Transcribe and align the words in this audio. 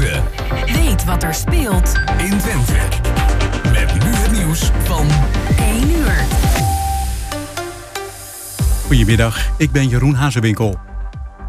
Twente. 0.00 0.22
Weet 0.72 1.04
wat 1.04 1.22
er 1.22 1.34
speelt 1.34 1.92
in 2.18 2.38
Twente. 2.38 2.72
Met 3.72 4.04
nu 4.04 4.10
het 4.10 4.32
nieuws 4.32 4.70
van 4.84 5.06
1 5.58 5.90
uur. 5.90 6.24
Goedemiddag, 8.86 9.50
ik 9.58 9.70
ben 9.70 9.88
Jeroen 9.88 10.14
Hazewinkel. 10.14 10.78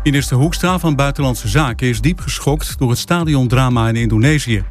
Minister 0.03 0.37
Hoekstra 0.37 0.79
van 0.79 0.95
Buitenlandse 0.95 1.47
Zaken 1.47 1.87
is 1.87 2.01
diep 2.01 2.19
geschokt 2.19 2.79
door 2.79 2.89
het 2.89 2.99
stadiondrama 2.99 3.87
in 3.87 3.95
Indonesië. 3.95 4.63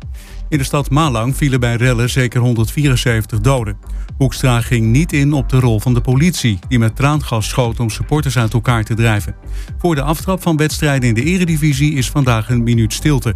In 0.48 0.58
de 0.58 0.64
stad 0.64 0.90
Malang 0.90 1.36
vielen 1.36 1.60
bij 1.60 1.76
rellen 1.76 2.10
zeker 2.10 2.40
174 2.40 3.40
doden. 3.40 3.78
Hoekstra 4.16 4.60
ging 4.60 4.86
niet 4.86 5.12
in 5.12 5.32
op 5.32 5.48
de 5.48 5.60
rol 5.60 5.80
van 5.80 5.94
de 5.94 6.00
politie, 6.00 6.58
die 6.68 6.78
met 6.78 6.96
traangas 6.96 7.48
schoot 7.48 7.80
om 7.80 7.90
supporters 7.90 8.38
uit 8.38 8.52
elkaar 8.52 8.84
te 8.84 8.94
drijven. 8.94 9.34
Voor 9.78 9.94
de 9.94 10.02
aftrap 10.02 10.42
van 10.42 10.56
wedstrijden 10.56 11.08
in 11.08 11.14
de 11.14 11.24
eredivisie 11.24 11.94
is 11.94 12.10
vandaag 12.10 12.50
een 12.50 12.62
minuut 12.62 12.92
stilte. 12.92 13.34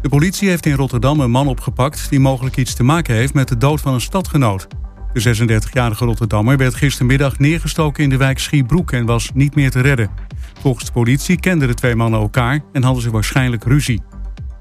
De 0.00 0.08
politie 0.08 0.48
heeft 0.48 0.66
in 0.66 0.74
Rotterdam 0.74 1.20
een 1.20 1.30
man 1.30 1.46
opgepakt 1.46 2.10
die 2.10 2.20
mogelijk 2.20 2.56
iets 2.56 2.74
te 2.74 2.82
maken 2.82 3.14
heeft 3.14 3.34
met 3.34 3.48
de 3.48 3.56
dood 3.56 3.80
van 3.80 3.94
een 3.94 4.00
stadgenoot. 4.00 4.66
De 5.12 5.36
36-jarige 5.36 6.04
Rotterdammer 6.04 6.56
werd 6.56 6.74
gistermiddag 6.74 7.38
neergestoken 7.38 8.02
in 8.02 8.10
de 8.10 8.16
wijk 8.16 8.38
Schiebroek 8.38 8.92
en 8.92 9.06
was 9.06 9.30
niet 9.34 9.54
meer 9.54 9.70
te 9.70 9.80
redden. 9.80 10.10
Volgens 10.60 10.84
de 10.84 10.92
politie 10.92 11.40
kenden 11.40 11.68
de 11.68 11.74
twee 11.74 11.94
mannen 11.94 12.20
elkaar 12.20 12.60
en 12.72 12.82
hadden 12.82 13.02
ze 13.02 13.10
waarschijnlijk 13.10 13.64
ruzie. 13.64 14.02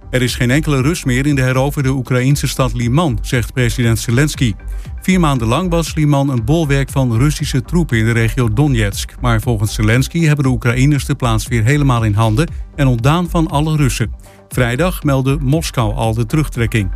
Er 0.09 0.21
is 0.21 0.35
geen 0.35 0.51
enkele 0.51 0.81
rust 0.81 1.05
meer 1.05 1.25
in 1.25 1.35
de 1.35 1.41
heroverde 1.41 1.89
Oekraïnse 1.89 2.47
stad 2.47 2.73
Liman, 2.73 3.19
zegt 3.21 3.53
president 3.53 3.99
Zelensky. 3.99 4.53
Vier 5.01 5.19
maanden 5.19 5.47
lang 5.47 5.69
was 5.69 5.95
Liman 5.95 6.29
een 6.29 6.45
bolwerk 6.45 6.89
van 6.89 7.17
Russische 7.17 7.61
troepen 7.61 7.97
in 7.97 8.05
de 8.05 8.11
regio 8.11 8.53
Donetsk. 8.53 9.15
Maar 9.21 9.41
volgens 9.41 9.73
Zelensky 9.73 10.25
hebben 10.25 10.43
de 10.43 10.51
Oekraïners 10.51 11.05
de 11.05 11.15
plaats 11.15 11.47
weer 11.47 11.63
helemaal 11.63 12.03
in 12.03 12.13
handen 12.13 12.49
en 12.75 12.87
ontdaan 12.87 13.29
van 13.29 13.47
alle 13.47 13.75
Russen. 13.75 14.11
Vrijdag 14.49 15.03
meldde 15.03 15.37
Moskou 15.41 15.93
al 15.93 16.13
de 16.13 16.25
terugtrekking. 16.25 16.91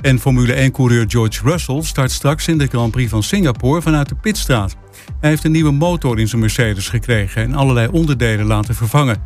En 0.00 0.18
Formule 0.18 0.70
1-coureur 0.70 1.04
George 1.08 1.42
Russell 1.42 1.82
start 1.82 2.10
straks 2.10 2.48
in 2.48 2.58
de 2.58 2.66
Grand 2.66 2.90
Prix 2.90 3.10
van 3.10 3.22
Singapore 3.22 3.82
vanuit 3.82 4.08
de 4.08 4.14
pitstraat. 4.14 4.76
Hij 5.20 5.30
heeft 5.30 5.44
een 5.44 5.52
nieuwe 5.52 5.72
motor 5.72 6.18
in 6.18 6.28
zijn 6.28 6.40
Mercedes 6.40 6.88
gekregen 6.88 7.42
en 7.42 7.54
allerlei 7.54 7.88
onderdelen 7.88 8.46
laten 8.46 8.74
vervangen. 8.74 9.22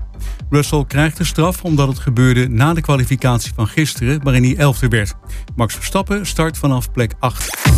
Russell 0.51 0.85
krijgt 0.87 1.17
de 1.17 1.25
straf 1.25 1.63
omdat 1.63 1.89
het 1.89 1.99
gebeurde 1.99 2.49
na 2.49 2.75
de 2.75 2.81
kwalificatie 2.81 3.53
van 3.55 3.67
gisteren, 3.67 4.23
waarin 4.23 4.43
hij 4.43 4.57
elfde 4.57 4.89
werd. 4.89 5.15
Max 5.57 5.75
Verstappen 5.75 6.27
start 6.27 6.59
vanaf 6.59 6.93
plek 6.93 7.13
8. 7.19 7.69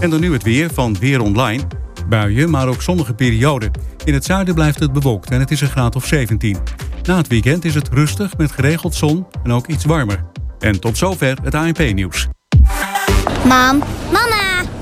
En 0.00 0.10
dan 0.10 0.20
nu 0.20 0.32
het 0.32 0.42
weer 0.42 0.70
van 0.74 0.96
Weer 0.98 1.20
Online. 1.20 1.62
Buien, 2.08 2.50
maar 2.50 2.68
ook 2.68 2.82
zonnige 2.82 3.14
perioden. 3.14 3.70
In 4.04 4.14
het 4.14 4.24
zuiden 4.24 4.54
blijft 4.54 4.80
het 4.80 4.92
bewolkt 4.92 5.30
en 5.30 5.40
het 5.40 5.50
is 5.50 5.60
een 5.60 5.68
graad 5.68 5.96
of 5.96 6.06
17. 6.06 6.56
Na 7.06 7.16
het 7.16 7.28
weekend 7.28 7.64
is 7.64 7.74
het 7.74 7.88
rustig 7.88 8.36
met 8.36 8.52
geregeld 8.52 8.94
zon 8.94 9.26
en 9.42 9.52
ook 9.52 9.66
iets 9.66 9.84
warmer. 9.84 10.24
En 10.58 10.80
tot 10.80 10.98
zover 10.98 11.38
het 11.42 11.54
ANP-nieuws. 11.54 12.28
Mam, 13.44 13.82
mama, 14.12 14.35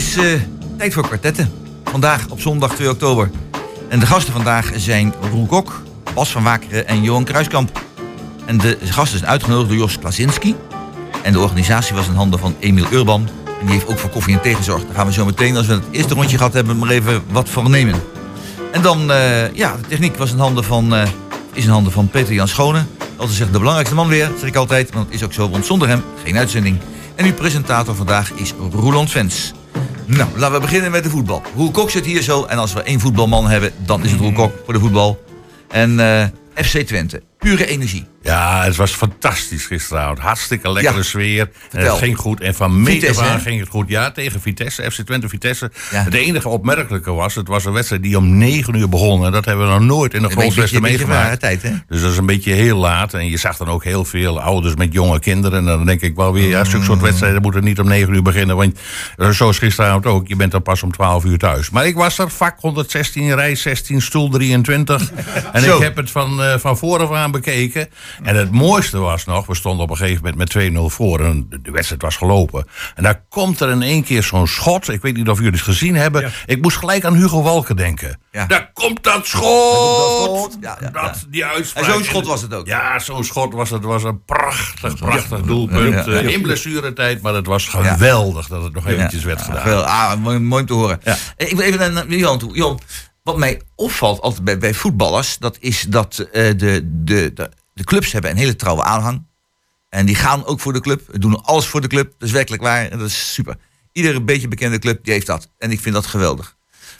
is 0.00 0.16
eh, 0.16 0.40
tijd 0.76 0.92
voor 0.92 1.02
kwartetten. 1.02 1.52
Vandaag 1.84 2.28
op 2.28 2.40
zondag 2.40 2.74
2 2.74 2.90
oktober. 2.90 3.30
En 3.88 3.98
de 3.98 4.06
gasten 4.06 4.32
vandaag 4.32 4.72
zijn 4.76 5.14
Roel 5.30 5.46
Kok, 5.46 5.82
Bas 6.14 6.30
van 6.30 6.42
Wakeren 6.42 6.86
en 6.86 7.02
Johan 7.02 7.24
Kruiskamp. 7.24 7.84
En 8.44 8.58
de 8.58 8.78
gasten 8.84 9.18
zijn 9.18 9.30
uitgenodigd 9.30 9.68
door 9.68 9.78
Jos 9.78 9.98
Klasinski. 9.98 10.56
En 11.22 11.32
de 11.32 11.40
organisatie 11.40 11.94
was 11.94 12.06
in 12.06 12.14
handen 12.14 12.38
van 12.38 12.56
Emiel 12.58 12.86
Urban. 12.92 13.28
En 13.60 13.66
die 13.66 13.74
heeft 13.74 13.86
ook 13.86 13.98
voor 13.98 14.10
koffie 14.10 14.34
en 14.34 14.40
thee 14.40 14.54
gezorgd. 14.54 14.86
Daar 14.86 14.94
gaan 14.94 15.06
we 15.06 15.12
zo 15.12 15.24
meteen, 15.24 15.56
als 15.56 15.66
we 15.66 15.72
het 15.72 15.84
eerste 15.90 16.14
rondje 16.14 16.36
gehad 16.36 16.52
hebben, 16.52 16.78
maar 16.78 16.88
even 16.88 17.22
wat 17.30 17.48
van 17.48 17.70
nemen. 17.70 18.02
En 18.72 18.82
dan, 18.82 19.12
eh, 19.12 19.54
ja, 19.54 19.76
de 19.76 19.86
techniek 19.88 20.16
was 20.16 20.32
in 20.32 20.38
handen 20.38 20.64
van, 20.64 20.94
eh, 20.94 21.08
is 21.52 21.64
in 21.64 21.70
handen 21.70 21.92
van 21.92 22.08
Peter 22.08 22.34
Jan 22.34 22.48
Schone. 22.48 22.84
Altijd 23.16 23.36
zegt 23.36 23.52
de 23.52 23.58
belangrijkste 23.58 23.96
man 23.96 24.08
weer, 24.08 24.30
zeg 24.38 24.48
ik 24.48 24.56
altijd. 24.56 24.92
Want 24.92 25.04
het 25.06 25.14
is 25.14 25.24
ook 25.24 25.32
zo, 25.32 25.50
want 25.50 25.66
zonder 25.66 25.88
hem 25.88 26.02
geen 26.24 26.36
uitzending. 26.36 26.78
En 27.14 27.24
uw 27.24 27.34
presentator 27.34 27.94
vandaag 27.94 28.32
is 28.32 28.54
Roland 28.72 29.10
Vens. 29.10 29.52
Nou, 30.16 30.28
laten 30.36 30.54
we 30.54 30.60
beginnen 30.60 30.90
met 30.90 31.02
de 31.02 31.10
voetbal. 31.10 31.42
Roel 31.56 31.70
Kok 31.70 31.90
zit 31.90 32.06
hier 32.06 32.22
zo. 32.22 32.44
En 32.44 32.58
als 32.58 32.72
we 32.72 32.82
één 32.82 33.00
voetbalman 33.00 33.48
hebben, 33.48 33.72
dan 33.76 34.04
is 34.04 34.10
het 34.10 34.20
Roel 34.20 34.32
Kok 34.32 34.52
voor 34.64 34.74
de 34.74 34.80
voetbal. 34.80 35.24
En 35.68 36.00
eh, 36.00 36.26
FC 36.54 36.78
Twente, 36.78 37.22
pure 37.40 37.66
energie. 37.66 38.06
Ja, 38.22 38.62
het 38.64 38.76
was 38.76 38.90
fantastisch 38.92 39.66
gisteravond. 39.66 40.18
Hartstikke 40.18 40.72
lekkere 40.72 40.96
Ja. 40.96 41.02
sfeer. 41.02 41.50
En 41.70 41.84
het 41.86 41.98
ging 41.98 42.16
goed. 42.18 42.40
En 42.40 42.54
van 42.54 42.86
hè? 42.86 43.38
ging 43.38 43.60
het 43.60 43.68
goed. 43.68 43.88
Ja, 43.88 44.10
tegen 44.10 44.40
Vitesse, 44.40 44.90
FC 44.90 45.00
Twente 45.00 45.28
Vitesse. 45.28 45.70
Ja. 45.90 46.02
Het 46.02 46.14
enige 46.14 46.48
opmerkelijke 46.48 47.12
was, 47.12 47.34
het 47.34 47.48
was 47.48 47.64
een 47.64 47.72
wedstrijd 47.72 48.02
die 48.02 48.16
om 48.16 48.38
9 48.38 48.74
uur 48.74 48.88
begon. 48.88 49.24
En 49.24 49.32
dat 49.32 49.44
hebben 49.44 49.66
we 49.66 49.72
nog 49.72 49.82
nooit 49.82 50.14
in 50.14 50.22
de 50.22 50.28
rare 50.28 50.80
meegemaakt. 50.80 51.40
tijd, 51.40 51.62
hè? 51.62 51.70
Dus 51.88 52.00
dat 52.00 52.10
is 52.10 52.16
een 52.16 52.26
beetje 52.26 52.52
heel 52.52 52.76
laat. 52.76 53.14
En 53.14 53.30
je 53.30 53.36
zag 53.36 53.56
dan 53.56 53.68
ook 53.68 53.84
heel 53.84 54.04
veel 54.04 54.40
ouders 54.40 54.74
met 54.74 54.92
jonge 54.92 55.18
kinderen. 55.20 55.58
En 55.58 55.64
dan 55.64 55.86
denk 55.86 56.00
ik 56.00 56.16
wel 56.16 56.32
weer, 56.32 56.48
ja, 56.48 56.64
zulke 56.64 56.84
soort 56.84 57.00
wedstrijden 57.00 57.42
moeten 57.42 57.64
niet 57.64 57.78
om 57.80 57.88
9 57.88 58.14
uur 58.14 58.22
beginnen. 58.22 58.56
Want 58.56 58.78
eh, 59.16 59.28
zoals 59.30 59.58
gisteravond 59.58 60.06
ook, 60.06 60.28
je 60.28 60.36
bent 60.36 60.52
dan 60.52 60.62
pas 60.62 60.82
om 60.82 60.92
12 60.92 61.24
uur 61.24 61.38
thuis. 61.38 61.70
Maar 61.70 61.86
ik 61.86 61.94
was 61.94 62.18
er, 62.18 62.30
vak 62.30 62.60
116, 62.60 63.34
rij 63.34 63.54
16, 63.54 64.00
stoel 64.02 64.28
23. 64.28 65.10
en 65.52 65.62
Zo. 65.62 65.76
ik 65.76 65.82
heb 65.82 65.96
het 65.96 66.10
van, 66.10 66.42
eh, 66.42 66.58
van 66.58 66.78
vooraf 66.78 67.12
aan 67.12 67.29
bekeken. 67.30 67.88
En 68.22 68.36
het 68.36 68.50
mooiste 68.50 68.98
was 68.98 69.24
nog, 69.24 69.46
we 69.46 69.54
stonden 69.54 69.84
op 69.84 69.90
een 69.90 69.96
gegeven 69.96 70.22
moment 70.22 70.54
met 70.54 70.72
2-0 70.72 70.94
voor. 70.94 71.20
En 71.24 71.46
de, 71.62 71.70
wedstrijd 71.70 72.02
was 72.02 72.16
gelopen. 72.16 72.66
En 72.94 73.02
daar 73.02 73.24
komt 73.28 73.60
er 73.60 73.70
in 73.70 73.82
één 73.82 74.04
keer 74.04 74.22
zo'n 74.22 74.46
schot. 74.46 74.88
Ik 74.88 75.02
weet 75.02 75.16
niet 75.16 75.28
of 75.28 75.36
jullie 75.38 75.52
het 75.52 75.60
gezien 75.62 75.94
hebben. 75.96 76.32
Ik 76.46 76.62
moest 76.62 76.76
gelijk 76.76 77.04
aan 77.04 77.14
Hugo 77.14 77.42
Walken 77.42 77.76
denken. 77.76 78.18
Ja. 78.32 78.46
Daar 78.46 78.70
komt 78.72 79.02
dat 79.02 79.26
schot! 79.26 79.42
Dat 79.42 80.24
schot. 80.24 80.56
Ja, 80.60 80.76
ja, 80.80 80.90
Dat, 80.90 81.02
ja. 81.20 81.26
die 81.30 81.44
uitspraak. 81.44 81.84
En 81.84 81.92
zo'n 81.92 82.04
schot 82.04 82.26
was 82.26 82.42
het 82.42 82.54
ook. 82.54 82.66
Ja, 82.66 82.98
zo'n 82.98 83.24
schot 83.24 83.52
was 83.54 83.70
het. 83.70 83.84
was 83.84 84.04
een 84.04 84.24
prachtig, 84.24 84.96
prachtig 84.96 85.40
doelpunt. 85.40 85.94
Ja, 85.94 86.12
ja, 86.12 86.20
ja. 86.20 86.26
Eh, 86.28 86.34
In 86.34 86.42
blessuretijd, 86.42 87.22
maar 87.22 87.34
het 87.34 87.46
was 87.46 87.66
geweldig 87.68 88.46
dat 88.48 88.62
het 88.62 88.74
nog 88.74 88.86
eventjes 88.86 89.24
werd 89.24 89.42
gedaan. 89.42 89.84
Ah, 89.86 90.14
mooi, 90.16 90.38
mooi 90.38 90.60
om 90.60 90.66
te 90.66 90.72
horen. 90.74 91.00
Ja. 91.04 91.16
Eh, 91.36 91.50
Ik 91.50 91.56
wil 91.56 91.66
even 91.66 91.78
naar, 91.78 91.92
naar 91.92 92.06
Johan 92.18 92.38
toe. 92.38 92.54
Johan, 92.56 92.80
wat 93.22 93.36
mij 93.36 93.60
opvalt 93.74 94.20
altijd 94.20 94.58
bij, 94.58 94.74
voetballers, 94.74 95.38
dat 95.38 95.56
is 95.60 95.86
dat 95.88 96.18
eh, 96.18 96.56
de, 96.56 97.02
de, 97.04 97.32
de, 97.74 97.84
clubs 97.84 98.12
hebben 98.12 98.30
een 98.30 98.36
hele 98.36 98.56
trouwe 98.56 98.82
aanhang. 98.82 99.26
En 99.88 100.06
die 100.06 100.14
gaan 100.14 100.44
ook 100.44 100.60
voor 100.60 100.72
de 100.72 100.80
club, 100.80 101.20
doen 101.20 101.44
alles 101.44 101.66
voor 101.66 101.80
de 101.80 101.88
club. 101.88 102.12
Dat 102.18 102.28
is 102.28 102.34
werkelijk 102.34 102.62
waar 102.62 102.88
en 102.88 102.98
dat 102.98 103.08
is 103.08 103.32
super. 103.32 103.56
Iedere 103.92 104.22
beetje 104.22 104.48
bekende 104.48 104.78
club 104.78 105.04
die 105.04 105.12
heeft 105.12 105.26
dat. 105.26 105.50
En 105.58 105.70
ik 105.70 105.80
vind 105.80 105.94
dat 105.94 106.06
geweldig. 106.06 106.56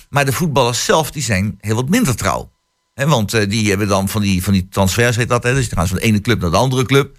Maar 0.09 0.25
de 0.25 0.33
voetballers 0.33 0.85
zelf 0.85 1.11
die 1.11 1.23
zijn 1.23 1.59
heel 1.61 1.75
wat 1.75 1.89
minder 1.89 2.17
trouw. 2.17 2.51
Want 2.95 3.35
eh, 3.35 3.49
die 3.49 3.69
hebben 3.69 3.89
dan 3.89 4.09
van 4.09 4.23
die, 4.23 4.43
van 4.43 4.53
die 4.53 4.69
transfers, 4.69 5.17
heet 5.17 5.29
dat. 5.29 5.43
Hè, 5.43 5.55
dus 5.55 5.69
die 5.69 5.79
gaan 5.79 5.89
van 5.89 5.97
de 5.97 6.03
ene 6.03 6.21
club 6.21 6.41
naar 6.41 6.51
de 6.51 6.57
andere 6.57 6.85
club. 6.85 7.17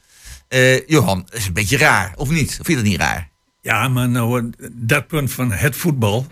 Eh, 0.48 0.88
Johan, 0.88 1.28
is 1.30 1.48
een 1.48 1.54
beetje 1.54 1.78
raar, 1.78 2.14
of 2.16 2.30
niet? 2.30 2.50
Of 2.50 2.56
vind 2.56 2.68
je 2.68 2.76
dat 2.76 2.84
niet 2.84 3.00
raar? 3.00 3.30
Ja, 3.62 3.88
maar 3.88 4.10
nou, 4.10 4.50
dat 4.72 5.08
punt 5.08 5.32
van 5.32 5.52
het 5.52 5.76
voetbal, 5.76 6.28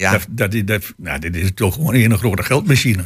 Ja, 0.00 0.10
dat, 0.28 0.52
dat, 0.52 0.66
dat, 0.66 0.92
nou, 0.96 1.18
dit 1.18 1.36
is 1.36 1.50
toch 1.54 1.74
gewoon 1.74 1.94
een 1.94 2.18
grote 2.18 2.42
geldmachine. 2.42 3.04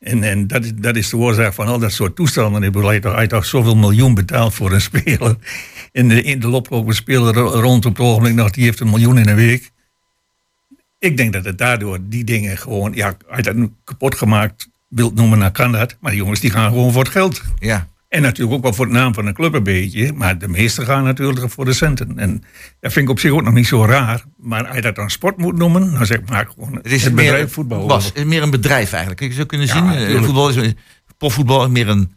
En, 0.00 0.22
en 0.22 0.46
dat, 0.46 0.64
is, 0.64 0.72
dat 0.74 0.96
is 0.96 1.08
de 1.08 1.16
oorzaak 1.16 1.52
van 1.52 1.66
al 1.66 1.78
dat 1.78 1.92
soort 1.92 2.16
toestanden. 2.16 2.62
Ik 2.62 2.72
bedoel, 2.72 2.88
hij 2.90 3.00
heeft 3.02 3.30
toch- 3.30 3.44
zoveel 3.44 3.76
miljoen 3.76 4.14
betaald 4.14 4.54
voor 4.54 4.72
een 4.72 4.80
speler. 4.90 5.36
En 5.92 6.08
de, 6.08 6.22
in 6.22 6.40
de 6.40 6.48
loplopen 6.48 6.94
speler 6.94 7.34
ro- 7.34 7.60
rond 7.60 7.86
op 7.86 7.96
het 7.96 8.06
ogenblik 8.06 8.34
nog, 8.34 8.50
die 8.50 8.64
heeft 8.64 8.80
een 8.80 8.90
miljoen 8.90 9.18
in 9.18 9.28
een 9.28 9.34
week. 9.36 9.70
Ik 10.98 11.16
denk 11.16 11.32
dat 11.32 11.44
het 11.44 11.58
daardoor 11.58 11.98
die 12.02 12.24
dingen 12.24 12.58
gewoon, 12.58 12.92
ja, 12.94 13.16
hij 13.28 13.42
dat 13.42 13.56
kapot 13.84 14.14
gemaakt 14.14 14.68
wilt 14.88 15.14
noemen, 15.14 15.38
dan 15.38 15.52
kan 15.52 15.72
dat. 15.72 15.96
Maar 16.00 16.10
die 16.10 16.20
jongens 16.20 16.40
die 16.40 16.50
gaan 16.50 16.70
gewoon 16.70 16.92
voor 16.92 17.02
het 17.02 17.12
geld. 17.12 17.42
ja. 17.58 17.88
En 18.12 18.22
natuurlijk 18.22 18.56
ook 18.56 18.62
wel 18.62 18.72
voor 18.72 18.86
de 18.86 18.92
naam 18.92 19.14
van 19.14 19.24
de 19.24 19.32
club 19.32 19.54
een 19.54 19.62
beetje. 19.62 20.12
Maar 20.12 20.38
de 20.38 20.48
meesten 20.48 20.86
gaan 20.86 21.04
natuurlijk 21.04 21.50
voor 21.50 21.64
de 21.64 21.72
centen. 21.72 22.18
En 22.18 22.42
dat 22.80 22.92
vind 22.92 23.04
ik 23.04 23.10
op 23.10 23.18
zich 23.20 23.30
ook 23.30 23.42
nog 23.42 23.54
niet 23.54 23.66
zo 23.66 23.84
raar. 23.84 24.24
Maar 24.36 24.66
als 24.66 24.76
je 24.76 24.82
dat 24.82 24.94
dan 24.94 25.10
sport 25.10 25.36
moet 25.36 25.56
noemen, 25.56 25.92
dan 25.92 26.06
zeg 26.06 26.18
ik 26.18 26.28
maar 26.28 26.46
gewoon 26.54 26.74
Het 26.74 26.92
is 26.92 27.04
het 27.04 27.14
meer, 27.14 27.24
bedrijf 27.30 27.52
voetbal. 27.52 27.86
Bas, 27.86 28.04
het 28.04 28.16
is 28.16 28.24
meer 28.24 28.42
een 28.42 28.50
bedrijf 28.50 28.90
eigenlijk. 28.92 29.20
Je 29.22 29.32
zou 29.32 29.46
kunnen 29.46 29.66
Ja, 29.66 29.72
zien, 29.72 30.16
eh, 30.16 30.22
voetbal 30.22 30.48
is, 30.48 30.56
een- 30.56 30.78
profvoetbal 31.18 31.64
is 31.64 31.70
meer 31.70 31.88
een... 31.88 32.12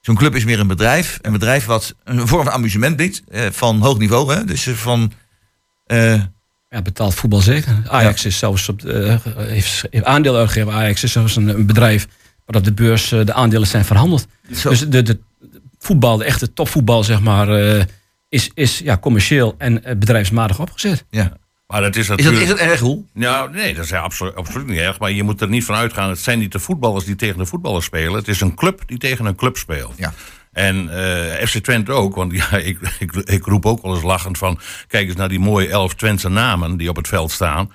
Zo'n 0.00 0.14
club 0.16 0.34
is 0.34 0.44
meer 0.44 0.60
een 0.60 0.66
bedrijf. 0.66 1.18
Een 1.22 1.32
bedrijf 1.32 1.64
wat 1.64 1.94
een 2.04 2.28
vorm 2.28 2.44
van 2.44 2.52
amusement 2.52 2.96
biedt. 2.96 3.22
eh, 3.28 3.46
van 3.50 3.80
hoog 3.80 3.98
niveau. 3.98 4.34
Hè? 4.34 4.44
Dus 4.44 4.66
eh, 4.66 4.74
van... 4.74 5.12
eh, 5.86 6.22
Ja, 6.68 6.82
betaald 6.82 7.14
voetbal 7.14 7.40
zeker. 7.40 7.82
Ajax 7.88 8.24
is 8.24 8.38
zelfs 8.38 8.68
op 8.68 8.80
de, 8.80 9.18
heeft, 9.36 9.84
heeft 9.90 10.04
aandeel 10.04 10.36
uitgegeven. 10.36 10.72
Ajax 10.72 11.02
is 11.02 11.12
zelfs 11.12 11.36
een, 11.36 11.48
een 11.48 11.66
bedrijf 11.66 12.06
op 12.56 12.64
de 12.64 12.72
beurs 12.72 13.12
eh, 13.12 13.24
de 13.24 13.32
aandelen 13.32 13.68
zijn 13.68 13.84
verhandeld. 13.84 14.26
Zo. 14.52 14.68
Dus 14.68 14.88
de, 14.88 15.02
de 15.02 15.18
voetbal, 15.78 16.16
de 16.16 16.24
echte 16.24 16.52
topvoetbal, 16.52 17.04
zeg 17.04 17.20
maar, 17.20 17.48
eh, 17.48 17.84
is, 18.28 18.50
is 18.54 18.78
ja, 18.78 18.98
commercieel 18.98 19.54
en 19.58 19.84
eh, 19.84 19.96
bedrijfsmatig 19.96 20.60
opgezet. 20.60 21.04
ja. 21.10 21.36
Maar 21.66 21.80
dat 21.80 21.96
is 21.96 22.00
Is, 22.00 22.06
dat, 22.06 22.16
natuurlijk... 22.16 22.42
is 22.42 22.48
dat 22.48 22.58
erg, 22.58 22.80
Roel? 22.80 23.06
Nou, 23.12 23.50
nee, 23.50 23.74
dat 23.74 23.84
is 23.84 23.92
absoluut, 23.92 24.34
absoluut 24.34 24.66
niet 24.66 24.78
erg. 24.78 24.98
Maar 24.98 25.10
je 25.10 25.22
moet 25.22 25.40
er 25.40 25.48
niet 25.48 25.64
van 25.64 25.74
uitgaan. 25.74 26.08
Het 26.08 26.18
zijn 26.18 26.38
niet 26.38 26.52
de 26.52 26.58
voetballers 26.58 27.04
die 27.04 27.16
tegen 27.16 27.38
de 27.38 27.46
voetballers 27.46 27.84
spelen. 27.84 28.14
Het 28.14 28.28
is 28.28 28.40
een 28.40 28.54
club 28.54 28.82
die 28.86 28.98
tegen 28.98 29.24
een 29.26 29.34
club 29.34 29.56
speelt. 29.56 29.92
Ja. 29.96 30.12
En 30.52 30.88
eh, 30.88 31.46
FC 31.46 31.56
Twente 31.58 31.92
ook. 31.92 32.14
Want 32.14 32.32
ja, 32.32 32.50
ik, 32.70 32.78
ik, 32.98 33.12
ik 33.12 33.44
roep 33.44 33.66
ook 33.66 33.82
wel 33.82 33.94
eens 33.94 34.02
lachend 34.02 34.38
van... 34.38 34.58
kijk 34.86 35.08
eens 35.08 35.16
naar 35.16 35.28
die 35.28 35.38
mooie 35.38 35.68
elf 35.68 35.94
Twentse 35.94 36.28
namen 36.28 36.76
die 36.76 36.88
op 36.88 36.96
het 36.96 37.08
veld 37.08 37.30
staan. 37.30 37.72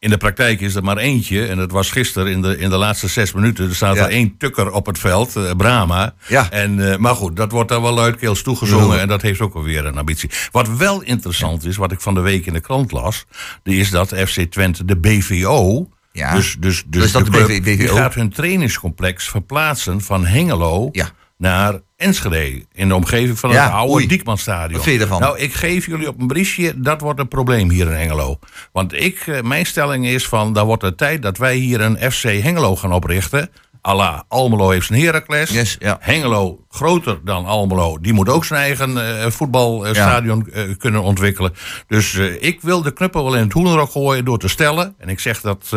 In 0.00 0.10
de 0.10 0.16
praktijk 0.16 0.60
is 0.60 0.74
er 0.74 0.82
maar 0.84 0.96
eentje. 0.96 1.46
En 1.46 1.56
dat 1.56 1.70
was 1.70 1.90
gisteren 1.90 2.32
in 2.32 2.42
de, 2.42 2.58
in 2.58 2.70
de 2.70 2.76
laatste 2.76 3.08
zes 3.08 3.32
minuten. 3.32 3.68
Er 3.68 3.74
staat 3.74 3.96
Ja. 3.96 4.04
er 4.04 4.10
één 4.10 4.36
tukker 4.38 4.70
op 4.70 4.86
het 4.86 4.98
veld, 4.98 5.36
eh, 5.36 5.50
Brahma. 5.56 6.14
Ja. 6.28 6.50
En, 6.50 6.92
eh, 6.92 6.96
maar 6.98 7.14
goed, 7.14 7.36
dat 7.36 7.52
wordt 7.52 7.68
dan 7.68 7.82
wel 7.82 7.92
luidkeels 7.92 8.42
toegezongen. 8.42 8.96
Ja. 8.96 9.02
En 9.02 9.08
dat 9.08 9.22
heeft 9.22 9.40
ook 9.40 9.54
alweer 9.54 9.86
een 9.86 9.98
ambitie. 9.98 10.30
Wat 10.50 10.76
wel 10.76 11.02
interessant 11.02 11.64
is, 11.64 11.76
wat 11.76 11.92
ik 11.92 12.00
van 12.00 12.14
de 12.14 12.20
week 12.20 12.46
in 12.46 12.52
de 12.52 12.60
krant 12.60 12.92
las... 12.92 13.24
is 13.62 13.90
dat 13.90 14.08
FC 14.08 14.40
Twente, 14.40 14.84
de 14.84 14.96
BVO... 14.96 15.88
Ja. 16.12 16.34
Dus, 16.34 16.56
dus, 16.58 16.84
dus 16.86 17.04
is 17.04 17.12
dat 17.12 17.24
de 17.24 17.60
BVO? 17.62 17.94
gaat 17.94 18.14
hun 18.14 18.30
trainingscomplex 18.30 19.28
verplaatsen 19.28 20.00
van 20.00 20.26
Hengelo 20.26 20.88
Ja. 20.92 21.10
Naar 21.40 21.80
Enschede. 21.96 22.64
In 22.72 22.88
de 22.88 22.94
omgeving 22.94 23.38
van 23.38 23.50
Ja, 23.50 23.64
het 23.64 23.72
oude 23.72 23.92
oei. 23.92 24.06
Diekmanstadion. 24.06 24.72
Wat 24.72 24.82
vind 24.82 24.96
je 24.96 25.02
ervan? 25.02 25.20
Nou, 25.20 25.38
ik 25.38 25.52
geef 25.52 25.86
jullie 25.86 26.08
op 26.08 26.20
een 26.20 26.26
briefje, 26.26 26.80
dat 26.80 27.00
wordt 27.00 27.20
een 27.20 27.28
probleem 27.28 27.70
hier 27.70 27.86
in 27.86 27.92
Hengelo. 27.92 28.38
Want 28.72 28.92
ik, 28.92 29.26
eh, 29.26 29.40
mijn 29.40 29.66
stelling 29.66 30.06
is 30.06 30.28
van, 30.28 30.52
dan 30.52 30.66
wordt 30.66 30.82
het 30.82 30.96
tijd 30.96 31.22
dat 31.22 31.38
wij 31.38 31.54
hier 31.56 31.80
een 31.80 32.12
FC 32.12 32.22
Hengelo 32.22 32.76
gaan 32.76 32.92
oprichten. 32.92 33.50
Alla 33.80 34.24
Almelo 34.28 34.70
heeft 34.70 34.86
zijn 34.86 35.00
Heracles. 35.00 35.50
Yes, 35.50 35.76
ja. 35.78 35.96
Hengelo, 36.00 36.64
groter 36.68 37.20
dan 37.24 37.46
Almelo, 37.46 37.98
die 38.00 38.12
moet 38.12 38.28
ook 38.28 38.44
zijn 38.44 38.60
eigen 38.60 39.20
eh, 39.22 39.30
voetbalstadion 39.30 40.50
eh, 40.50 40.64
kunnen 40.78 41.02
ontwikkelen. 41.02 41.52
Dus 41.86 42.14
eh, 42.14 42.42
ik 42.42 42.60
wil 42.60 42.82
de 42.82 42.92
knuppel 42.92 43.24
wel 43.24 43.34
in 43.34 43.42
het 43.42 43.52
hoenderok 43.52 43.90
gooien 43.90 44.24
door 44.24 44.38
te 44.38 44.48
stellen. 44.48 44.94
En 44.98 45.08
ik 45.08 45.20
zeg 45.20 45.40
dat 45.40 45.68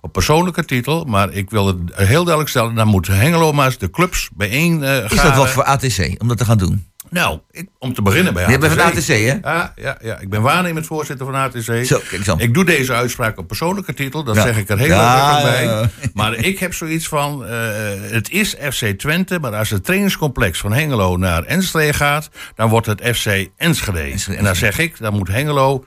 op 0.00 0.12
persoonlijke 0.12 0.64
titel, 0.64 1.04
maar 1.04 1.32
ik 1.32 1.50
wil 1.50 1.66
het 1.66 1.76
heel 1.92 2.22
duidelijk 2.22 2.48
stellen. 2.48 2.74
Dan 2.74 2.88
moeten 2.88 3.18
Hengelo 3.18 3.52
maar 3.52 3.66
eens 3.66 3.78
de 3.78 3.90
clubs 3.90 4.30
bijeen 4.34 4.82
eh 4.84 5.10
Is 5.10 5.22
dat 5.22 5.36
wat 5.36 5.50
voor 5.50 5.64
ATC 5.64 6.14
om 6.18 6.28
dat 6.28 6.38
te 6.38 6.44
gaan 6.44 6.58
doen? 6.58 6.86
Nou, 7.10 7.40
ik, 7.50 7.68
om 7.78 7.94
te 7.94 8.02
beginnen 8.02 8.34
bij 8.34 8.50
Je 8.50 8.58
bent 8.58 8.72
van 8.72 8.82
ATC. 8.82 8.96
ATC, 8.96 9.06
hè? 9.06 9.38
Ja, 9.42 9.72
ja, 9.76 9.98
ja, 10.02 10.18
ik 10.18 10.28
ben 10.30 10.42
waarnemend 10.42 10.86
voorzitter 10.86 11.26
van 11.26 11.34
ATC. 11.34 11.84
Zo, 11.84 12.00
kijk. 12.08 12.40
Ik 12.40 12.54
doe 12.54 12.64
deze 12.64 12.92
uitspraak 12.92 13.38
op 13.38 13.46
persoonlijke 13.46 13.94
titel, 13.94 14.24
dat 14.24 14.34
Ja. 14.36 14.42
zeg 14.42 14.56
ik 14.58 14.68
er 14.68 14.78
heel 14.78 14.86
Ja, 14.86 15.34
erg 15.34 15.42
bij. 15.52 15.64
ja. 15.64 15.88
Maar 16.14 16.34
ik 16.34 16.58
heb 16.58 16.74
zoiets 16.74 17.08
van, 17.08 17.44
eh, 17.46 17.58
het 18.00 18.30
is 18.30 18.54
FC 18.70 18.86
Twente, 18.86 19.38
maar 19.40 19.54
als 19.54 19.70
het 19.70 19.84
trainingscomplex 19.84 20.58
van 20.58 20.72
Hengelo 20.72 21.16
naar 21.16 21.42
Enschede 21.42 21.92
gaat, 21.92 22.28
dan 22.54 22.68
wordt 22.68 22.86
het 22.86 23.00
FC 23.00 23.26
Enschede. 23.56 24.00
Enschede. 24.00 24.36
En 24.38 24.44
dan 24.44 24.56
zeg 24.56 24.78
ik, 24.78 24.98
dan 24.98 25.14
moet 25.14 25.28
Hengelo 25.28 25.84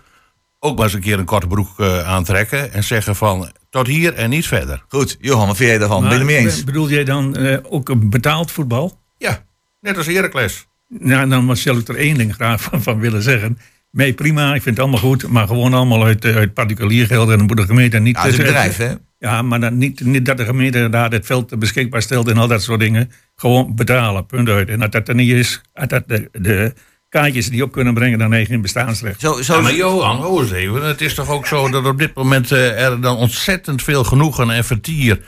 ook 0.60 0.75
maar 0.75 0.86
eens 0.86 0.94
een 0.94 1.01
keer 1.01 1.19
een 1.19 1.25
korte 1.25 1.48
broek 1.48 1.80
eh, 1.80 2.07
aantrekken 2.07 2.74
en 2.74 2.83
zeggen 2.83 3.16
van, 3.16 3.51
tot 3.69 3.88
hier 3.88 4.13
en 4.13 4.30
niet 4.30 4.48
verder. 4.48 4.83
Goed, 4.88 5.18
Johan, 5.19 5.48
wat 5.48 5.57
vind 5.57 5.69
jij 5.69 5.77
daarvan? 5.80 6.01
ben 6.01 6.10
je 6.12 6.16
het 6.18 6.25
mee 6.25 6.38
eens? 6.38 6.63
Bedoel 6.63 6.89
jij 6.89 7.04
dan 7.04 7.36
eh, 7.36 7.57
ook 7.69 7.89
een 7.89 8.10
betaald 8.10 8.51
voetbal? 8.51 9.00
Ja, 9.18 9.45
net 9.81 9.98
als 9.98 10.06
Heracles. 10.06 10.68
Nou, 10.89 11.30
dan 11.30 11.57
zou 11.57 11.80
ik 11.80 11.88
er 11.88 11.95
één 11.95 12.18
ding 12.18 12.33
graag 12.33 12.62
van, 12.62 12.81
van 12.81 13.00
willen 13.00 13.21
zeggen. 13.21 13.57
Nee, 13.91 14.13
prima, 14.13 14.53
ik 14.53 14.62
vind 14.62 14.77
het 14.77 14.80
allemaal 14.80 15.09
goed. 15.09 15.27
Maar 15.27 15.47
gewoon 15.47 15.74
allemaal 15.74 16.06
uit, 16.06 16.25
eh, 16.25 16.36
uit 16.36 16.53
particulier 16.53 17.06
geld. 17.06 17.30
En 17.30 17.38
dan 17.38 17.47
moet 17.47 17.57
de 17.57 17.63
gemeente 17.63 18.00
niet... 18.00 18.15
Ja, 18.15 18.24
het 18.24 18.31
is 18.31 18.38
een 18.38 18.45
eh, 18.45 18.51
bedrijf, 18.51 18.77
hè? 18.77 18.94
Ja, 19.19 19.41
maar 19.41 19.59
dan 19.59 19.77
niet, 19.77 20.06
niet 20.06 20.25
dat 20.25 20.38
de 20.38 20.45
gemeente 20.45 20.89
daar 20.89 21.12
het 21.12 21.25
veld 21.25 21.59
beschikbaar 21.59 22.01
stelt 22.01 22.27
en 22.27 22.38
al 22.38 22.47
dat 22.47 22.63
soort 22.63 22.80
dingen. 22.80 23.12
Gewoon 23.36 23.75
betalen, 23.75 24.25
punt 24.25 24.50
uit. 24.50 24.69
En 24.69 24.81
als 24.81 24.89
dat 24.89 25.07
er 25.07 25.15
niet 25.15 25.31
is, 25.31 25.62
als 25.74 25.88
dat 25.88 26.03
de, 26.07 26.30
de 26.31 26.74
kaartjes 27.09 27.50
die 27.50 27.63
op 27.63 27.71
kunnen 27.71 27.94
brengen, 27.94 28.19
dan 28.19 28.31
heb 28.31 28.42
je 28.42 28.47
geen 28.47 28.62
bestaansrecht. 28.62 29.19
Zo, 29.19 29.42
zo 29.42 29.56
Ja, 29.56 29.62
maar 29.62 29.75
Johan, 29.75 30.18
hoor 30.18 30.42
eens 30.42 30.51
even. 30.51 30.83
Het 30.83 31.01
is 31.01 31.13
toch 31.13 31.30
ook 31.30 31.47
zo 31.47 31.69
dat 31.69 31.85
op 31.85 31.97
dit 31.97 32.13
moment 32.13 32.51
eh, 32.51 32.85
er 32.85 33.01
dan 33.01 33.18
ontzettend 33.18 33.83
veel 33.83 34.03
genoegen 34.03 34.50
en 34.50 34.63
vertier 34.63 35.21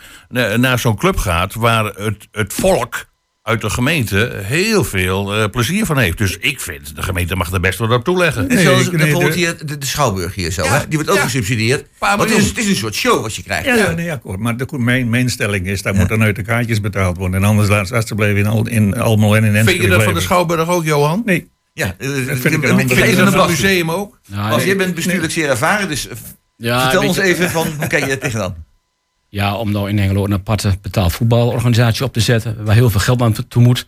naar 0.57 0.79
zo'n 0.79 0.97
club 0.97 1.17
gaat... 1.17 1.53
waar 1.53 1.85
het, 1.85 2.27
het 2.31 2.53
volk 2.53 3.05
uit 3.43 3.61
de 3.61 3.69
gemeente 3.69 4.31
heel 4.41 4.83
veel 4.83 5.33
eh, 5.35 5.49
plezier 5.49 5.85
van 5.85 5.97
heeft. 5.97 6.17
Dus 6.17 6.37
ik 6.37 6.59
vind, 6.59 6.95
de 6.95 7.01
gemeente 7.01 7.35
mag 7.35 7.51
er 7.51 7.59
best 7.59 7.79
wel 7.79 7.91
op 7.91 8.03
toeleggen. 8.03 8.49
En 8.49 8.55
Nee, 8.55 8.65
zoals 8.65 8.81
ik- 8.85 8.91
nee, 8.91 8.97
bijvoorbeeld 9.01 9.33
de- 9.33 9.39
hier, 9.39 9.65
de, 9.65 9.77
de 9.77 9.85
Schouwburg 9.85 10.35
hier 10.35 10.51
zo, 10.51 10.63
Ja, 10.63 10.71
hè? 10.79 10.87
Die 10.87 10.95
wordt 10.97 11.09
ook 11.09 11.15
ja. 11.17 11.23
gesubsidieerd. 11.23 11.85
Want 11.99 12.19
het 12.21 12.29
is, 12.31 12.47
het 12.47 12.57
is 12.57 12.67
een 12.67 12.75
soort 12.75 12.95
show 12.95 13.21
wat 13.21 13.35
je 13.35 13.43
krijgt. 13.43 13.65
Ja, 13.65 13.75
ja, 13.75 13.91
nee, 13.91 14.11
akkoord. 14.11 14.39
Maar 14.39 14.57
de, 14.57 14.65
mijn, 14.77 15.09
mijn 15.09 15.29
stelling 15.29 15.67
is, 15.67 15.81
dat 15.81 15.95
moet 15.95 16.09
dan 16.09 16.23
uit 16.23 16.35
de 16.35 16.41
kaartjes 16.41 16.81
betaald 16.81 17.17
worden. 17.17 17.41
En 17.41 17.47
anders 17.47 17.69
laat 17.69 17.87
ze 17.87 17.95
alsjeblieft 17.95 18.37
in, 18.37 18.45
Al, 18.47 18.67
in 18.67 18.97
Almelo 18.99 19.33
en 19.33 19.43
in 19.43 19.55
Enschede 19.55 19.69
Vind 19.79 19.83
je 19.83 19.89
dat 19.89 20.03
van 20.03 20.13
de. 20.13 20.19
Schouwburg 20.21 20.69
ook, 20.69 20.83
Johan? 20.85 21.21
Nee, 21.25 21.49
Ja, 21.73 21.95
eh, 21.97 22.07
vind 22.09 22.29
ik 22.29 22.43
je 22.43 22.49
een 22.49 22.59
bent- 22.59 22.71
ander- 22.71 22.87
je 22.87 22.95
Vind 22.95 23.05
je 23.07 23.11
een 23.17 23.23
dat 23.25 23.33
van 23.33 23.39
het 23.41 23.49
museum 23.49 23.91
ook? 23.91 24.19
Nee. 24.27 24.65
jij 24.65 24.75
bent 24.75 24.95
bestuurlijk 24.95 25.31
zeer 25.31 25.49
ervaren, 25.49 25.87
dus 25.87 26.07
eh, 26.07 26.81
vertel 26.81 27.03
ons 27.07 27.15
je- 27.15 27.21
even 27.23 27.49
van, 27.49 27.67
hoe 27.77 27.87
kijk 27.87 28.05
je 28.05 28.11
er 28.11 28.19
tegenaan? 28.19 28.65
Ja, 29.31 29.55
om 29.55 29.71
nou 29.71 29.89
in 29.89 29.97
Hengelo 29.97 30.25
een 30.25 30.33
aparte 30.33 30.77
betaald 30.81 31.13
voetbalorganisatie 31.13 32.03
op 32.05 32.13
te 32.13 32.19
zetten, 32.19 32.65
waar 32.65 32.75
heel 32.75 32.89
veel 32.89 32.99
geld 32.99 33.21
aan 33.21 33.35
toe 33.47 33.61
moet. 33.63 33.87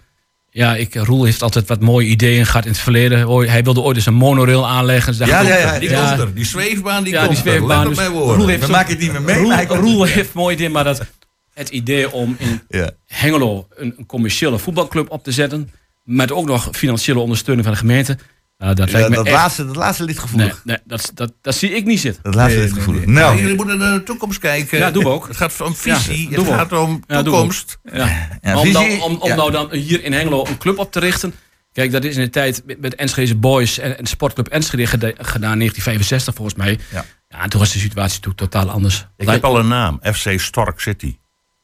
Ja, 0.50 0.76
ik, 0.76 0.96
Roel 0.96 1.24
heeft 1.24 1.42
altijd 1.42 1.68
wat 1.68 1.80
mooie 1.82 2.08
ideeën 2.08 2.46
gehad 2.46 2.66
in 2.66 2.72
het 2.72 2.80
verleden. 2.80 3.48
Hij 3.50 3.64
wilde 3.64 3.82
ooit 3.82 3.96
eens 3.96 4.06
een 4.06 4.14
monorail 4.14 4.68
aanleggen. 4.68 5.18
Dus 5.18 5.28
Ja, 5.28 5.42
ja, 5.42 5.58
ja, 5.58 5.80
Die 5.80 5.90
Ja. 5.90 6.18
er. 6.18 6.34
Die 6.34 6.46
zweefbaan, 6.46 7.04
die 7.04 7.14
Ja, 7.14 7.20
komt 7.26 7.32
die 7.44 7.52
zweefbaan. 7.52 7.88
Dus 7.88 7.98
Roel 8.08 8.48
heeft 8.48 8.60
We 8.60 8.66
zo- 8.66 8.72
maken 8.72 8.90
het 8.92 9.00
niet 9.00 9.12
meer 9.12 9.22
mee, 9.22 9.36
Roel, 9.36 9.66
Roel 9.66 10.04
heeft 10.04 10.34
mooi 10.34 10.56
idee, 10.56 10.70
maar 10.70 10.84
dat 10.84 11.06
het 11.54 11.70
idee 11.70 12.12
om 12.12 12.36
in 12.40 12.62
Ja. 12.70 12.90
Hengelo 13.08 13.68
een, 13.76 13.94
een 13.98 14.06
commerciële 14.06 14.58
voetbalclub 14.60 15.10
op 15.12 15.24
te 15.24 15.32
zetten, 15.32 15.70
met 16.04 16.32
ook 16.32 16.46
nog 16.46 16.70
financiële 16.72 17.20
ondersteuning 17.20 17.66
van 17.66 17.74
de 17.76 17.82
gemeente. 17.82 18.18
Nou, 18.64 18.76
dat 18.76 18.92
lijkt 18.92 19.10
me 19.10 19.16
dat, 19.16 19.26
echt- 19.26 19.36
laatste, 19.36 19.66
dat 19.66 19.76
laatste 19.76 20.04
ligt 20.04 20.18
Nee, 20.18 20.28
gevoelig. 20.28 20.62
nee 20.66 20.78
dat, 20.86 21.12
dat, 21.14 21.34
dat 21.42 21.56
zie 21.56 21.70
ik 21.72 21.86
niet 21.86 22.00
zitten. 22.00 22.24
Dat 22.24 22.36
laatste 22.36 22.54
Nee, 22.60 22.64
ligt 22.64 22.76
nee, 22.76 22.84
gevoelig. 22.86 23.06
nee. 23.08 23.16
Ja, 23.16 23.22
Nou, 23.30 23.40
jullie 23.42 23.56
moeten 23.56 23.78
naar 23.78 23.94
de 23.94 24.04
toekomst 24.04 24.40
kijken. 24.40 24.78
Ja, 24.78 24.92
doen 24.92 25.04
we 25.04 25.10
ook. 25.10 25.28
Het 25.28 25.38
gaat 25.38 25.62
om 25.62 25.76
visie, 25.76 26.30
Ja, 26.30 26.38
het 26.42 26.48
gaat 26.48 26.72
om 26.72 27.04
toekomst. 27.08 27.78
Ja. 27.84 28.30
Ja, 28.42 28.56
om, 28.58 28.66
visie- 28.66 28.74
nou, 28.98 29.00
om, 29.02 29.16
om 29.22 29.28
ja. 29.30 29.36
nou 29.36 29.52
dan 29.52 29.72
hier 29.74 30.04
in 30.04 30.14
Hengelo 30.14 30.46
een 30.46 30.58
club 30.58 30.78
op 30.78 30.92
te 30.92 31.00
richten. 31.00 31.34
Kijk, 31.72 31.92
dat 31.92 32.04
is 32.04 32.16
in 32.16 32.22
de 32.22 32.30
tijd 32.30 32.64
met, 32.66 32.82
met 32.82 32.96
Enschede 32.96 33.36
Boys 33.36 33.80
en, 33.80 33.98
en 33.98 34.06
Sportclub 34.06 34.48
Enschede 34.48 34.88
geda- 34.88 35.08
gedaan, 35.18 35.58
1965 35.58 36.34
volgens 36.34 36.58
mij. 36.58 36.80
Ja. 36.92 37.06
Ja, 37.28 37.44
en 37.44 37.50
toen 37.50 37.60
was 37.60 37.72
de 37.74 37.80
situatie 37.80 38.16
natuurlijk 38.22 38.52
totaal 38.52 38.70
anders. 38.70 39.06
Ik 39.18 39.30
heb 39.30 39.44
al 39.46 39.60
een 39.60 39.68
naam, 39.68 40.00
FC 40.14 40.40
Stork 40.40 40.80
City. 40.80 41.18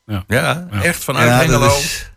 Ja. 0.06 0.24
Ja, 0.27 0.68
Ja. 0.72 0.82
echt 0.82 1.03
vanuit 1.03 1.27
ja, 1.27 1.38
dat 1.38 1.46
Hengelo. 1.46 1.77
is- 1.77 2.12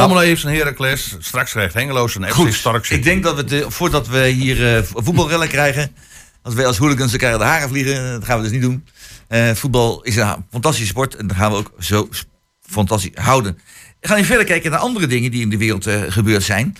Almelo 0.00 0.20
heeft 0.20 0.42
een 0.42 0.54
Heracles, 0.54 1.16
straks 1.18 1.50
krijgt 1.50 1.74
Hengelo 1.74 2.08
zijn 2.08 2.30
FC 2.30 2.52
City. 2.52 2.94
ik 2.94 3.02
denk 3.02 3.22
dat 3.22 3.36
we, 3.36 3.44
de, 3.44 3.70
voordat 3.70 4.08
we 4.08 4.26
hier 4.26 4.76
eh, 4.76 4.82
voetbalrellen 4.82 5.48
krijgen, 5.48 5.96
als 6.42 6.54
wij 6.54 6.66
als 6.66 6.78
hooligans 6.78 7.12
elkaar 7.12 7.38
de 7.38 7.44
haren 7.44 7.68
vliegen, 7.68 8.12
dat 8.12 8.24
gaan 8.24 8.36
we 8.36 8.42
dus 8.42 8.52
niet 8.52 8.62
doen. 8.62 8.86
Eh, 9.28 9.50
voetbal 9.50 10.02
is 10.02 10.16
een 10.16 10.44
fantastische 10.50 10.88
sport 10.88 11.14
en 11.14 11.26
dat 11.26 11.36
gaan 11.36 11.50
we 11.50 11.56
ook 11.56 11.72
zo 11.78 12.08
fantastisch 12.62 13.10
houden. 13.14 13.58
We 14.00 14.08
gaan 14.08 14.16
even 14.16 14.28
verder 14.28 14.46
kijken 14.46 14.70
naar 14.70 14.80
andere 14.80 15.06
dingen 15.06 15.30
die 15.30 15.40
in 15.40 15.50
de 15.50 15.56
wereld 15.56 15.86
eh, 15.86 16.02
gebeurd 16.08 16.42
zijn. 16.42 16.76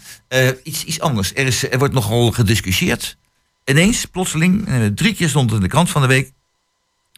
Iets, 0.63 0.85
iets 0.85 1.01
anders. 1.01 1.33
Er, 1.35 1.47
is, 1.47 1.71
er 1.71 1.79
wordt 1.79 1.95
nogal 1.95 2.31
gediscussieerd. 2.31 3.17
Ineens, 3.65 4.05
plotseling, 4.05 4.69
drie 4.95 5.15
keer 5.15 5.29
stond 5.29 5.51
het 5.51 5.59
in 5.59 5.65
de 5.65 5.71
krant 5.71 5.91
van 5.91 6.03
de 6.03 6.09
week, 6.09 6.31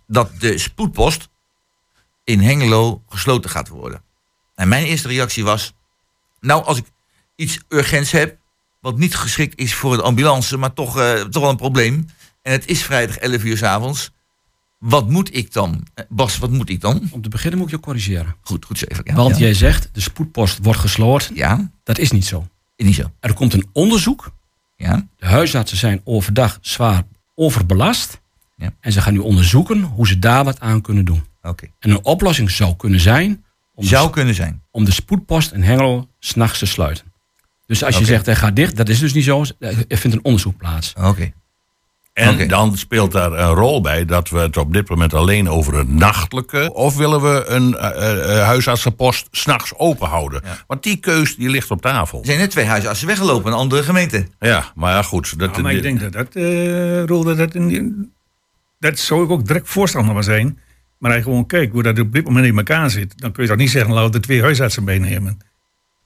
dat 0.06 0.30
de 0.38 0.58
spoedpost 0.58 1.28
in 2.24 2.40
Hengelo 2.40 3.02
gesloten 3.08 3.50
gaat 3.50 3.68
worden. 3.68 4.02
En 4.54 4.68
mijn 4.68 4.86
eerste 4.86 5.08
reactie 5.08 5.44
was, 5.44 5.75
nou 6.46 6.64
als 6.64 6.78
ik 6.78 6.84
iets 7.36 7.58
urgents 7.68 8.10
heb, 8.10 8.38
wat 8.80 8.98
niet 8.98 9.14
geschikt 9.16 9.58
is 9.58 9.74
voor 9.74 9.96
de 9.96 10.02
ambulance, 10.02 10.56
maar 10.56 10.72
toch, 10.72 10.98
eh, 10.98 11.20
toch 11.20 11.42
wel 11.42 11.50
een 11.50 11.56
probleem. 11.56 12.06
En 12.42 12.52
het 12.52 12.66
is 12.66 12.82
vrijdag 12.82 13.16
11 13.18 13.44
uur 13.44 13.56
's 13.56 13.62
avonds. 13.62 14.10
Wat 14.78 15.08
moet 15.10 15.36
ik 15.36 15.52
dan? 15.52 15.86
Eh, 15.94 16.04
Bas, 16.08 16.38
wat 16.38 16.50
moet 16.50 16.68
ik 16.70 16.80
dan? 16.80 17.08
Om 17.10 17.22
te 17.22 17.28
beginnen 17.28 17.58
moet 17.58 17.68
ik 17.68 17.74
je 17.74 17.80
corrigeren. 17.80 18.34
Goed, 18.40 18.64
goed 18.64 18.78
zo 18.78 18.84
even. 18.88 19.04
Ja, 19.06 19.14
Want 19.14 19.34
ja. 19.36 19.40
jij 19.44 19.54
zegt, 19.54 19.88
de 19.92 20.00
spoedpost 20.00 20.58
wordt 20.62 20.80
gesloten. 20.80 21.34
Ja, 21.34 21.70
Dat 21.84 21.98
is 21.98 22.10
niet 22.10 22.24
zo. 22.26 22.46
is 22.76 22.86
niet 22.86 22.94
zo. 22.94 23.10
Er 23.20 23.34
komt 23.34 23.52
een 23.52 23.66
onderzoek. 23.72 24.30
Ja, 24.76 25.06
De 25.16 25.26
huisartsen 25.26 25.76
zijn 25.78 26.00
overdag 26.04 26.58
zwaar 26.60 27.02
overbelast. 27.34 28.20
Ja. 28.56 28.70
En 28.80 28.92
ze 28.92 29.00
gaan 29.00 29.12
nu 29.12 29.18
onderzoeken 29.18 29.82
hoe 29.82 30.06
ze 30.06 30.18
daar 30.18 30.44
wat 30.44 30.60
aan 30.60 30.80
kunnen 30.80 31.04
doen. 31.04 31.24
oké. 31.42 31.66
En 31.78 31.90
een 31.90 32.04
oplossing 32.04 32.50
zou 32.50 32.76
kunnen 32.76 33.00
zijn 33.00 33.44
Zou 33.76 34.06
de, 34.06 34.12
kunnen 34.12 34.34
zijn. 34.34 34.62
om 34.70 34.84
de 34.84 34.92
spoedpost 34.92 35.52
in 35.52 35.62
Hengelo 35.62 36.08
s'nachts 36.18 36.58
te 36.58 36.66
sluiten. 36.66 37.04
Dus 37.66 37.84
als 37.84 37.98
je 37.98 38.04
zegt 38.04 38.26
hij 38.26 38.36
gaat 38.36 38.56
dicht, 38.56 38.76
dat 38.76 38.88
is 38.88 38.98
dus 38.98 39.12
niet 39.12 39.24
zo. 39.24 39.44
Er 39.58 39.96
vindt 39.98 40.16
een 40.16 40.24
onderzoek 40.24 40.56
plaats. 40.56 40.92
Oké. 41.02 41.32
En 42.12 42.48
dan 42.48 42.76
speelt 42.76 43.12
daar 43.12 43.32
een 43.32 43.54
rol 43.54 43.80
bij 43.80 44.04
dat 44.04 44.28
we 44.30 44.38
het 44.38 44.56
op 44.56 44.72
dit 44.72 44.88
moment 44.88 45.14
alleen 45.14 45.48
over 45.48 45.74
het 45.78 45.88
nachtelijke. 45.88 46.70
Of 46.74 46.96
willen 46.96 47.20
we 47.22 47.44
een 47.46 47.76
eh, 47.76 48.38
eh, 48.38 48.44
huisartsenpost 48.44 49.28
s'nachts 49.30 49.72
open 49.76 50.08
houden? 50.08 50.42
Want 50.66 50.82
die 50.82 50.96
keus 50.96 51.36
die 51.36 51.48
ligt 51.48 51.70
op 51.70 51.80
tafel. 51.82 52.18
Er 52.20 52.26
zijn 52.26 52.38
net 52.38 52.50
twee 52.50 52.64
huisartsen 52.64 53.06
weggelopen 53.06 53.50
in 53.52 53.58
andere 53.58 53.82
gemeenten. 53.82 54.28
Ja, 54.38 54.72
maar 54.74 54.92
ja, 54.92 55.02
goed. 55.02 55.38
Dat, 55.38 55.56
Ja, 55.56 55.62
maar 55.62 55.72
ik 55.74 55.82
denk 55.82 56.00
dat 56.00 56.12
dat, 56.12 56.34
eh 56.34 57.04
Roel, 57.04 57.24
dat, 57.24 57.36
dat, 57.36 57.54
in- 57.54 58.12
dat 58.78 58.98
zou 58.98 59.24
ik 59.24 59.30
ook 59.30 59.46
direct 59.46 59.68
voorstander 59.68 60.14
van 60.14 60.24
zijn. 60.24 60.58
Maar 60.98 61.10
als 61.10 61.18
je 61.20 61.24
gewoon 61.26 61.46
kijkt 61.46 61.72
hoe 61.72 61.82
dat 61.82 61.98
op 61.98 62.12
dit 62.12 62.24
moment 62.24 62.46
in 62.46 62.56
elkaar 62.56 62.90
zit, 62.90 63.12
dan 63.18 63.32
kun 63.32 63.42
je 63.42 63.48
toch 63.48 63.58
niet 63.58 63.70
zeggen, 63.70 63.92
laten 63.94 64.12
we 64.12 64.20
twee 64.20 64.42
huisartsen 64.42 64.84
meenemen. 64.84 65.38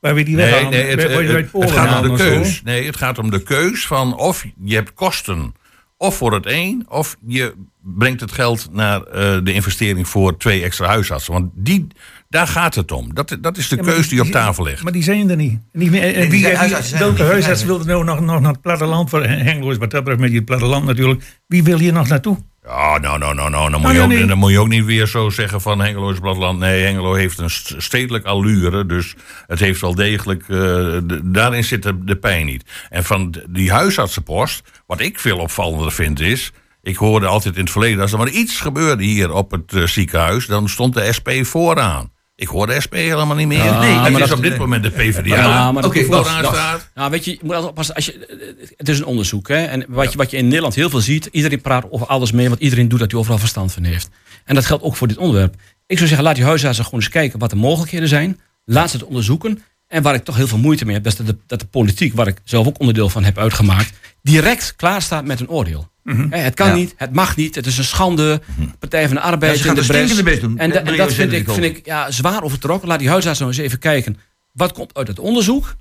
Waar 0.01 0.15
we 0.15 0.23
die 0.23 0.37
Nee, 0.37 0.45
weghalen? 0.51 0.71
nee, 0.71 0.91
het, 0.91 1.01
je 1.01 1.69
gaat 1.69 2.03
om 2.09 2.17
de 2.17 2.23
keus. 2.23 2.63
Nee, 2.65 2.87
het 2.87 2.97
gaat 2.97 3.19
om 3.19 3.31
de 3.31 3.43
keus 3.43 3.87
van 3.87 4.17
of 4.19 4.45
je 4.65 4.75
hebt 4.75 4.95
kosten 4.95 5.55
of 5.97 6.17
voor 6.17 6.33
het 6.35 6.47
een, 6.47 6.85
of 6.89 7.17
je 7.27 7.55
brengt 7.83 8.21
het 8.21 8.33
geld 8.33 8.69
naar 8.73 9.03
eh, 9.03 9.39
de 9.45 9.53
investering 9.53 10.09
voor 10.09 10.37
twee 10.37 10.63
extra 10.63 10.87
huisartsen. 10.87 11.33
Want 11.33 11.51
die, 11.55 11.87
daar 12.29 12.47
gaat 12.47 12.75
het 12.75 12.93
om. 12.93 13.15
Dat, 13.15 13.37
dat 13.41 13.57
is 13.57 13.69
de 13.69 13.77
Ja, 13.77 13.83
keus 13.83 14.09
die 14.09 14.19
op 14.19 14.25
die- 14.25 14.35
tafel 14.35 14.65
ligt. 14.65 14.83
Maar 14.83 14.93
die 14.93 15.03
zijn 15.03 15.31
er 15.31 15.37
niet. 15.37 15.59
Die, 15.73 16.01
en 16.01 16.31
die 16.31 16.55
huisartsen 16.57 16.99
welke 16.99 17.23
niet. 17.23 17.31
huisarts 17.31 17.65
wil 17.65 17.81
er 17.81 17.87
nou 17.87 18.05
nog, 18.05 18.21
nog 18.21 18.41
naar 18.41 18.53
het 18.53 18.61
platteland? 18.61 19.11
Voor 19.11 19.25
Hengelo 19.25 19.71
is 19.71 19.77
wat 19.77 19.91
dat 19.91 20.01
betreft 20.05 20.21
met 20.21 20.33
het 20.33 20.45
platteland 20.45 20.85
natuurlijk. 20.85 21.23
Wie 21.47 21.63
wil 21.63 21.79
hier 21.79 21.93
nog 21.93 22.09
naartoe? 22.09 22.39
Ja, 22.71 22.99
nou, 22.99 23.19
nou, 23.19 23.35
nou, 23.35 23.51
nou. 23.51 23.71
Dan, 23.71 23.81
moet 23.81 23.91
Oh, 23.91 23.97
je 23.97 24.03
ook, 24.03 24.09
nee. 24.09 24.27
dan 24.27 24.39
moet 24.39 24.51
je 24.51 24.59
ook 24.61 24.69
niet 24.69 24.85
weer 24.85 25.07
zo 25.07 25.31
zeggen 25.31 25.61
van 25.61 25.81
Hengelo 25.81 26.11
is 26.11 26.19
platteland. 26.19 26.59
Nee, 26.59 26.83
Hengelo 26.83 27.15
heeft 27.15 27.39
een 27.39 27.51
st- 27.51 27.75
stedelijk 27.79 28.25
allure. 28.25 28.87
Dus 28.87 29.15
het 29.47 29.59
heeft 29.61 29.81
wel 29.81 29.95
degelijk... 29.95 30.45
eh, 30.49 30.97
daarin 31.25 31.65
zit 31.65 31.83
de, 31.83 32.05
de 32.05 32.17
pijn 32.17 32.47
niet. 32.47 32.65
En 32.91 33.05
van 33.05 33.35
die 33.49 33.73
huisartsenpost, 33.73 34.63
wat 34.87 35.01
ik 35.01 35.19
veel 35.19 35.39
opvallender 35.39 35.93
vind 35.93 36.21
is... 36.21 36.53
Ik 36.83 36.97
hoorde 36.97 37.27
altijd 37.27 37.55
in 37.55 37.61
het 37.61 37.71
verleden, 37.71 38.01
als 38.01 38.13
er 38.13 38.19
maar 38.19 38.29
iets 38.29 38.61
gebeurde 38.61 39.05
hier 39.05 39.33
op 39.33 39.51
het 39.51 39.73
eh, 39.73 39.83
ziekenhuis... 39.87 40.47
dan 40.47 40.69
stond 40.69 40.95
de 40.95 41.13
SP 41.17 41.29
vooraan. 41.43 42.13
Ik 42.41 42.49
hoor 42.49 42.67
de 42.67 42.81
SP 42.85 42.95
helemaal 42.95 43.37
niet 43.37 43.47
meer. 43.47 43.65
Ja, 43.65 43.81
nee, 43.81 43.95
maar 43.95 44.05
het 44.11 44.21
is 44.23 44.29
dat- 44.29 44.37
op 44.39 44.43
dit 44.45 44.59
moment 44.59 44.83
de 44.83 44.91
PvdA. 44.91 45.23
Ja, 45.37 45.73
maar 45.73 45.83
dat- 45.83 45.93
dat- 46.11 46.27
staat. 46.55 46.91
Nou, 46.95 47.11
weet 47.11 47.25
je, 47.25 47.31
je 47.31 47.39
moet 47.43 47.53
altijd 47.53 47.71
oppassen. 47.71 47.95
Als 47.95 48.07
je, 48.07 48.73
het 48.77 48.89
is 48.89 48.99
een 48.99 49.05
onderzoek. 49.05 49.49
Hè? 49.49 49.65
En 49.65 49.85
wat, 49.89 50.11
je, 50.13 50.17
wat 50.19 50.31
je 50.31 50.37
in 50.37 50.45
Nederland 50.49 50.75
heel 50.75 50.91
veel 50.91 51.01
ziet, 51.01 51.29
iedereen 51.33 51.61
praat 51.61 51.85
over 51.91 52.07
alles 52.07 52.33
mee, 52.33 52.49
want 52.49 52.61
iedereen 52.61 52.89
doet 52.89 52.99
dat 52.99 53.11
hij 53.11 53.21
overal 53.21 53.39
verstand 53.39 53.73
van 53.73 53.83
heeft. 53.85 54.09
En 54.45 54.55
dat 54.55 54.67
geldt 54.67 54.83
ook 54.83 54.97
voor 54.97 55.09
dit 55.09 55.17
onderwerp. 55.17 55.55
Ik 55.87 55.97
zou 55.97 56.09
zeggen, 56.09 56.27
laat 56.27 56.35
die 56.37 56.45
huisartsen 56.45 56.85
gewoon 56.85 57.01
eens 57.01 57.09
kijken 57.09 57.39
wat 57.39 57.51
de 57.51 57.57
mogelijkheden 57.57 58.09
zijn. 58.09 58.41
Laat 58.65 58.91
ze 58.91 58.97
het 58.97 59.07
onderzoeken. 59.07 59.63
En 59.91 60.03
waar 60.03 60.15
ik 60.15 60.25
toch 60.25 60.37
heel 60.37 60.47
veel 60.47 60.59
moeite 60.59 60.85
mee 60.85 60.95
heb, 60.95 61.05
dat 61.05 61.13
is 61.13 61.19
dat 61.19 61.27
de, 61.27 61.37
dat 61.47 61.61
de 61.61 61.67
politiek, 61.67 62.15
waar 62.15 62.27
ik 62.27 62.41
zelf 62.45 62.67
ook 62.67 62.81
onderdeel 62.81 63.09
van 63.09 63.25
heb 63.25 63.39
uitgemaakt, 63.39 63.93
direct 64.23 64.75
klaar 64.77 65.03
staat 65.03 65.25
met 65.25 65.41
een 65.41 65.49
oordeel. 65.49 65.89
Hè, 66.05 66.39
het 66.39 66.55
kan 66.55 66.67
Ja. 66.69 66.75
niet, 66.75 66.95
het 66.97 67.13
mag 67.13 67.37
niet, 67.37 67.55
het 67.55 67.67
is 67.67 67.79
een 67.79 67.85
schande. 67.85 68.41
Partij 68.79 69.07
van 69.07 69.15
de 69.17 69.23
Arbeid 69.23 69.59
Ja, 69.59 69.69
in 69.69 69.75
de 69.75 69.81
bres. 69.87 69.87
stinkende 69.97 70.23
best 70.23 70.41
doen. 70.41 70.59
En, 70.59 70.71
da- 70.71 70.81
Dat 70.81 71.09
en 71.09 71.15
vind 71.15 71.33
ik, 71.33 71.51
vind 71.51 71.65
ik 71.65 71.87
ja, 71.87 72.11
zwaar 72.11 72.43
overtrokken. 72.43 72.89
Laat 72.89 72.99
die 72.99 73.09
huisartsen 73.09 73.45
nou 73.47 73.57
eens 73.59 73.67
even 73.67 73.79
kijken. 73.79 74.17
Wat 74.53 74.73
komt 74.73 74.95
uit 74.95 75.09
het 75.09 75.19
onderzoek? 75.19 75.75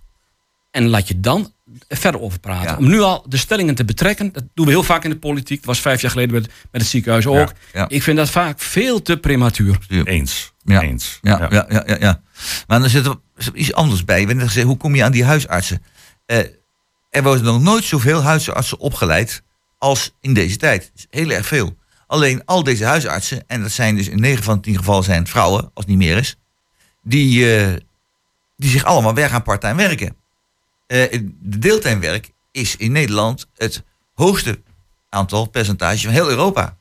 En 0.71 0.87
laat 0.87 1.07
je 1.07 1.19
dan 1.19 1.53
verder 1.87 2.21
over 2.21 2.39
praten. 2.39 2.69
Ja. 2.69 2.77
Om 2.77 2.87
nu 2.87 3.01
al 3.01 3.25
de 3.27 3.37
stellingen 3.37 3.75
te 3.75 3.85
betrekken. 3.85 4.33
Dat 4.33 4.43
doen 4.53 4.65
we 4.65 4.71
heel 4.71 4.83
vaak 4.83 5.03
in 5.03 5.09
de 5.09 5.17
politiek. 5.17 5.57
Dat 5.57 5.65
was 5.65 5.79
vijf 5.79 6.01
jaar 6.01 6.11
geleden 6.11 6.33
met, 6.33 6.45
met 6.71 6.81
het 6.81 6.89
ziekenhuis 6.89 7.27
ook. 7.27 7.53
ja. 7.73 7.89
Ik 7.89 8.03
vind 8.03 8.17
dat 8.17 8.29
vaak 8.29 8.59
veel 8.59 9.01
te 9.01 9.17
prematuur. 9.17 9.77
Eens. 10.03 10.53
Ja. 10.63 10.81
Eens. 10.81 11.19
Ja, 11.21 11.47
ja. 11.49 11.65
Ja, 11.69 11.83
ja, 11.87 11.95
ja, 11.99 12.21
Maar 12.67 12.79
dan 12.79 12.89
zit 12.89 13.05
er 13.05 13.15
zit 13.35 13.53
er 13.53 13.59
iets 13.59 13.73
anders 13.73 14.05
bij. 14.05 14.13
We 14.13 14.19
hebben 14.19 14.37
net 14.37 14.47
gezegd, 14.47 14.67
hoe 14.67 14.77
kom 14.77 14.95
je 14.95 15.03
aan 15.03 15.11
die 15.11 15.23
huisartsen? 15.25 15.83
Eh, 16.25 16.37
er 17.09 17.23
worden 17.23 17.43
nog 17.43 17.61
nooit 17.61 17.83
zoveel 17.83 18.21
huisartsen 18.21 18.79
opgeleid 18.79 19.41
als 19.77 20.11
in 20.21 20.33
deze 20.33 20.57
tijd. 20.57 20.91
Dus 20.93 21.05
heel 21.09 21.29
erg 21.29 21.45
veel. 21.45 21.77
Alleen 22.07 22.45
al 22.45 22.63
deze 22.63 22.85
huisartsen, 22.85 23.43
en 23.47 23.61
dat 23.61 23.71
zijn 23.71 23.95
dus 23.95 24.07
in 24.07 24.19
9 24.19 24.43
van 24.43 24.61
10 24.61 24.77
gevallen 24.77 25.03
zijn 25.03 25.19
het 25.19 25.29
vrouwen, 25.29 25.61
als 25.61 25.71
het 25.73 25.87
niet 25.87 25.97
meer 25.97 26.17
is, 26.17 26.35
die, 27.03 27.55
eh, 27.55 27.73
die 28.57 28.69
zich 28.69 28.83
allemaal 28.83 29.13
weg 29.13 29.31
aan 29.31 29.43
parttime 29.43 29.75
werken. 29.75 30.15
Eh, 30.89 31.19
de 31.39 31.59
deeltime 31.59 31.99
werk 31.99 32.31
is 32.51 32.75
in 32.75 32.91
Nederland 32.91 33.47
het 33.57 33.83
hoogste 34.13 34.61
aantal 35.09 35.45
percentage 35.45 36.03
van 36.03 36.13
heel 36.13 36.29
Europa. 36.29 36.77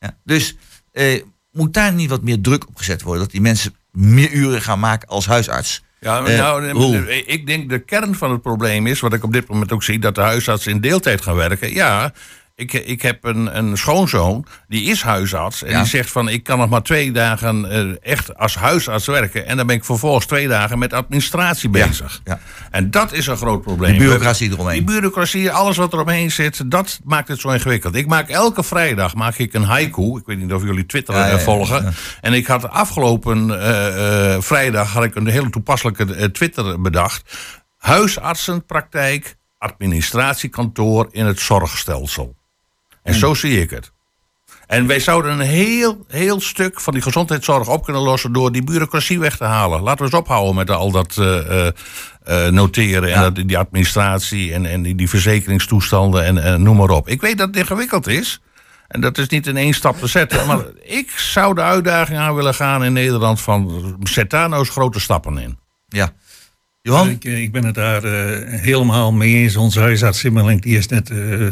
Ja, 0.00 0.16
dus 0.24 0.56
eh, 0.92 1.22
moet 1.52 1.74
daar 1.74 1.92
niet 1.92 2.10
wat 2.10 2.22
meer 2.22 2.40
druk 2.40 2.68
op 2.68 2.76
gezet 2.76 3.02
worden? 3.02 3.22
Dat 3.22 3.30
die 3.30 3.40
mensen 3.40 3.74
meer 3.92 4.30
uren 4.30 4.62
gaan 4.62 4.80
maken 4.80 5.08
als 5.08 5.26
huisarts? 5.26 5.82
Ja, 6.00 6.24
Eh, 6.24 6.38
nou, 6.38 7.08
ik 7.10 7.46
denk 7.46 7.68
de 7.68 7.78
kern 7.78 8.14
van 8.14 8.30
het 8.30 8.42
probleem 8.42 8.86
is, 8.86 9.00
wat 9.00 9.12
ik 9.12 9.24
op 9.24 9.32
dit 9.32 9.48
moment 9.48 9.72
ook 9.72 9.82
zie, 9.82 9.98
dat 9.98 10.14
de 10.14 10.20
huisartsen 10.20 10.72
in 10.72 10.80
deeltijd 10.80 11.22
gaan 11.22 11.36
werken. 11.36 11.72
Ja, 11.72 12.12
ik, 12.58 12.72
ik 12.72 13.02
heb 13.02 13.24
een, 13.24 13.56
een 13.58 13.76
schoonzoon, 13.76 14.46
die 14.68 14.82
is 14.82 15.02
huisarts. 15.02 15.62
En 15.62 15.70
Ja. 15.70 15.78
die 15.78 15.88
zegt 15.88 16.10
van, 16.10 16.28
ik 16.28 16.42
kan 16.42 16.58
nog 16.58 16.68
maar 16.68 16.82
twee 16.82 17.12
dagen 17.12 17.70
eh, 17.70 18.12
echt 18.12 18.36
als 18.38 18.54
huisarts 18.54 19.06
werken. 19.06 19.46
En 19.46 19.56
dan 19.56 19.66
ben 19.66 19.76
ik 19.76 19.84
vervolgens 19.84 20.26
twee 20.26 20.48
dagen 20.48 20.78
met 20.78 20.92
administratie 20.92 21.68
bezig. 21.68 22.20
ja. 22.24 22.38
En 22.70 22.90
dat 22.90 23.12
is 23.12 23.26
een 23.26 23.36
groot 23.36 23.62
probleem. 23.62 23.90
Die 23.90 24.00
bureaucratie 24.00 24.50
eromheen. 24.50 24.84
Die 24.84 24.94
bureaucratie, 24.94 25.50
alles 25.50 25.76
wat 25.76 25.92
er 25.92 26.00
omheen 26.00 26.30
zit, 26.30 26.70
dat 26.70 27.00
maakt 27.04 27.28
het 27.28 27.40
zo 27.40 27.48
ingewikkeld. 27.48 27.94
Ik 27.94 28.06
maak 28.06 28.28
elke 28.28 28.62
vrijdag 28.62 29.14
maak 29.14 29.36
ik 29.36 29.54
een 29.54 29.62
haiku. 29.64 30.16
Ik 30.18 30.26
weet 30.26 30.38
niet 30.38 30.52
of 30.52 30.62
jullie 30.62 30.86
Twitter 30.86 31.14
eh, 31.14 31.38
volgen. 31.38 31.94
En 32.20 32.32
ik 32.32 32.46
had 32.46 32.68
afgelopen 32.70 33.62
eh, 33.62 34.36
vrijdag 34.40 34.92
had 34.92 35.04
ik 35.04 35.14
een 35.14 35.26
hele 35.26 35.50
toepasselijke 35.50 36.30
Twitter 36.30 36.80
bedacht. 36.80 37.36
Huisartsenpraktijk, 37.78 39.36
administratiekantoor 39.58 41.08
in 41.10 41.26
het 41.26 41.40
zorgstelsel. 41.40 42.36
En 43.08 43.14
zo 43.14 43.34
zie 43.34 43.60
ik 43.60 43.70
het. 43.70 43.92
En 44.66 44.86
wij 44.86 45.00
zouden 45.00 45.32
een 45.32 45.46
heel, 45.46 46.04
heel 46.08 46.40
stuk 46.40 46.80
van 46.80 46.92
die 46.92 47.02
gezondheidszorg 47.02 47.68
op 47.68 47.84
kunnen 47.84 48.02
lossen 48.02 48.32
door 48.32 48.52
die 48.52 48.64
bureaucratie 48.64 49.18
weg 49.18 49.36
te 49.36 49.44
halen. 49.44 49.82
Laten 49.82 49.98
we 49.98 50.04
eens 50.04 50.20
ophouden 50.20 50.54
met 50.54 50.70
al 50.70 50.90
dat 50.90 51.16
eh, 51.16 51.66
eh, 51.66 51.72
eh, 52.24 52.52
noteren 52.52 53.14
en 53.14 53.20
dat, 53.20 53.34
die 53.34 53.58
administratie 53.58 54.52
en, 54.52 54.66
en 54.66 54.82
die, 54.82 54.94
die 54.94 55.08
verzekeringstoestanden 55.08 56.24
en, 56.24 56.42
en 56.42 56.62
noem 56.62 56.76
maar 56.76 56.90
op. 56.90 57.08
Ik 57.08 57.20
weet 57.20 57.38
dat 57.38 57.46
het 57.46 57.56
ingewikkeld 57.56 58.06
is. 58.06 58.40
En 58.88 59.00
dat 59.00 59.18
is 59.18 59.28
niet 59.28 59.46
in 59.46 59.56
één 59.56 59.74
stap 59.74 59.98
te 59.98 60.06
zetten. 60.06 60.46
Maar 60.46 60.64
ik 61.00 61.10
zou 61.10 61.54
de 61.54 61.60
uitdaging 61.60 62.18
aan 62.18 62.34
willen 62.34 62.54
gaan 62.54 62.84
in 62.84 62.92
Nederland 62.92 63.40
van 63.40 63.96
zet 64.02 64.30
daar 64.30 64.48
nou 64.48 64.60
eens 64.60 64.70
grote 64.70 65.00
stappen 65.00 65.38
in. 65.38 65.58
Ja. 65.88 66.12
Johan? 66.82 67.08
Ik, 67.08 67.24
ik 67.24 67.52
ben 67.52 67.64
het 67.64 67.74
daar 67.74 68.04
eh, 68.04 68.60
helemaal 68.60 69.12
mee 69.12 69.34
eens. 69.34 69.56
Onze 69.56 69.80
huisarts 69.80 70.18
Simmerling 70.18 70.62
die 70.62 70.76
is 70.76 70.86
net 70.86 71.10
eh, 71.10 71.46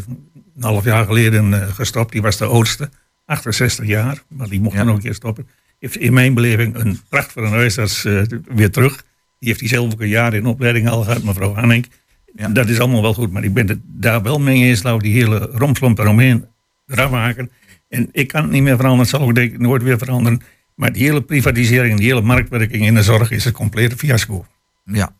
een 0.56 0.62
half 0.62 0.84
jaar 0.84 1.04
geleden 1.04 1.62
eh, 1.62 1.74
gestopt. 1.74 2.12
Die 2.12 2.22
was 2.22 2.36
de 2.36 2.44
oudste, 2.44 2.90
68 3.24 3.86
jaar. 3.86 4.22
Maar 4.28 4.48
die 4.48 4.60
mocht 4.60 4.74
Ja. 4.76 4.80
dan 4.80 4.88
ook 4.90 4.96
een 4.96 5.02
keer 5.02 5.14
stoppen. 5.14 5.48
Heeft 5.78 5.96
in 5.96 6.12
mijn 6.12 6.34
beleving 6.34 6.74
een 6.76 7.00
pracht 7.08 7.32
voor 7.32 7.44
een 7.44 7.50
huisarts 7.52 8.04
eh, 8.04 8.22
weer 8.48 8.70
terug. 8.70 9.04
Die 9.38 9.48
heeft 9.48 9.60
hij 9.60 9.68
zelf 9.68 9.92
ook 9.92 10.00
een 10.00 10.08
jaar 10.08 10.34
in 10.34 10.46
opleiding 10.46 10.88
al 10.88 11.02
gehad, 11.02 11.22
mevrouw 11.22 11.54
Hanning. 11.54 11.86
Ja. 12.34 12.48
Dat 12.48 12.68
is 12.68 12.78
allemaal 12.80 13.02
wel 13.02 13.14
goed. 13.14 13.32
Maar 13.32 13.44
ik 13.44 13.54
ben 13.54 13.68
het 13.68 13.78
daar 13.84 14.22
wel 14.22 14.40
mee 14.40 14.64
eens. 14.64 14.82
We 14.82 14.98
die 14.98 15.12
hele 15.12 15.38
romslomp 15.38 15.98
eromheen 15.98 16.44
eraf 16.86 17.10
maken. 17.10 17.50
En 17.88 18.08
ik 18.12 18.28
kan 18.28 18.42
het 18.42 18.50
niet 18.50 18.62
meer 18.62 18.76
veranderen. 18.76 19.06
Het 19.06 19.16
zal 19.16 19.20
ook 19.28 19.34
denk 19.34 19.52
ik 19.52 19.58
nooit 19.58 19.82
weer 19.82 19.98
veranderen. 19.98 20.40
Maar 20.74 20.92
die 20.92 21.02
hele 21.02 21.22
privatisering 21.22 21.98
die 21.98 22.06
hele 22.06 22.20
marktwerking 22.22 22.86
in 22.86 22.94
de 22.94 23.02
zorg 23.02 23.30
is 23.30 23.44
een 23.44 23.52
complete 23.52 23.96
fiasco. 23.96 24.46
Ja. 24.84 25.14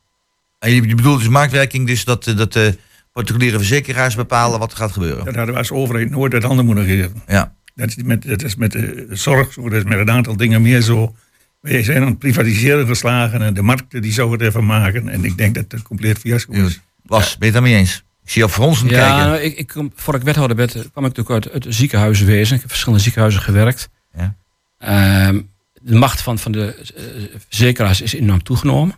En 0.59 0.71
je 0.73 0.95
bedoelt 0.95 1.19
dus 1.19 1.29
marktwerking, 1.29 1.87
dus 1.87 2.05
dat, 2.05 2.27
eh, 2.27 2.37
dat 2.37 2.53
de 2.53 2.79
particuliere 3.23 3.57
verzekeraars 3.57 4.15
bepalen 4.15 4.59
wat 4.59 4.71
er 4.73 4.77
gaat 4.77 4.93
gebeuren. 4.93 5.25
Dat 5.25 5.35
hadden 5.35 5.53
we 5.55 5.61
als 5.61 5.71
overheid 5.71 6.11
nooit 6.11 6.33
uit 6.33 6.43
handen 6.43 6.65
moeten 6.67 6.85
geven. 6.85 7.23
Ja. 7.27 7.55
Dat 7.75 7.89
is 7.89 7.97
met, 7.97 8.23
dat 8.29 8.43
is 8.43 8.57
met 8.57 8.73
de 8.73 9.07
zorg 9.11 9.53
zo, 9.53 9.63
dat 9.69 9.79
is 9.79 9.85
met 9.85 9.99
een 9.99 10.11
aantal 10.11 10.37
dingen 10.37 10.63
meer 10.63 10.81
zo. 10.81 11.15
Wij 11.61 11.83
zijn 11.83 12.03
aan 12.03 12.09
het 12.09 12.19
privatiseren 12.19 12.87
geslagen 12.87 13.43
en 13.43 13.55
de 13.55 13.63
markten 13.63 14.03
die 14.03 14.13
zouden 14.13 14.39
het 14.39 14.49
even 14.49 14.67
maken. 14.67 15.09
En 15.09 15.25
ik 15.25 15.39
denk 15.39 15.55
dat 15.55 15.65
het 15.69 15.83
compleet 15.83 16.19
fiasco 16.19 16.53
is. 16.53 16.81
Was, 17.03 17.39
ben 17.39 17.39
je 17.39 17.45
het 17.45 17.53
daarmee 17.53 17.75
eens? 17.75 18.05
Ik 18.25 18.31
zie 18.31 18.43
je 18.43 18.49
fronsend 18.49 18.91
Ja, 18.91 18.99
kijken. 18.99 19.27
nou, 19.27 19.41
ik, 19.41 19.57
ik, 19.59 19.75
voor 19.95 20.15
ik 20.15 20.23
wethouder 20.23 20.57
werd, 20.57 20.75
eh, 20.75 20.81
kwam 20.93 21.05
ik 21.05 21.17
natuurlijk 21.17 21.47
uit, 21.55 21.65
het 21.65 21.75
ziekenhuizenwezen. 21.75 22.55
Ik 22.55 22.61
heb 22.61 22.71
verschillende 22.71 23.03
ziekenhuizen 23.03 23.43
gewerkt. 23.43 23.89
Ja. 24.17 24.35
Ehm, 24.79 25.41
de 25.83 25.95
macht 25.95 26.21
van, 26.21 26.39
van 26.39 26.53
de 26.53 26.75
eh, 26.75 27.39
verzekeraars 27.49 28.01
is 28.01 28.13
enorm 28.13 28.43
toegenomen. 28.43 28.95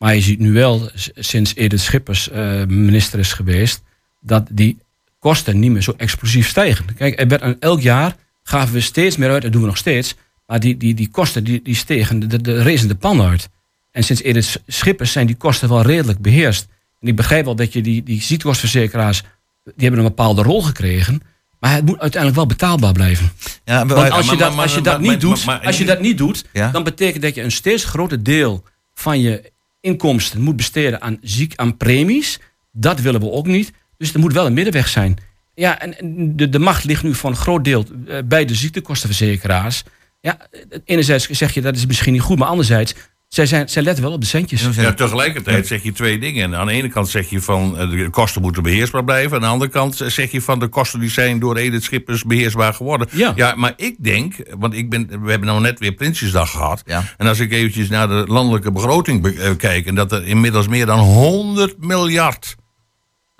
Maar 0.00 0.14
je 0.14 0.20
ziet 0.20 0.38
nu 0.38 0.52
wel, 0.52 0.90
sinds 1.14 1.54
Edith 1.54 1.80
Schippers 1.80 2.30
eh, 2.30 2.64
minister 2.66 3.18
is 3.18 3.32
geweest, 3.32 3.82
dat 4.20 4.46
die 4.50 4.78
kosten 5.18 5.58
niet 5.58 5.70
meer 5.70 5.82
zo 5.82 5.94
explosief 5.96 6.48
stijgen. 6.48 6.94
Kijk, 6.94 7.20
er 7.20 7.28
werd, 7.28 7.58
elk 7.58 7.80
jaar 7.80 8.16
gaven 8.42 8.74
we 8.74 8.80
steeds 8.80 9.16
meer 9.16 9.30
uit, 9.30 9.42
dat 9.42 9.52
doen 9.52 9.60
we 9.60 9.66
nog 9.66 9.76
steeds. 9.76 10.14
Maar 10.46 10.60
die, 10.60 10.76
die, 10.76 10.94
die 10.94 11.08
kosten 11.10 11.44
die, 11.44 11.62
die 11.62 11.74
stegen, 11.74 12.28
de, 12.28 12.40
de 12.40 12.62
rezen 12.62 12.88
de 12.88 12.94
pan 12.94 13.22
uit. 13.22 13.48
En 13.90 14.04
sinds 14.04 14.22
Edith 14.22 14.62
Schippers 14.66 15.12
zijn 15.12 15.26
die 15.26 15.36
kosten 15.36 15.68
wel 15.68 15.82
redelijk 15.82 16.18
beheerst. 16.18 16.66
En 17.00 17.08
ik 17.08 17.16
begrijp 17.16 17.44
wel 17.44 17.56
dat 17.56 17.72
je 17.72 17.82
die, 17.82 18.02
die 18.02 18.22
ziektekostenverzekeraars, 18.22 19.22
die 19.64 19.72
hebben 19.76 19.98
een 20.00 20.06
bepaalde 20.06 20.42
rol 20.42 20.62
gekregen. 20.62 21.22
Maar 21.60 21.72
het 21.74 21.84
moet 21.84 21.98
uiteindelijk 22.00 22.40
wel 22.40 22.46
betaalbaar 22.48 22.92
blijven. 22.92 23.30
Ja, 23.64 23.84
maar- 23.84 23.96
Want 23.96 24.10
als 24.10 24.24
je 24.24 24.30
maar- 24.30 24.38
dat, 24.40 24.54
maar- 24.54 24.62
als 24.64 24.74
je 24.74 24.80
dat 24.82 25.00
niet 25.00 25.20
doet, 25.20 25.46
als 25.64 25.78
je 25.78 25.84
dat 25.84 26.00
niet 26.00 26.18
doet 26.18 26.44
dan 26.72 26.82
betekent 26.84 27.22
dat 27.22 27.34
je 27.34 27.42
een 27.42 27.52
steeds 27.52 27.84
groter 27.84 28.22
deel 28.22 28.64
van 28.94 29.20
je 29.20 29.52
inkomsten 29.80 30.40
moet 30.40 30.56
besteden 30.56 31.00
aan 31.00 31.18
ziek, 31.20 31.52
aan 31.56 31.76
premies. 31.76 32.38
Dat 32.72 33.00
willen 33.00 33.20
we 33.20 33.30
ook 33.30 33.46
niet. 33.46 33.72
Dus 33.96 34.14
er 34.14 34.20
moet 34.20 34.32
wel 34.32 34.46
een 34.46 34.52
middenweg 34.52 34.88
zijn. 34.88 35.16
Ja, 35.54 35.80
en 35.80 36.36
de, 36.36 36.48
de 36.48 36.58
macht 36.58 36.84
ligt 36.84 37.02
nu 37.02 37.14
voor 37.14 37.30
een 37.30 37.36
groot 37.36 37.64
deel 37.64 37.84
eh, 38.06 38.18
bij 38.24 38.44
de 38.44 38.54
ziektekostenverzekeraars. 38.54 39.82
Ja, 40.20 40.48
enerzijds 40.84 41.28
zeg 41.28 41.54
je 41.54 41.60
dat 41.60 41.76
is 41.76 41.86
misschien 41.86 42.12
niet 42.12 42.22
goed, 42.22 42.38
maar 42.38 42.48
anderzijds, 42.48 42.94
zij, 43.34 43.46
zijn, 43.46 43.68
zij 43.68 43.82
letten 43.82 44.04
wel 44.04 44.12
op 44.12 44.20
de 44.20 44.26
centjes. 44.26 44.68
Ja, 44.72 44.92
tegelijkertijd 44.92 45.66
zeg 45.66 45.82
je 45.82 45.92
twee 45.92 46.18
dingen. 46.18 46.42
En 46.44 46.58
aan 46.58 46.66
de 46.66 46.72
ene 46.72 46.88
kant 46.88 47.08
zeg 47.08 47.30
je 47.30 47.40
van 47.40 47.78
eh, 47.78 47.90
de 47.90 48.08
kosten 48.10 48.42
moeten 48.42 48.62
beheersbaar 48.62 49.04
blijven. 49.04 49.34
Aan 49.36 49.40
de 49.42 49.46
andere 49.46 49.70
kant 49.70 50.02
zeg 50.06 50.30
je 50.30 50.40
van 50.42 50.58
de 50.58 50.68
kosten 50.68 51.00
die 51.00 51.10
zijn 51.10 51.38
door 51.38 51.56
Edith 51.56 51.82
Schippers 51.84 52.24
beheersbaar 52.24 52.74
geworden. 52.74 53.08
Ja. 53.12 53.54
maar 53.56 53.72
ik 53.76 53.94
denk, 53.98 54.34
want 54.58 54.74
ik 54.74 54.90
ben, 54.90 55.06
we 55.22 55.30
hebben 55.30 55.48
nou 55.48 55.60
net 55.60 55.78
weer 55.78 55.92
Prinsjesdag 55.92 56.50
gehad. 56.50 56.82
Ja. 56.86 57.04
En 57.16 57.26
als 57.26 57.38
ik 57.40 57.52
eventjes 57.52 57.88
naar 57.88 58.08
de 58.08 58.24
landelijke 58.26 58.72
begroting 58.72 59.22
be- 59.22 59.34
eh, 59.34 59.50
kijk. 59.56 59.86
En 59.86 59.94
dat 59.94 60.12
er 60.12 60.26
inmiddels 60.26 60.68
meer 60.68 60.86
dan 60.86 60.98
100 60.98 61.74
miljard. 61.78 62.56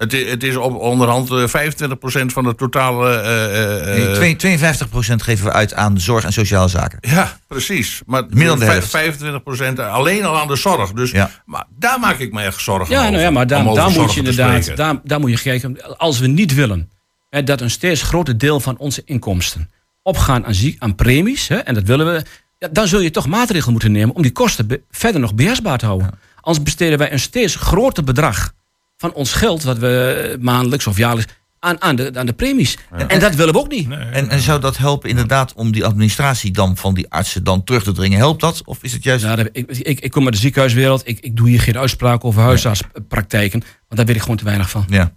Het 0.01 0.13
is, 0.13 0.31
het 0.31 0.43
is 0.43 0.57
op 0.57 0.75
onderhand 0.75 1.31
eh, 1.31 1.47
25% 1.47 2.33
van 2.33 2.45
de 2.45 2.55
totale. 2.55 3.11
eh, 3.15 3.81
eh, 3.91 4.15
Nee, 4.15 4.37
twee- 4.37 4.59
52% 4.59 5.23
geven 5.23 5.45
we 5.45 5.53
uit 5.53 5.75
aan 5.75 6.01
zorg 6.01 6.25
en 6.25 6.33
sociale 6.33 6.69
zaken. 6.69 6.99
ja, 7.01 7.39
precies. 7.47 8.03
Maar 8.07 8.23
helft. 8.31 8.89
25% 8.89 9.79
alleen 9.79 10.25
al 10.25 10.39
aan 10.41 10.47
de 10.49 10.57
zorg. 10.57 10.93
Dus 10.93 11.11
Ja. 11.11 11.31
maar 11.45 11.65
daar 11.79 12.01
maak 12.01 12.19
ik 12.19 12.33
me 12.33 12.43
echt 12.43 12.61
zorgen 12.61 12.95
Ja, 12.95 12.99
over. 13.01 13.11
nou 13.13 13.23
ja, 13.25 13.31
maar 13.31 13.47
daar, 13.47 13.65
daar 13.75 13.91
moet 13.91 14.13
je 14.13 14.19
inderdaad, 14.19 14.77
daar, 14.77 15.01
daar 15.05 15.21
moet 15.21 15.31
je 15.31 15.39
kijken. 15.39 15.99
Als 15.99 16.19
we 16.19 16.27
niet 16.27 16.55
willen 16.55 16.91
hè, 17.31 17.43
dat 17.45 17.61
een 17.61 17.71
steeds 17.71 18.03
groter 18.03 18.39
deel 18.39 18.61
van 18.61 18.79
onze 18.79 19.03
inkomsten 19.05 19.71
opgaan 20.03 20.47
aan, 20.47 20.55
ziek, 20.55 20.77
aan 20.79 20.95
premies, 20.95 21.49
hè, 21.49 21.57
en 21.57 21.75
dat 21.75 21.83
willen 21.85 22.07
we, 22.15 22.23
ja, 22.59 22.69
dan 22.73 22.87
zul 22.89 23.01
je 23.01 23.11
toch 23.11 23.27
maatregelen 23.27 23.73
moeten 23.73 23.93
nemen 23.93 24.15
om 24.15 24.23
die 24.23 24.33
kosten 24.33 24.67
be- 24.67 24.81
verder 24.91 25.21
nog 25.21 25.35
beheersbaar 25.35 25.79
te 25.79 25.87
houden. 25.87 26.11
Anders 26.41 26.65
besteden 26.65 26.99
wij 26.99 27.13
een 27.13 27.21
steeds 27.21 27.55
groter 27.57 28.05
bedrag 28.05 28.53
van 29.01 29.13
ons 29.13 29.33
geld, 29.33 29.63
wat 29.63 29.79
we 29.79 30.37
maandelijks 30.41 30.87
of 30.87 30.97
jaarlijks, 30.97 31.33
aan, 31.59 31.81
aan, 31.83 31.97
de, 31.97 32.11
aan 32.15 32.27
de 32.27 32.33
premies. 32.33 32.79
En 33.09 33.21
dat 33.21 33.35
willen 33.35 33.53
we 33.53 33.61
ook 33.61 33.71
niet. 33.71 33.91
En, 33.91 34.29
en 34.29 34.41
zou 34.41 34.61
dat 34.61 34.77
helpen 34.77 35.09
inderdaad 35.09 35.53
om 35.53 35.73
die 35.73 35.85
administratie 35.85 36.51
dan 36.51 36.77
van 36.77 36.95
die 36.95 37.11
artsen 37.11 37.45
dan 37.45 37.65
terug 37.65 37.83
te 37.83 37.93
dringen? 37.93 38.19
Helpt 38.19 38.41
dat? 38.41 38.63
Of 38.65 38.79
is 38.83 38.93
het 38.93 39.03
juist... 39.03 39.25
Nou, 39.25 39.49
ik, 39.53 39.71
ik, 39.71 40.01
ik 40.01 40.11
kom 40.11 40.25
uit 40.25 40.35
de 40.35 40.41
ziekenhuiswereld. 40.41 41.09
Ik, 41.09 41.21
ik 41.21 41.37
doe 41.37 41.49
hier 41.49 41.61
geen 41.61 41.79
uitspraak 41.79 42.25
over 42.25 42.43
huisartspraktijken. 42.43 43.61
Want 43.61 43.97
daar 43.97 44.07
weet 44.07 44.17
ik 44.17 44.23
gewoon 44.23 44.37
te 44.37 44.45
weinig 44.45 44.71
van. 44.71 44.85
Ja. 44.89 45.13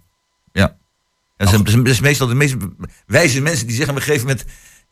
ja. 0.52 0.76
Dat 1.36 1.52
is, 1.52 1.74
dat 1.74 1.86
is 1.86 2.00
meestal 2.00 2.26
de 2.26 2.34
meest 2.34 2.56
wijze 3.06 3.40
mensen 3.40 3.66
die 3.66 3.76
zeggen 3.76 3.94
op 3.94 4.00
een 4.00 4.06
gegeven 4.06 4.26
moment... 4.26 4.46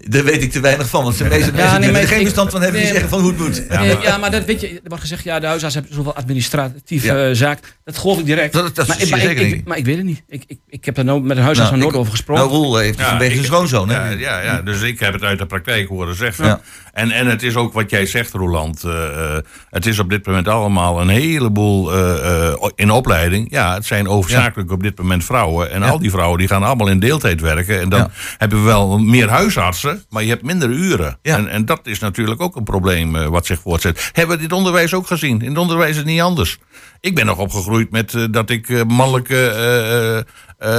Daar 0.09 0.25
weet 0.25 0.43
ik 0.43 0.53
te 0.53 0.61
weinig 0.61 0.89
van. 0.89 1.03
Want 1.05 1.19
de 1.19 1.25
meeste 1.25 1.51
Ja, 1.51 1.57
mensen 1.57 1.81
nee, 1.81 1.91
die 1.91 1.99
er 1.99 2.07
geen 2.07 2.17
ik- 2.17 2.23
verstand 2.23 2.51
van 2.51 2.61
hebben... 2.63 2.81
die 2.81 2.91
nee, 2.91 2.99
zeggen 3.01 3.19
van 3.19 3.21
hoe 3.21 3.31
het 3.31 3.41
moet. 3.41 3.63
Ja, 3.71 3.79
maar, 3.85 4.03
ja, 4.03 4.17
maar 4.19 4.31
dat 4.31 4.45
weet 4.45 4.61
je. 4.61 4.69
Er 4.69 4.81
wordt 4.85 5.01
gezegd, 5.01 5.25
ja, 5.25 5.41
de 5.41 5.47
huisarts 5.47 5.75
hebben 5.75 5.95
zoveel 5.95 6.15
administratieve 6.15 7.07
Ja. 7.07 7.29
eh, 7.29 7.35
zaak. 7.35 7.59
Dat 7.85 7.99
geloof 7.99 8.19
ik 8.19 8.25
direct. 8.25 8.53
Dat- 8.53 8.75
dat 8.75 8.87
maar, 8.89 8.99
je 9.01 9.07
maar, 9.11 9.21
ik, 9.23 9.39
ik- 9.41 9.65
maar 9.67 9.79
ik 9.79 9.85
weet 9.85 9.97
het 9.97 10.05
niet. 10.05 10.23
Ik, 10.29 10.45
ik, 10.47 10.59
ik 10.69 10.85
heb 10.85 10.95
daar 10.95 11.05
nou 11.05 11.21
met 11.23 11.37
een 11.37 11.43
huisarts 11.43 11.71
Nou, 11.71 11.83
nog 11.83 11.93
nooit 11.93 11.95
ik- 11.95 12.01
over 12.01 12.13
gesproken. 12.13 12.45
Nou, 12.45 12.57
Roel 12.57 12.77
heeft 12.77 12.91
het 12.91 12.99
Ja, 13.01 13.09
vanwege 13.09 13.31
ik- 13.31 13.37
zijn 13.37 13.47
schoonzoon. 13.53 13.89
Hè? 13.89 14.09
Ja, 14.09 14.11
ja, 14.19 14.41
ja, 14.43 14.63
dus 14.63 14.81
ik 14.83 15.01
heb 15.01 15.13
het 15.13 15.23
uit 15.23 15.39
de 15.39 15.47
praktijk 15.47 15.89
horen 15.89 16.15
zeggen. 16.17 16.61
En, 16.93 17.11
en 17.11 17.27
het 17.27 17.43
is 17.43 17.57
ook 17.57 17.73
wat 17.73 17.91
jij 17.91 18.07
zegt, 18.07 18.33
Roland. 18.33 18.85
eh, 18.85 19.35
eh, 19.37 19.43
het 19.71 19.87
is 19.87 19.99
op 19.99 20.11
dit 20.11 20.27
moment 20.27 20.49
allemaal 20.49 21.01
een 21.01 21.09
heleboel 21.09 21.93
eh, 21.95 22.55
in 22.75 22.91
opleiding. 22.91 23.51
Ja, 23.51 23.75
het 23.75 23.87
zijn 23.87 24.09
overzakelijk 24.09 24.71
op 24.71 24.83
dit 24.83 24.99
moment 24.99 25.25
vrouwen. 25.25 25.71
En 25.71 25.81
Ja. 25.81 25.89
al 25.89 25.99
die 25.99 26.11
vrouwen 26.11 26.39
die 26.39 26.49
gaan 26.49 26.63
allemaal 26.63 26.89
in 26.89 26.99
deeltijd 27.01 27.41
werken. 27.41 27.81
En 27.81 27.89
dan 27.89 27.99
Ja. 28.01 28.11
hebben 28.39 28.59
we 28.59 28.65
wel 28.65 28.99
meer 28.99 29.29
huisartsen, 29.29 30.05
maar 30.11 30.23
je 30.23 30.29
hebt 30.29 30.43
minder 30.43 30.69
uren. 30.69 31.19
En, 31.23 31.49
en 31.49 31.65
dat 31.65 31.81
is 31.83 31.99
natuurlijk 31.99 32.41
ook 32.41 32.57
een 32.57 32.65
probleem 32.65 33.13
wat 33.29 33.47
zich 33.47 33.61
voortzet. 33.61 34.11
Hebben 34.13 34.37
we 34.37 34.43
dit 34.43 34.53
onderwijs 34.53 34.95
ook 34.95 35.07
gezien? 35.07 35.41
In 35.43 35.49
het 35.49 35.59
onderwijs 35.59 35.91
is 35.91 35.97
het 35.97 36.07
niet 36.07 36.21
anders. 36.21 36.59
Ik 37.01 37.15
ben 37.15 37.27
nog 37.27 37.39
opgegroeid 37.39 37.91
met 37.91 38.15
dat 38.31 38.51
ik 38.51 38.85
mannelijke 38.87 40.27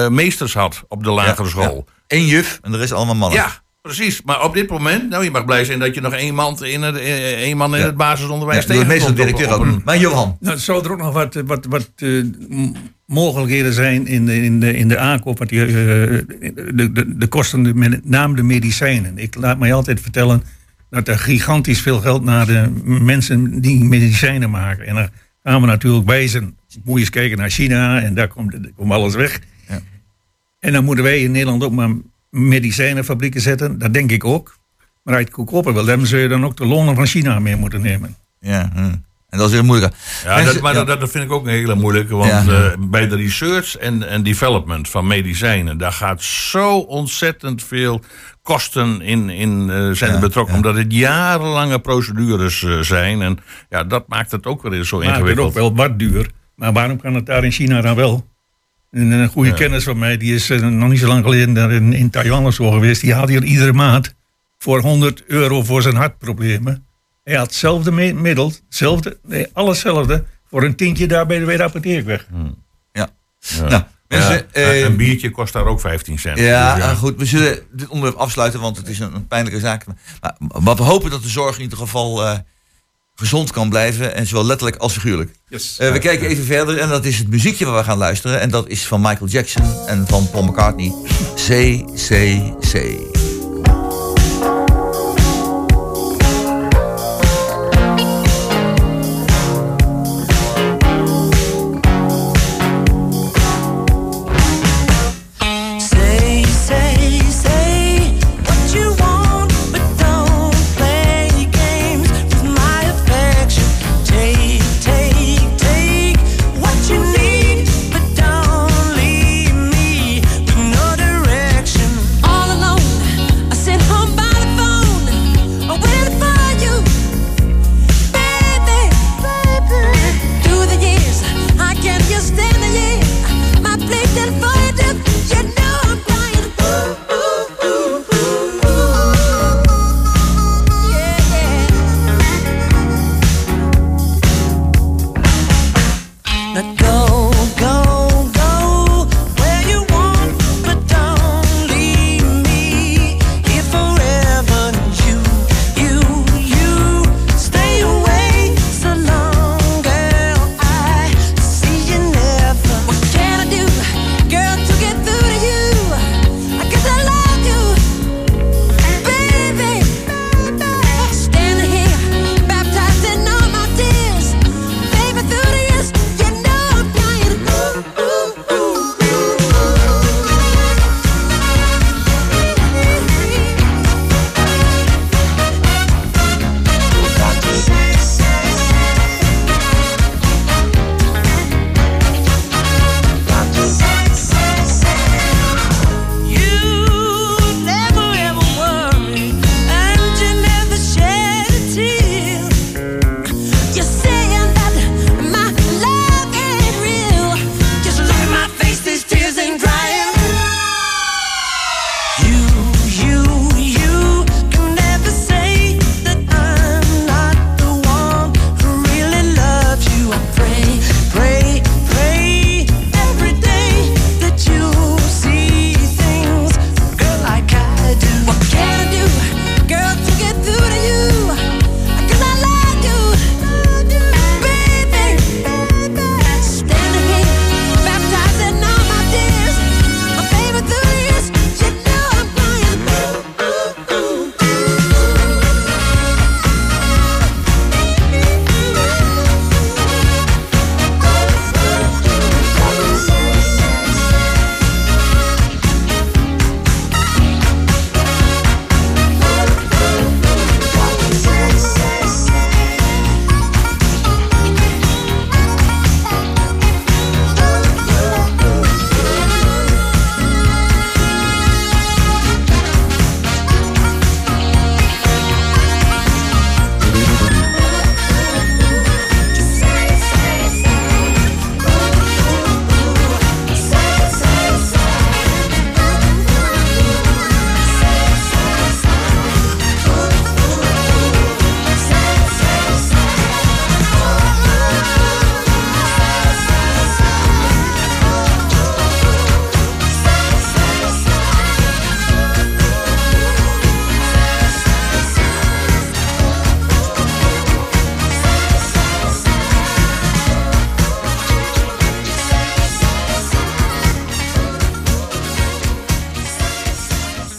meesters 0.09 0.53
had 0.53 0.83
op 0.87 1.03
de 1.03 1.09
lagere 1.11 1.49
school. 1.49 1.85
Eén 2.07 2.25
juf 2.25 2.59
en 2.61 2.71
de 2.71 2.77
rest 2.77 2.91
allemaal 2.91 3.15
mannen. 3.15 3.39
Ja, 3.39 3.51
precies. 3.83 4.21
Maar 4.21 4.43
op 4.43 4.53
dit 4.53 4.69
moment, 4.69 5.09
nou, 5.09 5.23
je 5.23 5.31
mag 5.31 5.45
blij 5.45 5.65
zijn 5.65 5.79
dat 5.79 5.95
je 5.95 6.01
nog 6.01 6.13
één 6.13 6.35
man 6.35 6.65
in 6.65 6.81
het, 6.81 6.95
eh, 6.95 7.31
één 7.41 7.57
man 7.57 7.73
in 7.73 7.79
Ja. 7.79 7.85
het 7.85 7.97
basisonderwijs 7.97 8.65
Ja, 8.65 8.73
tegenkomt 8.73 9.15
directeur 9.15 9.47
op- 9.47 9.53
op 9.53 9.59
ook. 9.59 9.65
een- 9.65 9.81
Maar 9.85 9.97
Johan, 9.97 10.37
Nou, 10.39 10.57
zou 10.57 10.83
er 10.85 10.91
ook 10.91 10.97
nog 10.97 11.13
wat, 11.13 11.33
wat, 11.45 11.65
wat 11.65 11.89
eh, 11.95 12.23
mogelijkheden 13.05 13.73
zijn 13.73 14.07
in 14.07 14.25
de, 14.25 14.43
in 14.43 14.59
de, 14.59 14.73
in 14.73 14.87
de 14.87 14.97
aankoop, 14.97 15.47
die, 15.49 15.61
eh, 15.61 15.67
de, 15.71 16.89
de, 16.93 17.17
de 17.17 17.27
kosten, 17.27 17.77
met 17.79 18.09
name 18.09 18.35
de 18.35 18.43
medicijnen. 18.43 19.17
Ik 19.17 19.35
laat 19.35 19.59
mij 19.59 19.73
altijd 19.73 20.01
vertellen 20.01 20.43
dat 20.89 21.07
er 21.07 21.19
gigantisch 21.19 21.81
veel 21.81 21.99
geld 21.99 22.23
naar 22.23 22.45
de 22.45 22.69
mensen 22.85 23.61
die 23.61 23.83
medicijnen 23.83 24.49
maken. 24.49 24.85
En 24.87 24.95
dan 24.95 25.09
gaan 25.43 25.61
we 25.61 25.67
natuurlijk 25.67 26.05
wijzen, 26.09 26.43
moet 26.83 26.93
je 26.95 26.99
eens 26.99 27.09
kijken 27.09 27.37
naar 27.37 27.49
China 27.49 28.01
en 28.01 28.13
daar 28.13 28.27
komt, 28.27 28.51
daar 28.51 28.71
komt 28.75 28.91
alles 28.91 29.15
weg. 29.15 29.39
Ja. 29.69 29.79
En 30.59 30.73
dan 30.73 30.83
moeten 30.83 31.03
wij 31.03 31.21
in 31.21 31.31
Nederland 31.31 31.63
ook 31.63 31.71
maar 31.71 31.89
medicijnenfabrieken 32.33 33.41
zetten, 33.41 33.77
dat 33.79 33.93
denk 33.93 34.11
ik 34.11 34.23
ook. 34.25 34.57
Maar 35.03 35.15
uit 35.15 35.25
het 35.25 35.35
goedkoper 35.35 35.73
wil, 35.73 35.85
dan 35.85 36.05
zul 36.05 36.19
je 36.19 36.27
dan 36.27 36.45
ook 36.45 36.57
de 36.57 36.65
lonen 36.65 36.95
van 36.95 37.05
China 37.05 37.39
mee 37.39 37.55
moeten 37.55 37.81
nemen. 37.81 38.15
ja, 38.39 38.69
hm. 38.73 38.79
en 39.29 39.37
dat 39.37 39.47
is 39.47 39.53
heel 39.53 39.63
moeilijk. 39.63 39.93
Ja, 40.23 40.35
Mensen- 40.35 40.53
dat, 40.53 40.63
maar 40.63 40.73
ja. 40.73 40.83
Dat, 40.83 40.99
dat 40.99 41.09
vind 41.11 41.23
ik 41.23 41.31
ook 41.31 41.43
een 41.45 41.51
hele 41.51 41.75
moeilijke. 41.75 42.15
Want 42.15 42.29
Ja. 42.31 42.43
eh, 42.47 42.71
bij 42.79 43.07
de 43.07 43.15
research 43.15 43.77
en, 43.77 44.07
en 44.09 44.23
development 44.23 44.89
van 44.89 45.07
medicijnen... 45.07 45.77
daar 45.77 45.91
gaat 45.91 46.21
zo 46.21 46.77
ontzettend 46.77 47.63
veel 47.63 48.01
kosten 48.41 49.01
in, 49.01 49.29
in 49.29 49.69
eh, 49.69 49.89
zijn 49.91 50.13
Ja, 50.13 50.19
betrokken. 50.19 50.53
ja. 50.53 50.59
Omdat 50.59 50.75
het 50.75 50.93
jarenlange 50.93 51.79
procedures 51.79 52.63
eh, 52.63 52.79
zijn. 52.79 53.21
En 53.21 53.37
ja, 53.69 53.83
dat 53.83 54.07
maakt 54.07 54.31
het 54.31 54.45
ook 54.45 54.61
weer 54.61 54.73
eens 54.73 54.87
zo 54.87 54.97
maakt 54.97 55.09
het 55.09 55.17
ingewikkeld. 55.19 55.47
ook 55.47 55.53
wel 55.53 55.75
wat 55.75 55.99
duur. 55.99 56.29
Maar 56.55 56.73
waarom 56.73 57.01
kan 57.01 57.13
het 57.13 57.25
daar 57.25 57.43
in 57.43 57.51
China 57.51 57.81
dan 57.81 57.95
wel? 57.95 58.31
En 58.93 59.11
een 59.11 59.29
goede 59.29 59.53
kennis 59.53 59.83
van 59.83 59.97
mij, 59.97 60.17
die 60.17 60.35
is 60.35 60.49
eh, 60.49 60.59
nog 60.59 60.89
niet 60.89 60.99
zo 60.99 61.07
lang 61.07 61.23
geleden 61.23 61.53
daar 61.53 61.71
in, 61.71 61.93
in 61.93 62.09
Taiwan 62.09 62.45
of 62.45 62.53
zo 62.53 62.71
geweest. 62.71 63.01
Die 63.01 63.13
haalt 63.13 63.29
hier 63.29 63.43
iedere 63.43 63.73
maand 63.73 64.13
voor 64.57 64.81
100 64.81 65.23
euro 65.27 65.63
voor 65.63 65.81
zijn 65.81 65.95
hartproblemen. 65.95 66.85
Hij 67.23 67.35
had 67.35 67.45
hetzelfde 67.45 67.91
middel, 68.13 68.51
hetzelfde, 68.67 69.17
nee, 69.23 69.47
alles 69.53 69.83
hetzelfde, 69.83 70.23
voor 70.49 70.63
een 70.63 70.75
tientje 70.75 71.07
daar 71.07 71.25
bij 71.25 71.39
de, 71.39 71.45
bij 71.45 71.57
de 71.57 71.63
apotheek 71.63 72.05
weg. 72.05 72.27
Ja. 72.91 73.09
Ja. 73.39 73.67
Nou, 73.67 73.83
mensen, 74.07 74.35
Ja, 74.35 74.43
eh, 74.51 74.81
een 74.81 74.97
biertje 74.97 75.29
kost 75.29 75.53
daar 75.53 75.65
ook 75.65 75.79
15 75.79 76.19
cent. 76.19 76.39
Ja, 76.39 76.75
Dus 76.75 76.83
eh, 76.83 76.97
goed. 76.97 77.17
We 77.17 77.25
zullen 77.25 77.59
dit 77.71 77.87
onderwerp 77.87 78.19
afsluiten, 78.21 78.59
want 78.59 78.77
het 78.77 78.87
is 78.87 78.99
een, 78.99 79.15
een 79.15 79.27
pijnlijke 79.27 79.59
zaak. 79.59 79.85
Maar, 80.21 80.35
maar 80.61 80.75
we 80.75 80.83
hopen 80.83 81.09
dat 81.09 81.21
de 81.21 81.29
zorg 81.29 81.55
in 81.55 81.61
ieder 81.61 81.77
geval 81.77 82.25
eh, 82.25 82.37
gezond 83.15 83.51
kan 83.51 83.69
blijven. 83.69 84.15
En 84.15 84.27
zowel 84.27 84.45
letterlijk 84.45 84.81
als 84.81 84.93
figuurlijk. 84.93 85.31
Yes. 85.47 85.77
Eh, 85.79 85.91
we 85.91 85.99
kijken 85.99 86.27
even 86.27 86.43
verder 86.43 86.77
en 86.77 86.89
dat 86.89 87.05
is 87.05 87.17
het 87.17 87.29
muziekje 87.29 87.65
waar 87.65 87.77
we 87.77 87.83
gaan 87.83 87.97
luisteren. 87.97 88.39
En 88.39 88.49
dat 88.49 88.67
is 88.67 88.87
van 88.87 89.01
Michael 89.01 89.27
Jackson 89.29 89.87
en 89.87 90.07
van 90.07 90.29
Paul 90.29 90.43
McCartney. 90.43 90.93
C, 91.35 91.81
C, 91.95 92.39
C. 92.71 93.12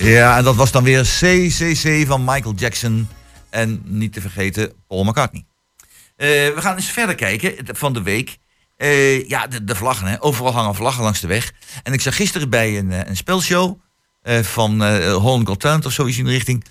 Ja, 0.05 0.37
en 0.37 0.45
dat 0.45 0.55
was 0.55 0.73
dan 0.73 0.85
weer 0.85 1.03
CCC 1.03 2.07
van 2.07 2.25
Michael 2.25 2.55
Jackson. 2.55 3.09
En 3.51 3.83
niet 3.85 4.12
te 4.12 4.21
vergeten 4.21 4.73
Paul 4.88 5.05
McCartney. 5.05 5.45
Eh, 6.17 6.29
we 6.29 6.55
gaan 6.57 6.77
eens 6.77 6.90
verder 6.90 7.14
kijken 7.14 7.55
van 7.77 7.93
de 7.93 8.03
week. 8.03 8.38
Eh, 8.77 9.29
ja, 9.29 9.47
de, 9.47 9.64
de 9.64 9.75
vlaggen. 9.75 10.07
Hè. 10.07 10.23
Overal 10.23 10.53
hangen 10.53 10.75
vlaggen 10.75 11.03
langs 11.03 11.21
de 11.21 11.27
weg. 11.27 11.53
En 11.83 11.93
ik 11.93 12.01
zag 12.01 12.17
gisteren 12.17 12.51
bij 12.51 12.79
een, 12.79 12.93
eh, 12.93 13.01
een 13.05 13.17
spelshow 13.17 13.79
van 14.43 14.99
Holland 15.11 15.49
Got 15.49 15.61
Talent 15.61 15.87
of 15.87 15.93
zoiets 15.93 16.19
in 16.19 16.25
de 16.25 16.31
richting... 16.31 16.64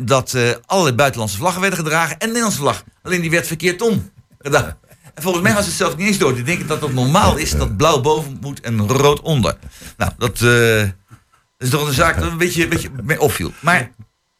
dat 0.00 0.36
allerlei 0.66 0.96
buitenlandse 0.96 1.36
vlaggen 1.36 1.60
werden 1.60 1.78
gedragen 1.78 2.12
en 2.12 2.18
de 2.18 2.26
Nederlandse 2.26 2.60
vlag. 2.60 2.84
Alleen 3.02 3.20
die 3.20 3.30
werd 3.30 3.46
verkeerd 3.46 3.82
om 3.82 4.10
gedaan. 4.38 4.76
En 5.14 5.22
volgens 5.22 5.42
mij 5.42 5.54
was 5.54 5.66
het 5.66 5.74
zelf 5.74 5.96
niet 5.96 6.06
eens 6.06 6.18
door. 6.18 6.34
Die 6.34 6.44
denken 6.44 6.66
dat 6.66 6.80
het 6.80 6.94
normaal 6.94 7.36
is 7.36 7.50
dat 7.50 7.76
blauw 7.76 8.00
boven 8.00 8.38
moet 8.40 8.60
en 8.60 8.88
rood 8.88 9.20
onder. 9.20 9.56
Nou, 9.96 10.12
dat 10.18 10.40
is 11.62 11.70
toch 11.70 11.86
een 11.86 11.92
zaak 11.94 12.20
dat 12.20 12.30
een 12.30 12.38
beetje, 12.38 12.62
een 12.62 12.68
beetje 12.68 12.88
mee 13.02 13.20
opviel. 13.20 13.52
Maar 13.60 13.90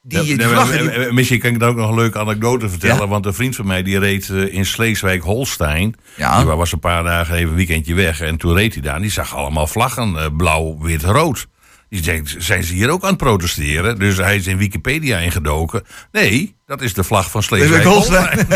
die, 0.02 0.40
vlaggen... 0.42 0.78
die- 0.78 0.90
eh, 0.90 1.06
eh, 1.06 1.12
Misschien 1.12 1.40
kan 1.40 1.50
ik 1.50 1.58
daar 1.58 1.68
ook 1.68 1.76
nog 1.76 1.88
een 1.88 1.94
leuke 1.94 2.18
anekdote 2.18 2.68
vertellen. 2.68 2.96
Ja. 2.96 3.08
Want 3.08 3.26
een 3.26 3.34
vriend 3.34 3.56
van 3.56 3.66
mij 3.66 3.82
die 3.82 3.98
reed 3.98 4.28
eh, 4.28 4.54
in 4.54 4.66
Sleeswijk-Holstein. 4.66 5.94
Ja. 6.16 6.36
Die 6.44 6.46
was 6.46 6.72
een 6.72 6.78
paar 6.78 7.02
dagen 7.02 7.34
even 7.34 7.48
een 7.50 7.54
weekendje 7.56 7.94
weg. 7.94 8.20
En 8.20 8.36
toen 8.36 8.54
reed 8.54 8.72
hij 8.72 8.82
daar. 8.82 8.94
En 8.96 9.02
die 9.02 9.10
zag 9.10 9.34
allemaal 9.36 9.66
vlaggen. 9.66 10.36
blauw, 10.36 10.78
wit, 10.80 11.02
rood. 11.02 11.46
Die 11.92 12.00
denkt, 12.00 12.34
zijn 12.38 12.64
ze 12.64 12.72
hier 12.72 12.90
ook 12.90 13.02
aan 13.02 13.08
het 13.08 13.16
protesteren? 13.16 13.98
Dus 13.98 14.16
hij 14.16 14.36
is 14.36 14.46
in 14.46 14.56
Wikipedia 14.56 15.18
ingedoken. 15.18 15.82
Nee, 16.12 16.56
dat 16.66 16.80
is 16.82 16.94
de 16.94 17.04
vlag 17.04 17.30
van 17.30 17.42
Sleeswijk-Holstein. 17.42 18.38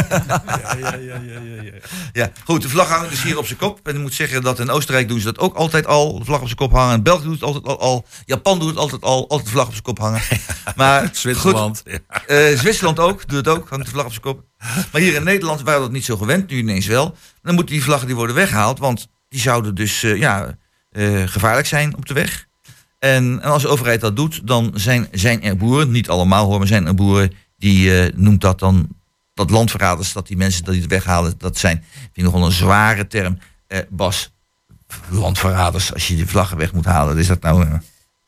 Ja, 2.12 2.30
goed, 2.44 2.62
de 2.62 2.68
vlag 2.68 2.88
hangt 2.88 3.10
dus 3.10 3.22
hier 3.22 3.38
op 3.38 3.46
zijn 3.46 3.58
kop. 3.58 3.80
En 3.88 3.94
ik 3.94 4.00
moet 4.00 4.14
zeggen 4.14 4.42
dat 4.42 4.58
in 4.58 4.70
Oostenrijk 4.70 5.08
doen 5.08 5.18
ze 5.18 5.24
dat 5.24 5.38
ook 5.38 5.54
altijd 5.54 5.86
al. 5.86 6.18
De 6.18 6.24
vlag 6.24 6.40
op 6.40 6.44
zijn 6.44 6.58
kop 6.58 6.72
hangen. 6.72 6.94
In 6.94 7.02
België 7.02 7.24
doet 7.24 7.32
het 7.32 7.42
altijd 7.42 7.66
al. 7.66 7.80
al. 7.80 8.06
Japan 8.24 8.58
doet 8.58 8.68
het 8.68 8.78
altijd 8.78 9.02
al. 9.02 9.28
Altijd 9.28 9.44
de 9.44 9.50
vlag 9.50 9.66
op 9.66 9.72
zijn 9.72 9.82
kop 9.82 9.98
hangen. 9.98 10.20
Maar 10.76 11.08
Zwitserland. 11.12 11.82
Goed, 11.86 12.24
eh, 12.26 12.58
Zwitserland 12.58 12.98
ook. 12.98 13.28
Doet 13.28 13.46
het 13.46 13.48
ook. 13.48 13.68
Hangt 13.68 13.84
de 13.84 13.92
vlag 13.92 14.04
op 14.04 14.10
zijn 14.10 14.22
kop. 14.22 14.44
Maar 14.92 15.00
hier 15.00 15.14
in 15.14 15.24
Nederland 15.24 15.62
waren 15.62 15.80
we 15.80 15.86
dat 15.86 15.94
niet 15.94 16.04
zo 16.04 16.16
gewend. 16.16 16.50
Nu 16.50 16.56
ineens 16.56 16.86
wel. 16.86 17.16
Dan 17.42 17.54
moeten 17.54 17.74
die 17.74 17.84
vlaggen 17.84 18.06
die 18.06 18.16
worden 18.16 18.36
weggehaald. 18.36 18.78
Want 18.78 19.06
die 19.28 19.40
zouden 19.40 19.74
dus 19.74 20.02
eh, 20.02 20.18
ja, 20.18 20.56
eh, 20.90 21.22
gevaarlijk 21.26 21.66
zijn 21.66 21.96
op 21.96 22.06
de 22.06 22.14
weg. 22.14 22.45
En, 23.14 23.42
als 23.42 23.62
de 23.62 23.68
overheid 23.68 24.00
dat 24.00 24.16
doet, 24.16 24.40
dan 24.46 24.72
zijn, 24.74 25.08
zijn 25.10 25.42
er 25.42 25.56
boeren, 25.56 25.90
niet 25.90 26.08
allemaal 26.08 26.46
hoor, 26.46 26.58
maar 26.58 26.66
zijn 26.66 26.86
er 26.86 26.94
boeren 26.94 27.32
die 27.58 28.00
eh, 28.00 28.12
noemt 28.16 28.40
dat 28.40 28.58
dan 28.58 28.88
dat 29.34 29.50
landverraders, 29.50 30.12
dat 30.12 30.26
die 30.26 30.36
mensen 30.36 30.64
die 30.64 30.80
het 30.80 30.90
weghalen, 30.90 31.34
dat 31.38 31.58
zijn, 31.58 31.84
vind 31.92 32.16
ik 32.16 32.22
nogal 32.22 32.44
een 32.44 32.52
zware 32.52 33.06
term. 33.06 33.38
Eh, 33.66 33.78
Bas, 33.88 34.32
landverraders, 35.08 35.92
als 35.92 36.08
je 36.08 36.16
die 36.16 36.26
vlaggen 36.26 36.56
weg 36.56 36.72
moet 36.72 36.84
halen, 36.84 37.18
is 37.18 37.26
dat 37.26 37.40
nou... 37.42 37.62
eh, 37.62 37.72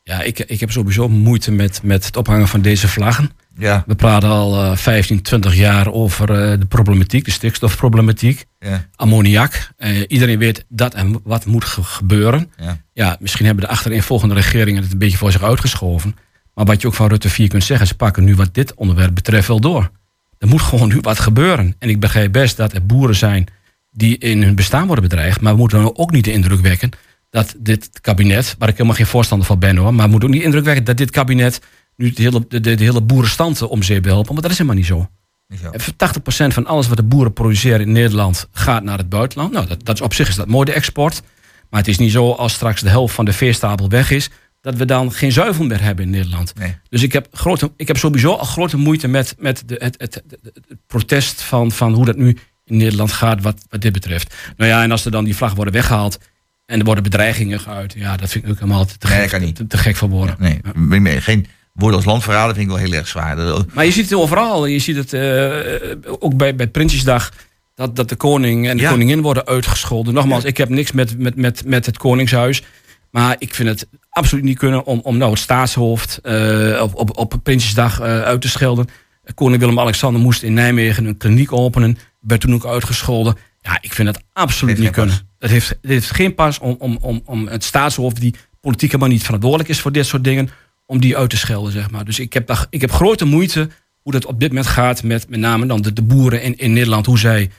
Ja, 0.09 0.21
ik, 0.21 0.39
ik 0.39 0.59
heb 0.59 0.71
sowieso 0.71 1.09
moeite 1.09 1.51
met, 1.51 1.79
met 1.83 2.05
het 2.05 2.17
ophangen 2.17 2.47
van 2.47 2.61
deze 2.61 2.87
vlaggen. 2.87 3.31
Ja. 3.57 3.83
We 3.87 3.95
praten 3.95 4.29
al 4.29 4.63
eh 4.63 4.75
15, 4.77 5.21
20 5.21 5.55
jaar 5.55 5.91
over 5.91 6.29
eh, 6.51 6.59
de 6.59 6.65
problematiek, 6.65 7.25
de 7.25 7.31
stikstofproblematiek. 7.31 8.45
Ja. 8.59 8.85
Ammoniak. 8.95 9.69
Eh, 9.77 10.03
iedereen 10.07 10.39
weet 10.39 10.65
dat 10.69 10.93
en 10.93 11.19
wat 11.23 11.45
moet 11.45 11.65
ge- 11.65 11.83
gebeuren. 11.83 12.51
Ja. 12.57 12.77
Ja, 12.93 13.17
misschien 13.19 13.45
hebben 13.45 13.63
de 13.63 13.69
achtereenvolgende 13.71 14.33
regeringen 14.35 14.83
het 14.83 14.91
een 14.91 14.97
beetje 14.97 15.17
voor 15.17 15.31
zich 15.31 15.43
uitgeschoven. 15.43 16.15
Maar 16.53 16.65
wat 16.65 16.81
je 16.81 16.87
ook 16.87 16.93
van 16.93 17.07
Rutte 17.07 17.29
4 17.29 17.47
kunt 17.47 17.63
zeggen, 17.63 17.87
ze 17.87 17.95
pakken 17.95 18.23
nu 18.23 18.35
wat 18.35 18.53
dit 18.53 18.73
onderwerp 18.73 19.15
betreft 19.15 19.47
wel 19.47 19.59
door. 19.59 19.91
Er 20.37 20.47
moet 20.47 20.61
gewoon 20.61 20.87
nu 20.87 20.97
wat 21.01 21.19
gebeuren. 21.19 21.75
En 21.79 21.89
ik 21.89 21.99
begrijp 21.99 22.31
best 22.31 22.57
dat 22.57 22.73
er 22.73 22.85
boeren 22.85 23.15
zijn 23.15 23.45
die 23.91 24.17
in 24.17 24.43
hun 24.43 24.55
bestaan 24.55 24.85
worden 24.87 25.03
bedreigd. 25.09 25.41
Maar 25.41 25.53
we 25.53 25.59
moeten 25.59 25.81
dan 25.81 25.97
ook 25.97 26.11
niet 26.11 26.23
de 26.25 26.31
indruk 26.31 26.59
wekken 26.61 26.89
dat 27.29 27.55
dit 27.57 28.01
kabinet, 28.01 28.55
waar 28.57 28.69
ik 28.69 28.75
helemaal 28.75 28.97
geen 28.97 29.05
voorstander 29.05 29.47
van 29.47 29.59
ben 29.59 29.77
hoor, 29.77 29.93
maar 29.93 30.05
we 30.05 30.11
moeten 30.11 30.29
ook 30.29 30.35
niet 30.35 30.43
indruk 30.43 30.63
wekken 30.63 30.83
dat 30.83 30.97
dit 30.97 31.11
kabinet 31.11 31.61
nu 31.95 32.11
de 32.11 32.21
hele, 32.21 32.45
de, 32.47 32.59
de, 32.59 32.75
de 32.75 32.83
hele 32.83 33.01
boerenstand 33.01 33.61
om 33.61 33.83
zeep 33.83 34.03
wil 34.03 34.13
helpen. 34.13 34.31
Want 34.31 34.41
dat 34.41 34.51
is 34.51 34.57
helemaal 34.57 34.79
niet 34.79 34.87
zo. 34.87 35.09
Eh, 35.47 36.47
80% 36.47 36.53
van 36.53 36.65
alles 36.65 36.87
wat 36.87 36.97
de 36.97 37.03
boeren 37.03 37.33
produceren 37.33 37.81
in 37.81 37.91
Nederland 37.91 38.47
gaat 38.51 38.83
naar 38.83 38.97
het 38.97 39.09
buitenland. 39.09 39.51
Nou, 39.51 39.67
dat, 39.67 39.85
dat 39.85 39.95
is 39.95 40.01
op 40.01 40.13
zich 40.13 40.27
is 40.27 40.35
dat 40.35 40.47
mooi 40.47 40.65
de 40.65 40.73
export. 40.73 41.21
Maar 41.69 41.79
het 41.79 41.89
is 41.89 41.97
niet 41.97 42.11
zo 42.11 42.31
als 42.31 42.53
straks 42.53 42.81
de 42.81 42.89
helft 42.89 43.15
van 43.15 43.25
de 43.25 43.33
veestapel 43.33 43.89
weg 43.89 44.11
is, 44.11 44.29
dat 44.61 44.75
we 44.75 44.85
dan 44.85 45.11
geen 45.11 45.31
zuivel 45.31 45.65
meer 45.65 45.81
hebben 45.81 46.05
in 46.05 46.11
Nederland. 46.11 46.53
Nee. 46.55 46.77
Dus 46.89 47.03
ik 47.03 47.13
heb, 47.13 47.27
grote, 47.31 47.71
ik 47.75 47.87
heb 47.87 47.97
sowieso 47.97 48.33
al 48.33 48.45
grote 48.45 48.77
moeite 48.77 49.07
met, 49.07 49.35
met 49.37 49.63
de, 49.65 49.75
het, 49.79 49.95
het, 49.97 50.15
het, 50.15 50.39
het 50.67 50.79
protest 50.87 51.41
van, 51.41 51.71
van 51.71 51.93
hoe 51.93 52.05
dat 52.05 52.17
nu 52.17 52.37
in 52.65 52.77
Nederland 52.77 53.11
gaat 53.11 53.41
wat, 53.41 53.65
wat 53.69 53.81
dit 53.81 53.91
betreft. 53.91 54.35
Nou 54.57 54.69
ja, 54.69 54.83
en 54.83 54.91
als 54.91 55.05
er 55.05 55.11
dan 55.11 55.23
die 55.23 55.35
vlag 55.35 55.53
worden 55.53 55.73
weggehaald 55.73 56.19
en 56.69 56.79
er 56.79 56.85
worden 56.85 57.03
bedreigingen 57.03 57.59
geuit, 57.59 57.93
ja, 57.97 58.17
dat 58.17 58.29
vind 58.29 58.43
ik 58.43 58.49
ook 58.49 58.59
helemaal 58.59 58.85
te, 58.85 58.97
te, 58.97 59.07
Nee, 59.07 59.15
gek, 59.15 59.29
dat 59.29 59.39
kan 59.39 59.47
niet. 59.47 59.55
te, 59.55 59.67
te 59.67 59.77
gek 59.77 59.95
voor 59.95 60.09
woorden. 60.09 60.35
Nee, 60.39 60.59
ben 60.75 61.01
mee. 61.01 61.21
Geen 61.21 61.45
woorden 61.73 61.97
als 61.97 62.05
landverrader 62.05 62.55
vind 62.55 62.67
ik 62.69 62.75
wel 62.75 62.83
heel 62.85 62.93
erg 62.93 63.07
zwaar. 63.07 63.63
Maar 63.73 63.85
je 63.85 63.91
ziet 63.91 64.09
het 64.09 64.19
overal. 64.19 64.65
Je 64.65 64.79
ziet 64.79 64.95
het 64.95 65.13
eh, 65.13 66.15
ook 66.19 66.35
bij, 66.37 66.55
bij 66.55 66.67
Prinsjesdag. 66.67 67.31
Dat, 67.75 67.95
dat 67.95 68.09
de 68.09 68.15
koning 68.15 68.67
en 68.67 68.77
de 68.77 68.83
Ja. 68.83 68.89
koningin 68.89 69.21
worden 69.21 69.45
uitgescholden. 69.45 70.13
Nogmaals, 70.13 70.43
ik 70.43 70.57
heb 70.57 70.69
niks 70.69 70.91
met, 70.91 71.17
met, 71.19 71.35
met, 71.35 71.65
met 71.65 71.85
het 71.85 71.97
koningshuis. 71.97 72.63
Maar 73.11 73.35
ik 73.39 73.55
vind 73.55 73.69
het 73.69 73.87
absoluut 74.09 74.43
niet 74.43 74.57
kunnen 74.57 74.85
om, 74.85 74.99
om 75.03 75.17
nou 75.17 75.31
het 75.31 75.39
staatshoofd 75.39 76.19
eh, 76.23 76.79
op, 76.81 76.95
op, 76.95 77.17
op 77.17 77.33
Prinsjesdag 77.43 77.99
eh, 77.99 78.21
uit 78.21 78.41
te 78.41 78.49
schelden. 78.49 78.87
Koning 79.33 79.59
Willem-Alexander 79.61 80.21
moest 80.21 80.43
in 80.43 80.53
Nijmegen 80.53 81.05
een 81.05 81.17
kliniek 81.17 81.51
openen. 81.51 81.97
Werd 82.19 82.41
toen 82.41 82.53
ook 82.53 82.65
uitgescholden. 82.65 83.35
Ja, 83.61 83.77
ik 83.81 83.93
vind 83.93 84.07
het 84.07 84.23
absoluut 84.33 84.77
Heeft 84.77 84.85
niet 84.87 84.95
kunnen. 84.97 85.27
Het 85.39 85.51
heeft, 85.51 85.69
het 85.69 85.77
heeft 85.81 86.11
geen 86.11 86.35
pas 86.35 86.59
om, 86.59 86.75
om, 86.79 86.97
om, 87.01 87.21
om 87.25 87.47
het 87.47 87.63
staatshoofd, 87.63 88.19
die 88.21 88.35
politiek 88.61 88.91
helemaal 88.91 89.11
niet 89.13 89.23
verantwoordelijk 89.23 89.69
is 89.69 89.79
voor 89.79 89.91
dit 89.91 90.05
soort 90.05 90.23
dingen, 90.23 90.49
om 90.85 90.99
die 90.99 91.17
uit 91.17 91.29
te 91.29 91.37
schelden, 91.37 91.71
zeg 91.71 91.91
maar. 91.91 92.05
Dus 92.05 92.19
ik 92.19 92.33
heb, 92.33 92.47
daar, 92.47 92.65
ik 92.69 92.81
heb 92.81 92.91
grote 92.91 93.25
moeite 93.25 93.69
hoe 94.01 94.11
dat 94.11 94.25
op 94.25 94.39
dit 94.39 94.49
moment 94.49 94.67
gaat 94.67 95.03
met 95.03 95.29
met 95.29 95.39
name 95.39 95.65
dan 95.65 95.81
de, 95.81 95.93
de 95.93 96.01
boeren 96.01 96.41
in, 96.41 96.57
in 96.57 96.73
Nederland. 96.73 97.05
Hoe 97.05 97.19
zij, 97.19 97.49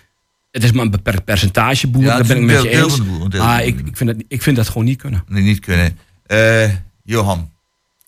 het 0.51 0.65
is 0.65 0.73
maar 0.73 0.85
een 0.85 0.91
beperkt 0.91 1.25
percentage 1.25 1.87
boeren, 1.87 2.11
Ja, 2.11 2.17
daar 2.17 2.27
ben 2.27 2.37
ik 2.37 2.43
met 2.43 2.63
je 2.63 2.69
deel- 2.71 2.85
eens. 2.85 2.97
de 2.97 3.03
boeren, 3.03 3.31
deel 3.31 3.45
maar 3.45 3.57
van 3.57 3.61
de 3.63 3.67
ik, 3.67 3.75
boeren. 3.75 3.91
ik, 3.91 3.97
vind 3.97 4.11
dat, 4.11 4.25
ik 4.29 4.43
vind 4.43 4.57
dat 4.57 4.67
gewoon 4.69 4.85
niet 4.85 4.99
kunnen. 4.99 5.25
Nee, 5.29 5.43
niet 5.43 5.61
kunnen. 5.61 5.99
Eh, 6.27 6.71
Johan. 7.05 7.51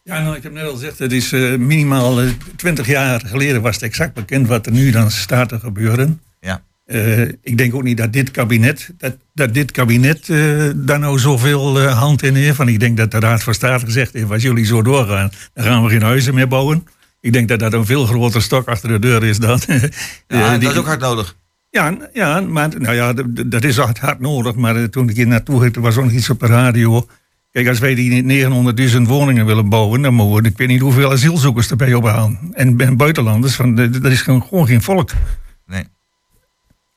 Ja, 0.05 0.22
nou, 0.22 0.37
ik 0.37 0.42
heb 0.42 0.52
net 0.52 0.64
al 0.64 0.72
gezegd, 0.72 0.98
het 0.98 1.12
is 1.12 1.33
eh, 1.33 1.57
minimaal 1.57 2.20
eh, 2.22 2.28
20 2.57 2.87
jaar 2.87 3.20
geleden 3.26 3.62
was 3.62 3.74
het 3.74 3.85
exact 3.85 4.14
bekend 4.14 4.46
wat 4.48 4.66
er 4.66 4.72
nu 4.72 4.90
dan 4.90 5.11
staat 5.11 5.48
te 5.48 5.59
gebeuren. 5.59 6.20
Ja. 6.40 6.62
Eh, 6.92 7.20
ik 7.42 7.59
denk 7.59 7.74
ook 7.74 7.83
niet 7.83 7.96
dat 7.96 8.12
dit 8.12 8.31
kabinet, 8.31 8.90
dat, 8.98 9.16
dat 9.35 9.55
dit 9.55 9.70
kabinet 9.70 10.28
eh, 10.28 10.68
daar 10.76 10.98
nou 10.98 11.18
zoveel 11.18 11.81
eh, 11.81 11.98
hand 11.98 12.22
in 12.22 12.35
heeft. 12.35 12.57
Want 12.57 12.68
ik 12.70 12.81
denk 12.81 12.96
dat 12.96 13.11
de 13.11 13.18
Raad 13.18 13.42
van 13.42 13.55
State 13.55 13.85
gezegd 13.85 14.12
heeft, 14.12 14.31
als 14.31 14.42
jullie 14.42 14.64
zo 14.64 14.83
doorgaan, 14.83 15.31
dan 15.55 15.64
gaan 15.64 15.83
we 15.85 15.90
geen 15.90 16.02
huizen 16.02 16.35
meer 16.35 16.48
bouwen. 16.48 16.87
Ik 17.20 17.33
denk 17.33 17.48
dat 17.48 17.59
dat 17.59 17.72
een 17.72 17.87
veel 17.87 18.07
groter 18.07 18.42
stok 18.42 18.68
achter 18.68 18.88
de 18.88 18.98
deur 18.98 19.24
is 19.24 19.38
dan... 19.38 19.61
Ja, 19.66 19.81
eh, 20.26 20.50
dat 20.50 20.61
die- 20.61 20.68
is 20.70 20.76
ook 20.76 20.87
hard 20.87 21.00
nodig. 21.00 21.37
ja, 21.70 21.96
ja, 22.12 22.40
maar 22.40 22.68
nou 22.78 22.94
ja, 22.94 23.12
dat 23.46 23.64
is 23.64 23.76
hard, 23.76 24.20
nodig. 24.20 24.55
Maar 24.55 24.90
toen 24.90 25.09
ik 25.09 25.16
hier 25.16 25.26
naartoe 25.26 25.61
ging, 25.61 25.76
was 25.76 25.96
ook 25.96 26.05
nog 26.05 26.12
iets 26.12 26.31
op 26.31 26.40
de 26.40 26.46
radio. 26.46 27.07
Kijk, 27.52 27.68
als 27.68 27.78
wij 27.78 27.94
die 27.94 28.46
900.000 28.90 28.96
woningen 29.02 29.46
willen 29.46 29.68
bouwen, 29.68 30.02
dan 30.02 30.14
mogen 30.14 30.42
we, 30.42 30.48
ik 30.48 30.57
weet 30.59 30.68
niet 30.68 30.81
hoeveel 30.81 31.12
asielzoekers 31.12 31.70
erbij 31.70 31.94
ophalen. 31.94 32.38
En, 32.52 32.81
en 32.81 32.96
buitenlanders, 32.96 33.55
van, 33.55 33.74
dat 33.74 34.05
is 34.05 34.22
gewoon, 34.22 34.42
gewoon 34.42 34.66
geen 34.66 34.83
volk. 34.83 35.11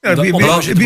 Ja, 0.09 0.21
wie, 0.21 0.31
de- 0.31 0.37
bouwen, 0.37 0.63
zeg 0.63 0.77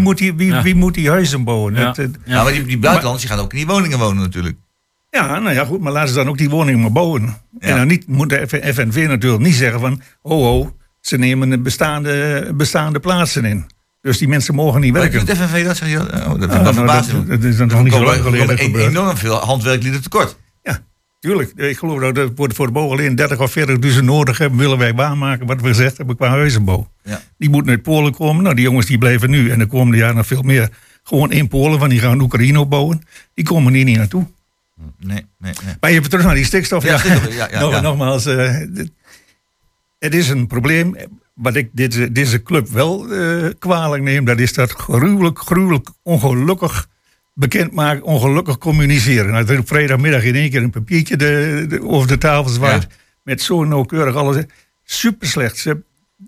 moet 0.00 0.18
die, 0.18 0.34
wie, 0.34 0.46
Ja. 0.46 0.62
wie 0.62 0.74
moet 0.74 0.94
die 0.94 1.08
huizen 1.10 1.44
bouwen? 1.44 1.74
Ja. 1.74 1.92
Het, 1.96 2.10
Ja, 2.24 2.42
maar 2.42 2.52
die, 2.52 2.64
die 2.64 2.78
buitenlanders 2.78 3.24
die 3.26 3.34
gaan 3.34 3.44
ook 3.44 3.52
in 3.52 3.58
die 3.58 3.66
woningen 3.66 3.98
wonen 3.98 4.22
natuurlijk. 4.22 4.56
ja, 5.10 5.38
nou 5.38 5.54
ja, 5.54 5.64
goed, 5.64 5.80
maar 5.80 5.92
laten 5.92 6.08
ze 6.08 6.14
dan 6.14 6.28
ook 6.28 6.38
die 6.38 6.50
woningen 6.50 6.80
maar 6.80 6.92
bouwen. 6.92 7.36
En 7.58 7.76
dan 7.76 7.86
niet, 7.86 8.06
moet 8.06 8.28
de 8.28 8.44
FNV 8.48 9.04
natuurlijk 9.08 9.42
niet 9.42 9.54
zeggen 9.54 9.80
van, 9.80 10.02
oh 10.22 10.54
oh, 10.58 10.68
ze 11.00 11.16
nemen 11.16 11.50
de 11.50 11.58
bestaande, 11.58 12.46
bestaande 12.54 13.00
plaatsen 13.00 13.44
in. 13.44 13.66
Dus 14.00 14.18
die 14.18 14.28
mensen 14.28 14.54
mogen 14.54 14.80
niet 14.80 14.92
Maar 14.92 15.00
werken. 15.00 15.26
doet 15.26 15.36
FNV 15.36 15.64
dat, 15.64 15.76
zeg 15.76 15.90
je? 15.90 15.98
Oh, 15.98 16.40
dat 16.40 16.50
Ah, 16.50 16.62
nou, 16.62 16.86
dat- 16.86 17.26
dat 17.28 17.42
is 17.42 17.56
dan 17.56 17.66
nog 17.68 17.82
niet 17.82 17.92
zo 17.92 18.02
lang 18.04 18.16
Er 18.16 18.22
geleden 18.22 18.56
komen 18.58 18.80
enorm 18.88 19.16
veel 19.16 19.34
handwerklieden 19.36 20.02
tekort. 20.02 20.36
Tuurlijk. 21.20 21.52
Ik 21.56 21.76
geloof 21.78 22.00
dat 22.12 22.14
we 22.36 22.50
voor, 22.54 22.66
de 22.66 22.72
bouw 22.72 22.90
alleen 22.90 23.14
30 23.14 23.38
of 23.40 23.54
40.000 23.58 24.04
nodig 24.04 24.38
hebben. 24.38 24.58
Willen 24.58 24.78
wij 24.78 24.94
waarmaken 24.94 25.46
wat 25.46 25.60
we 25.60 25.66
gezegd 25.68 25.96
hebben 25.96 26.16
qua 26.16 26.28
huizenbouw. 26.28 26.90
Ja. 27.04 27.22
Die 27.38 27.48
moeten 27.50 27.70
uit 27.70 27.82
Polen 27.82 28.12
komen. 28.14 28.42
Nou, 28.42 28.54
die 28.54 28.64
jongens 28.64 28.86
die 28.86 28.98
blijven 28.98 29.30
nu 29.30 29.50
en 29.50 29.58
de 29.58 29.66
komende 29.66 29.96
jaren 29.98 30.16
nog 30.16 30.26
veel 30.26 30.42
meer. 30.42 30.68
Gewoon 31.02 31.32
in 31.32 31.48
Polen, 31.48 31.78
want 31.78 31.90
die 31.90 32.00
gaan 32.00 32.20
Oekraïne 32.20 32.60
opbouwen. 32.60 33.02
Die 33.34 33.44
komen 33.44 33.72
hier 33.74 33.84
niet 33.84 33.96
naartoe. 33.96 34.26
Nee, 34.98 35.26
nee, 35.38 35.52
nee. 35.64 35.74
Maar 35.80 35.90
even 35.90 36.10
terug 36.10 36.24
naar 36.24 36.34
die 36.34 36.44
stikstof. 36.44 36.84
Ja, 36.84 36.98
stikstof, 36.98 37.34
ja, 37.34 37.48
ja, 37.50 37.60
Nog- 37.60 37.70
ja. 37.72 37.80
Nogmaals, 37.80 38.26
eh, 38.26 38.56
dit- 38.68 38.90
het 39.98 40.14
is 40.14 40.28
een 40.28 40.46
probleem. 40.46 40.96
Wat 41.34 41.54
ik 41.56 41.68
deze, 41.72 42.12
deze 42.12 42.42
club 42.42 42.68
wel 42.68 43.08
eh, 43.12 43.46
kwalijk 43.58 44.02
neem, 44.02 44.24
dat 44.24 44.38
is 44.38 44.52
dat 44.52 44.70
gruwelijk, 44.72 45.38
gruwelijk, 45.38 45.88
ongelukkig 46.02 46.88
bekendmaken, 47.34 48.02
ongelukkig 48.02 48.58
communiceren. 48.58 49.26
Nou, 49.30 49.44
dat 49.44 49.50
er 49.54 49.58
op 49.60 49.68
vrijdagmiddag 49.68 50.22
in 50.24 50.34
één 50.34 50.50
keer 50.50 50.62
een 50.62 50.70
papiertje 50.70 51.16
de, 51.16 51.64
de- 51.68 51.82
over 51.82 52.08
de 52.08 52.18
tafel 52.18 52.50
zwaait. 52.50 52.86
Met 53.22 53.42
zo 53.42 53.64
nauwkeurig 53.64 54.14
alles. 54.14 54.44
Super 54.84 55.28
slecht. 55.28 55.58
Ze, 55.58 55.82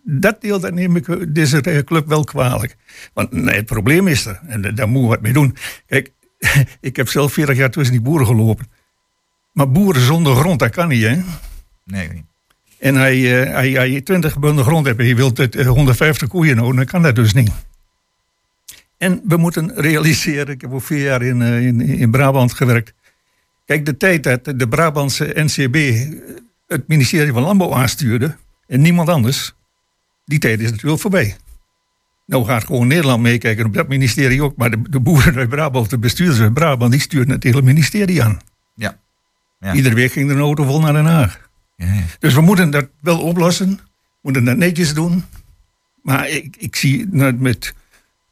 dat 0.04 0.40
deel 0.40 0.60
dat 0.60 0.72
neem 0.74 0.96
ik 0.96 1.34
deze 1.34 1.82
club 1.84 2.06
wel 2.08 2.24
kwalijk. 2.24 2.76
Want 3.14 3.32
nee, 3.32 3.54
het 3.56 3.66
probleem 3.66 4.08
is 4.08 4.26
er. 4.26 4.40
En 4.46 4.60
da- 4.62 4.70
daar 4.70 4.88
moeten 4.88 5.08
we 5.10 5.14
wat 5.14 5.22
mee 5.22 5.32
doen. 5.32 5.56
Kijk, 5.86 6.10
ik 6.80 6.96
heb 6.96 7.08
zelf 7.08 7.32
40 7.32 7.56
jaar 7.56 7.70
tussen 7.70 7.92
die 7.94 8.02
boeren 8.04 8.26
gelopen. 8.26 8.66
Maar 9.52 9.70
boeren 9.70 10.02
zonder 10.02 10.34
grond, 10.36 10.58
dat 10.58 10.70
kan 10.70 10.88
niet, 10.88 11.02
hè? 11.02 11.16
Nee. 11.84 12.24
En 12.78 12.94
hij, 12.94 13.42
eh, 13.42 13.52
hij, 13.54 13.70
hij 13.70 14.00
20 14.00 14.38
bunden 14.38 14.64
grond 14.64 14.86
heeft 14.86 14.98
en 14.98 15.06
je 15.06 15.14
wilt 15.14 15.38
het, 15.38 15.56
eh, 15.56 15.66
150 15.68 16.28
koeien 16.28 16.56
houden, 16.56 16.76
dan 16.76 16.86
kan 16.86 17.02
dat 17.02 17.14
dus 17.14 17.32
niet. 17.32 17.50
En 19.02 19.20
we 19.24 19.36
moeten 19.36 19.72
realiseren, 19.74 20.54
ik 20.54 20.60
heb 20.60 20.72
ook 20.72 20.82
vier 20.82 21.02
jaar 21.02 21.22
in, 21.22 21.42
eh, 21.42 21.66
in, 21.66 21.80
in 21.80 22.10
Brabant 22.10 22.52
gewerkt. 22.52 22.94
Kijk, 23.64 23.86
de 23.86 23.96
tijd 23.96 24.22
dat 24.22 24.44
de 24.44 24.68
Brabantse 24.68 25.32
NCB 25.34 25.76
het 26.66 26.88
ministerie 26.88 27.32
van 27.32 27.42
Landbouw 27.42 27.74
aanstuurde 27.74 28.36
en 28.66 28.80
niemand 28.80 29.08
anders, 29.08 29.54
die 30.24 30.38
tijd 30.38 30.60
is 30.60 30.70
natuurlijk 30.70 31.00
voorbij. 31.00 31.36
Nou 32.26 32.44
gaat 32.44 32.64
gewoon 32.64 32.86
Nederland 32.86 33.22
meekijken 33.22 33.66
op 33.66 33.74
dat 33.74 33.88
ministerie 33.88 34.42
ook, 34.42 34.56
maar 34.56 34.70
de, 34.70 34.82
de 34.90 35.00
boeren 35.00 35.36
uit 35.36 35.48
Brabant, 35.48 35.90
de 35.90 35.98
bestuurders 35.98 36.40
uit 36.40 36.54
Brabant, 36.54 36.92
die 36.92 37.00
stuurden 37.00 37.34
het 37.34 37.42
hele 37.42 37.62
ministerie 37.62 38.22
aan. 38.22 38.38
Ja. 38.74 38.98
Ja. 39.60 39.74
Iedere 39.74 39.94
week 39.94 40.12
ging 40.12 40.30
er 40.30 40.36
een 40.36 40.42
auto 40.42 40.64
vol 40.64 40.80
naar 40.80 40.92
Den 40.92 41.04
Haag. 41.04 41.48
Ja, 41.76 41.86
ja. 41.86 42.02
Dus 42.18 42.34
we 42.34 42.40
moeten 42.40 42.70
dat 42.70 42.88
wel 43.00 43.20
oplossen. 43.20 43.78
moeten 44.20 44.44
dat 44.44 44.56
netjes 44.56 44.94
doen. 44.94 45.24
Maar 46.02 46.28
ik, 46.28 46.56
ik 46.56 46.76
zie 46.76 47.06
met 47.36 47.74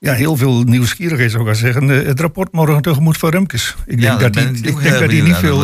ja, 0.00 0.12
heel 0.12 0.36
veel 0.36 0.62
nieuwsgierigheid, 0.62 1.30
zou 1.30 1.48
ik 1.48 1.54
zeggen, 1.54 1.90
eh, 1.90 2.06
het 2.06 2.20
rapport 2.20 2.52
morgen 2.52 2.82
tegemoet 2.82 3.18
van 3.18 3.30
Remkes. 3.30 3.76
Ik 3.86 4.00
denk 4.00 4.02
Ja, 4.02 4.16
dat 4.18 4.34
hij 4.34 4.44
dat 4.44 4.52
niet, 4.52 4.66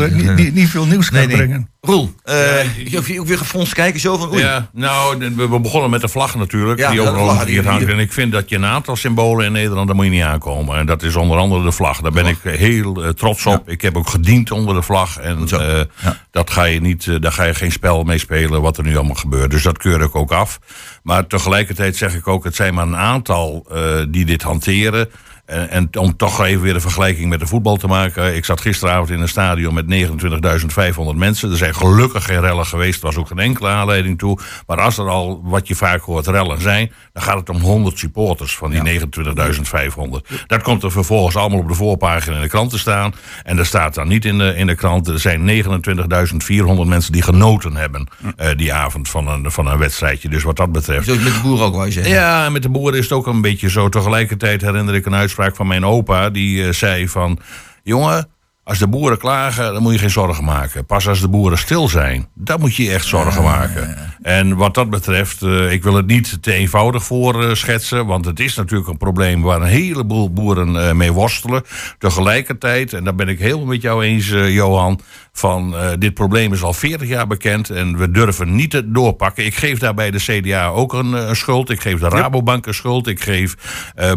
eh, 0.02 0.14
niet, 0.14 0.34
niet, 0.36 0.54
niet 0.54 0.68
veel 0.68 0.86
nieuws 0.86 1.10
Nee, 1.10 1.26
nee. 1.26 1.36
brengen. 1.36 1.70
Roel, 1.86 2.14
eh 2.24 2.76
je 2.90 2.96
hoeft 2.96 3.18
ook 3.18 3.26
weer 3.26 3.38
gefronst 3.38 3.74
kijken, 3.74 4.00
zo 4.00 4.16
van 4.16 4.30
oei. 4.32 4.38
Ja, 4.42 4.70
nou, 4.72 5.18
we 5.36 5.48
we 5.48 5.60
begonnen 5.60 5.90
met 5.90 6.00
de 6.00 6.08
vlag 6.08 6.34
natuurlijk, 6.34 6.78
Ja, 6.78 6.90
die 6.90 7.02
omgekeerd 7.02 7.46
die- 7.46 7.70
hangt. 7.70 7.88
En 7.88 7.98
ik 7.98 8.12
vind 8.12 8.32
dat 8.32 8.48
je 8.48 8.56
een 8.56 8.64
aantal 8.64 8.96
symbolen 8.96 9.46
in 9.46 9.52
Nederland, 9.52 9.86
daar 9.86 9.96
moet 9.96 10.04
je 10.04 10.10
niet 10.10 10.22
aankomen. 10.22 10.76
En 10.78 10.86
dat 10.86 11.02
is 11.02 11.16
onder 11.16 11.38
andere 11.38 11.62
de 11.64 11.72
vlag. 11.72 12.00
Daar 12.00 12.12
ben 12.12 12.26
ik 12.26 12.38
heel 12.42 13.02
eh, 13.04 13.08
trots 13.08 13.46
op. 13.46 13.68
Ik 13.68 13.82
heb 13.82 13.96
ook 13.96 14.08
gediend 14.08 14.50
onder 14.50 14.74
de 14.74 14.82
vlag. 14.82 15.18
En 15.18 15.48
eh, 15.48 15.80
Ja. 16.02 16.16
dat 16.30 16.50
ga 16.50 16.64
je 16.64 16.80
niet, 16.80 17.22
daar 17.22 17.32
ga 17.32 17.44
je 17.44 17.54
geen 17.54 17.72
spel 17.72 18.02
mee 18.02 18.18
spelen 18.18 18.60
wat 18.62 18.78
er 18.78 18.84
nu 18.84 18.96
allemaal 18.96 19.14
gebeurt. 19.14 19.50
Dus 19.50 19.62
dat 19.62 19.78
keur 19.78 20.00
ik 20.00 20.14
ook 20.14 20.32
af. 20.32 20.58
Maar 21.02 21.26
tegelijkertijd 21.26 21.96
zeg 21.96 22.14
ik 22.14 22.28
ook, 22.28 22.44
het 22.44 22.54
zijn 22.56 22.74
maar 22.74 22.86
een 22.86 22.96
aantal 22.96 23.66
die 24.08 24.24
dit 24.24 24.42
hanteren. 24.42 25.08
En, 25.46 25.70
en 25.70 25.88
om 25.98 26.16
toch 26.16 26.44
even 26.44 26.62
weer 26.62 26.74
een 26.74 26.80
vergelijking 26.80 27.28
met 27.28 27.40
de 27.40 27.46
voetbal 27.46 27.76
te 27.76 27.86
maken. 27.86 28.36
Ik 28.36 28.44
zat 28.44 28.60
gisteravond 28.60 29.10
in 29.10 29.20
een 29.20 29.28
stadion 29.28 29.74
met 29.74 29.84
29.500 29.84 31.16
mensen. 31.16 31.50
Er 31.50 31.56
zijn 31.56 31.74
gelukkig 31.74 32.24
geen 32.24 32.40
rellen 32.40 32.66
geweest. 32.66 33.00
Er 33.00 33.06
was 33.06 33.16
ook 33.16 33.26
geen 33.26 33.38
enkele 33.38 33.68
aanleiding 33.68 34.18
toe. 34.18 34.38
Maar 34.66 34.80
als 34.80 34.98
er 34.98 35.08
al, 35.08 35.40
wat 35.44 35.68
je 35.68 35.74
vaak 35.74 36.00
hoort, 36.00 36.26
rellen 36.26 36.60
zijn... 36.60 36.92
dan 37.12 37.22
gaat 37.22 37.38
het 37.38 37.48
om 37.48 37.60
100 37.60 37.98
supporters 37.98 38.56
van 38.56 38.70
die 38.70 39.00
29.500. 39.00 40.46
Dat 40.46 40.62
komt 40.62 40.82
er 40.82 40.92
vervolgens 40.92 41.36
allemaal 41.36 41.58
op 41.58 41.68
de 41.68 41.74
voorpagina 41.74 42.36
in 42.36 42.42
de 42.42 42.48
krant 42.48 42.70
te 42.70 42.78
staan. 42.78 43.14
En 43.42 43.58
er 43.58 43.66
staat 43.66 43.94
dan 43.94 44.08
niet 44.08 44.24
in 44.24 44.38
de, 44.38 44.54
in 44.56 44.66
de 44.66 44.74
krant... 44.74 45.08
er 45.08 45.20
zijn 45.20 45.64
29.400 45.64 46.86
mensen 46.86 47.12
die 47.12 47.22
genoten 47.22 47.76
hebben... 47.76 48.08
eh, 48.36 48.48
die 48.56 48.72
avond 48.72 49.08
van 49.08 49.28
een, 49.28 49.50
van 49.50 49.66
een 49.66 49.78
wedstrijdje. 49.78 50.28
Dus 50.28 50.42
wat 50.42 50.56
dat 50.56 50.72
betreft... 50.72 51.06
Het 51.06 51.24
met 51.24 51.34
de 51.34 51.40
boeren 51.42 51.66
ook, 51.66 51.84
je 51.84 51.92
zeggen. 51.92 52.12
Ja, 52.12 52.50
met 52.50 52.62
de 52.62 52.68
boeren 52.68 52.98
is 52.98 53.04
het 53.04 53.12
ook 53.12 53.26
een 53.26 53.40
beetje 53.40 53.70
zo. 53.70 53.88
Tegelijkertijd 53.88 54.60
herinner 54.60 54.94
ik 54.94 55.06
een 55.06 55.14
uitspraak 55.14 55.34
van 55.36 55.66
mijn 55.66 55.84
opa. 55.84 56.30
Die 56.30 56.64
eh, 56.64 56.72
zei 56.72 57.08
van... 57.08 57.38
Jongen, 57.82 58.28
als 58.66 58.78
de 58.78 58.88
boeren 58.88 59.18
klagen, 59.18 59.72
dan 59.72 59.82
moet 59.82 59.92
je 59.92 59.98
geen 59.98 60.10
zorgen 60.10 60.44
maken. 60.44 60.86
Pas 60.86 61.08
als 61.08 61.20
de 61.20 61.28
boeren 61.28 61.58
stil 61.58 61.88
zijn, 61.88 62.28
dan 62.34 62.60
moet 62.60 62.76
je 62.76 62.82
je 62.82 62.90
echt 62.90 63.06
zorgen 63.06 63.42
maken. 63.42 63.96
En 64.22 64.56
wat 64.56 64.74
dat 64.74 64.90
betreft, 64.90 65.42
eh, 65.42 65.72
ik 65.72 65.82
wil 65.82 65.94
het 65.94 66.06
niet 66.06 66.42
te 66.42 66.52
eenvoudig 66.52 67.04
voor 67.04 67.44
eh, 67.44 67.54
schetsen. 67.54 68.06
Want 68.06 68.24
het 68.24 68.40
is 68.40 68.54
natuurlijk 68.54 68.88
een 68.88 68.96
probleem 68.96 69.42
waar 69.42 69.60
een 69.60 69.66
heleboel 69.66 70.32
boeren 70.32 70.88
eh, 70.88 70.92
mee 70.92 71.12
worstelen. 71.12 71.62
Tegelijkertijd, 71.98 72.92
en 72.92 73.04
daar 73.04 73.14
ben 73.14 73.28
ik 73.28 73.38
helemaal 73.38 73.66
met 73.66 73.82
jou 73.82 74.04
eens, 74.04 74.28
Johan... 74.28 75.00
van 75.32 75.74
dit 75.98 76.14
probleem 76.14 76.52
is 76.52 76.62
al 76.62 76.72
40 76.72 77.08
jaar 77.08 77.26
bekend 77.26 77.70
en 77.70 77.96
we 77.96 78.10
durven 78.10 78.54
niet 78.54 78.72
het 78.72 78.94
doorpakken. 78.94 79.44
Ik 79.44 79.54
geef 79.54 79.78
daarbij 79.78 80.10
de 80.10 80.18
CDA 80.18 80.68
ook 80.68 80.92
een, 80.92 81.12
een 81.12 81.36
schuld. 81.36 81.70
Ik 81.70 81.80
geef 81.80 82.00
de 82.00 82.08
Rabobank 82.08 82.66
een 82.66 82.74
schuld. 82.74 83.06
Ik 83.06 83.20
geef 83.20 83.54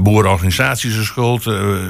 boerenorganisaties 0.01 0.95
een 0.95 1.05
schuld. 1.05 1.45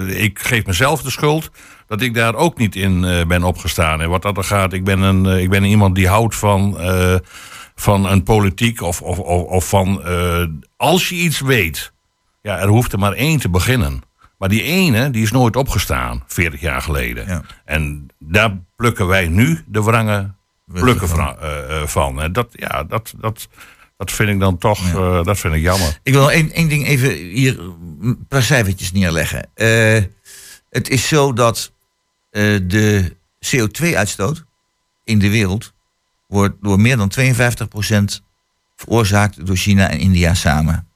Ik 0.08 0.40
geef 0.40 0.66
mezelf 0.66 1.02
de 1.02 1.12
schuld 1.12 1.52
dat 1.90 2.02
ik 2.02 2.14
daar 2.14 2.36
ook 2.36 2.58
niet 2.58 2.76
in 2.76 3.04
eh, 3.04 3.26
ben 3.26 3.44
opgestaan. 3.44 4.02
En 4.02 4.10
wat 4.10 4.22
dat 4.22 4.38
er 4.38 4.44
gaat, 4.44 4.74
ik 4.74 4.84
ben, 4.84 5.02
een, 5.02 5.26
eh, 5.26 5.42
ik 5.42 5.50
ben 5.50 5.64
iemand 5.64 5.96
die 5.96 6.08
houdt 6.08 6.36
van, 6.36 6.80
eh, 6.80 7.16
van 7.76 8.06
een 8.06 8.24
politiek 8.24 8.82
of, 8.82 9.02
of, 9.02 9.20
of, 9.20 9.44
of 9.44 9.70
van 9.70 10.04
als 10.78 11.10
je 11.10 11.16
iets 11.16 11.40
weet, 11.40 11.92
ja, 12.42 12.60
er 12.60 12.68
hoeft 12.68 12.94
er 12.94 13.00
maar 13.00 13.14
één 13.14 13.40
te 13.40 13.50
beginnen. 13.50 14.02
Maar 14.38 14.50
die 14.50 14.62
ene, 14.62 15.10
die 15.10 15.24
is 15.24 15.32
nooit 15.32 15.56
opgestaan, 15.56 16.24
40 16.28 16.62
jaar 16.62 16.82
geleden. 16.82 17.28
Ja. 17.28 17.42
En 17.66 18.08
daar 18.20 18.58
plukken 18.76 19.08
wij 19.08 19.28
nu 19.28 19.64
de 19.68 19.84
wrange 19.84 20.32
plukken 20.66 21.08
van. 21.08 21.36
van. 21.86 22.22
En 22.22 22.34
dat, 22.34 22.48
ja, 22.52 22.84
dat, 22.84 23.14
dat, 23.18 23.48
dat 23.98 24.12
vind 24.12 24.30
ik 24.30 24.40
dan 24.40 24.58
toch, 24.58 24.92
dat 25.24 25.40
vind 25.40 25.54
ik 25.54 25.62
jammer. 25.62 26.00
Ik 26.04 26.14
wil 26.14 26.32
één, 26.32 26.52
één 26.52 26.70
ding 26.70 26.88
even 26.88 27.14
hier 27.14 27.60
een 28.02 28.26
paar 28.28 28.44
cijfertjes 28.44 28.92
neerleggen. 28.92 29.50
Het 30.70 30.90
is 30.90 31.08
zo 31.08 31.34
dat 31.34 31.72
de 32.32 33.16
CO2-uitstoot 33.46 34.44
in 35.04 35.20
de 35.20 35.30
wereld 35.30 35.74
wordt 36.28 36.56
door 36.62 36.80
meer 36.80 36.98
dan 36.98 37.12
52% 37.20 38.24
veroorzaakt 38.76 39.46
door 39.46 39.56
China 39.56 39.90
en 39.90 40.00
India 40.00 40.34
samen. 40.34 40.88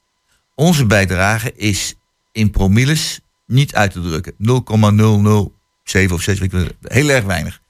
Onze 0.55 0.85
bijdrage 0.85 1.53
is 1.55 1.95
in 2.31 2.51
promilles 2.51 3.19
niet 3.45 3.75
uit 3.75 3.91
te 3.91 4.01
drukken. 4.01 4.33
0,007 4.37 6.15
of 6.15 6.21
6, 6.21 6.39
weet 6.39 6.41
ik 6.41 6.51
wel, 6.51 6.67
heel 6.81 7.09
erg 7.09 7.23
weinig. 7.25 7.61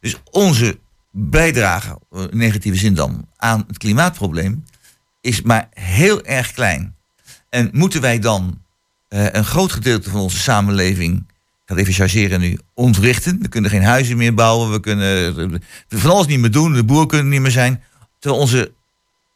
Dus 0.00 0.16
onze 0.30 0.78
bijdrage, 1.10 1.98
eh, 2.10 2.22
in 2.30 2.36
negatieve 2.36 2.78
zin 2.78 2.94
dan, 2.94 3.28
aan 3.36 3.64
het 3.66 3.78
klimaatprobleem 3.78 4.64
is 5.20 5.42
maar 5.42 5.68
heel 5.70 6.24
erg 6.24 6.52
klein. 6.52 6.96
En 7.48 7.70
moeten 7.72 8.00
wij 8.00 8.18
dan 8.18 8.62
eh, 9.08 9.32
een 9.32 9.44
groot 9.44 9.72
gedeelte 9.72 10.10
van 10.10 10.20
onze 10.20 10.38
samenleving, 10.38 11.26
ik 11.70 11.76
ga 11.76 11.82
het 11.82 11.88
even 11.88 12.08
chargeren 12.08 12.40
nu, 12.40 12.58
ontwrichten? 12.74 13.38
We 13.42 13.48
kunnen 13.48 13.70
geen 13.70 13.82
huizen 13.82 14.16
meer 14.16 14.34
bouwen, 14.34 14.70
we 14.70 14.80
kunnen 14.80 15.36
eh, 15.36 15.58
van 15.88 16.10
alles 16.10 16.26
niet 16.26 16.38
meer 16.38 16.50
doen, 16.50 16.72
de 16.72 16.84
boeren 16.84 17.08
kunnen 17.08 17.28
niet 17.28 17.40
meer 17.40 17.50
zijn. 17.50 17.82
Terwijl 18.18 18.42
onze 18.42 18.72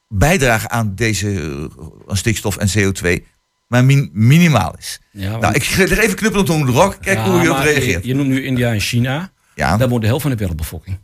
bijdrage 0.08 0.68
aan 0.68 0.94
deze 0.94 1.30
eh, 1.30 1.64
aan 2.06 2.16
stikstof 2.16 2.56
en 2.56 2.68
CO2 2.68 3.24
maar 3.66 3.84
min- 3.84 4.10
minimaal 4.12 4.74
is. 4.78 5.00
Ja, 5.10 5.30
want- 5.30 5.42
nou, 5.42 5.54
ik 5.54 5.76
leg 5.76 5.98
even 5.98 6.16
knuppel 6.16 6.40
op 6.40 6.46
de 6.46 6.72
rok, 6.72 6.96
kijk 7.00 7.18
Ja, 7.18 7.30
hoe 7.30 7.40
je 7.40 7.50
op 7.50 7.58
reageert. 7.58 8.02
Je, 8.02 8.08
je 8.08 8.14
noemt 8.14 8.28
nu 8.28 8.44
India 8.44 8.72
en 8.72 8.80
China. 8.80 9.30
Ja. 9.54 9.76
Daar 9.76 9.88
woont 9.88 10.00
de 10.00 10.06
helft 10.06 10.22
van 10.22 10.30
de 10.30 10.36
wereldbevolking. 10.36 10.98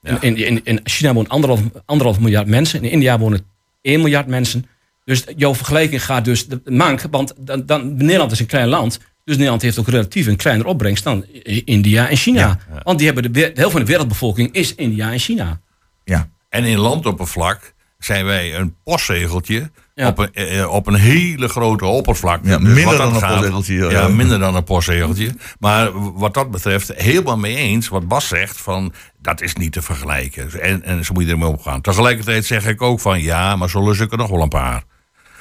Ja. 0.00 0.20
In, 0.20 0.36
in, 0.36 0.60
in 0.64 0.80
China 0.84 1.14
woont 1.14 1.28
anderhalf, 1.28 1.60
anderhalf 1.84 2.20
miljard 2.20 2.46
mensen. 2.46 2.82
In 2.82 2.90
India 2.90 3.18
wonen 3.18 3.46
1 3.82 4.00
miljard 4.00 4.26
mensen. 4.26 4.66
Dus 5.04 5.24
jouw 5.36 5.54
vergelijking 5.54 6.04
gaat 6.04 6.24
dus 6.24 6.46
de 6.46 6.60
mank. 6.64 7.02
Want 7.10 7.34
dan, 7.36 7.66
dan, 7.66 7.96
Nederland 7.96 8.32
is 8.32 8.40
een 8.40 8.46
klein 8.46 8.68
land. 8.68 8.98
Dus 9.24 9.34
Nederland 9.36 9.62
heeft 9.62 9.78
ook 9.78 9.88
relatief 9.88 10.26
een 10.26 10.36
kleiner 10.36 10.66
opbrengst 10.66 11.04
dan 11.04 11.24
India 11.64 12.08
en 12.08 12.16
China. 12.16 12.58
Want 12.82 12.98
die 12.98 13.06
hebben 13.06 13.32
de, 13.32 13.52
de 13.52 13.52
helft 13.54 13.72
van 13.72 13.80
de 13.80 13.86
wereldbevolking 13.86 14.52
is 14.52 14.74
India 14.74 15.12
en 15.12 15.18
China. 15.18 15.60
Ja. 16.04 16.28
En 16.48 16.64
in 16.64 16.78
landoppervlak 16.78 17.74
zijn 17.98 18.24
wij 18.24 18.54
een 18.58 18.74
postzegeltje 18.84 19.70
Ja. 19.94 20.08
op, 20.08 20.18
een, 20.18 20.32
eh, 20.34 20.72
op 20.72 20.86
een 20.86 20.94
hele 20.94 21.48
grote 21.48 21.84
oppervlakte. 21.86 22.48
Ja, 22.48 22.58
Dus 22.58 22.74
minder 22.74 22.96
dan 22.96 23.14
een 23.14 23.20
gaat- 23.20 23.30
postzegeltje, 23.30 23.74
ja. 23.74 23.90
Ja, 23.90 24.08
minder 24.08 24.38
dan 24.38 24.54
een 24.54 24.64
postzegeltje. 24.64 25.34
Maar 25.58 26.12
wat 26.18 26.34
dat 26.34 26.50
betreft, 26.50 26.92
helemaal 26.94 27.36
mee 27.38 27.56
eens 27.56 27.88
wat 27.88 28.08
Bas 28.08 28.28
zegt, 28.28 28.60
van 28.60 28.92
dat 29.18 29.40
is 29.40 29.54
niet 29.54 29.72
te 29.72 29.82
vergelijken. 29.82 30.60
En, 30.60 30.82
en 30.82 31.04
zo 31.04 31.12
moet 31.12 31.24
je 31.24 31.30
ermee 31.30 31.48
omgaan. 31.48 31.80
Tegelijkertijd 31.80 32.44
zeg 32.44 32.66
ik 32.66 32.82
ook 32.82 33.00
van 33.00 33.20
ja, 33.22 33.56
maar 33.56 33.70
zo 33.70 33.84
lus 33.88 34.00
ik 34.00 34.12
er 34.12 34.18
nog 34.18 34.30
wel 34.30 34.42
een 34.42 34.48
paar. 34.48 34.82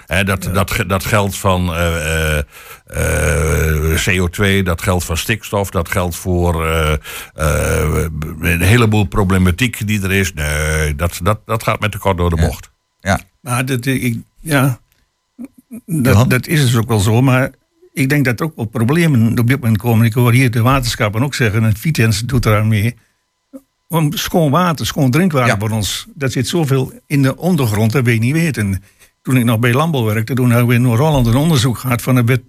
Dat, 0.08 0.50
dat, 0.54 0.84
dat 0.88 1.06
geldt 1.06 1.38
van 1.38 1.74
eh, 1.74 2.38
eh, 2.38 2.44
eh, 3.94 4.00
CO2, 4.10 4.63
dat 4.63 4.82
geldt 4.82 5.04
van 5.04 5.18
stikstof, 5.18 5.70
dat 5.70 5.89
geldt 5.89 6.16
voor 6.16 6.66
eh, 6.66 6.94
eh, 7.34 8.06
een 8.39 8.62
heleboel 8.62 9.04
problematiek 9.04 9.88
die 9.88 10.02
er 10.04 10.12
is. 10.12 10.34
Nee, 10.34 10.96
dat, 10.96 11.20
dat, 11.24 11.39
dat 11.46 11.63
gaat 11.63 11.80
met 11.80 11.92
de 11.92 11.98
kort 11.98 12.18
door 12.18 12.30
de 12.30 12.36
Ja. 12.42 12.48
bocht. 12.48 12.72
Ja. 13.00 13.20
Maar 13.42 13.66
dat, 13.66 13.86
ik, 13.86 14.18
ja, 14.39 14.80
dat, 15.86 16.30
dat 16.30 16.48
is 16.48 16.62
dus 16.62 16.76
ook 16.76 16.88
wel 16.88 17.00
zo. 17.00 17.22
Maar 17.22 17.52
ik 17.94 18.10
denk 18.10 18.26
dat 18.26 18.39
er 18.39 18.46
ook 18.46 18.56
wel 18.56 18.66
problemen 18.66 19.39
op 19.39 19.48
dit 19.48 19.60
moment 19.60 19.78
komen. 19.78 20.06
Ik 20.06 20.13
hoor 20.13 20.32
hier 20.32 20.52
de 20.52 20.62
waterschappen 20.62 21.24
ook 21.24 21.36
zeggen, 21.36 21.63
en 21.63 21.78
Vitens 21.78 22.20
doet 22.20 22.46
eraan 22.46 22.68
mee. 22.68 22.96
Om 23.88 24.13
schoon 24.13 24.52
water, 24.52 24.86
schoon 24.86 25.12
drinkwater 25.12 25.48
Ja. 25.54 25.58
voor 25.60 25.70
ons. 25.70 26.08
Dat 26.16 26.32
zit 26.32 26.48
zoveel 26.48 26.94
in 27.08 27.22
de 27.22 27.38
ondergrond, 27.38 27.92
dat 27.92 28.04
weet 28.04 28.13
je 28.13 28.20
niet 28.20 28.34
weten. 28.34 28.84
Toen 29.24 29.38
ik 29.38 29.44
nog 29.44 29.60
bij 29.60 29.74
landbouw 29.74 30.04
werkte, 30.04 30.34
toen 30.34 30.50
hebben 30.50 30.68
we 30.68 30.74
in 30.74 30.82
Noord-Holland 30.82 31.28
een 31.28 31.36
onderzoek 31.36 31.78
gehad 31.78 32.02
van 32.02 32.18
er 32.18 32.26
werd, 32.26 32.42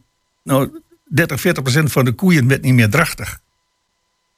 nou, 0.43 0.81
30, 1.05 1.41
40 1.41 1.63
procent 1.63 1.93
van 1.93 2.05
de 2.05 2.13
koeien 2.13 2.49
werd 2.49 2.63
niet 2.63 2.75
meer 2.75 2.91
drachtig. 2.91 3.41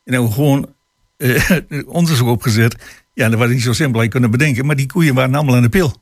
En 0.04 0.12
hebben 0.12 0.28
we 0.28 0.34
gewoon 0.34 0.74
eh, 1.16 1.50
onderzoek 1.98 2.28
opgezet. 2.28 2.76
Ja, 3.14 3.28
dat 3.28 3.38
was 3.38 3.48
niet 3.48 3.62
zo 3.62 3.72
simpel, 3.72 4.02
je 4.02 4.08
kunnen 4.08 4.30
bedenken. 4.30 4.66
Maar 4.66 4.76
die 4.76 4.86
koeien 4.86 5.14
waren 5.14 5.34
allemaal 5.34 5.54
aan 5.56 5.62
de 5.62 5.68
pil. 5.68 5.94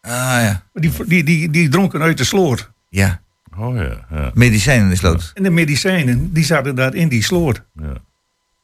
Ah 0.00 0.10
ja. 0.42 0.62
Die, 0.72 0.92
die, 1.06 1.24
die, 1.24 1.50
die 1.50 1.68
dronken 1.68 2.02
uit 2.02 2.18
de 2.18 2.24
sloot. 2.24 2.70
Ja. 2.88 3.20
Oh 3.58 3.76
ja, 3.76 4.06
ja, 4.10 4.30
Medicijnen 4.34 4.84
in 4.84 4.90
de 4.90 4.96
sloot. 4.96 5.30
En 5.34 5.42
de 5.42 5.50
medicijnen, 5.50 6.32
die 6.32 6.44
zaten 6.44 6.74
daar 6.74 6.94
in 6.94 7.08
die 7.08 7.22
sloot. 7.24 7.62
ja. 7.80 7.92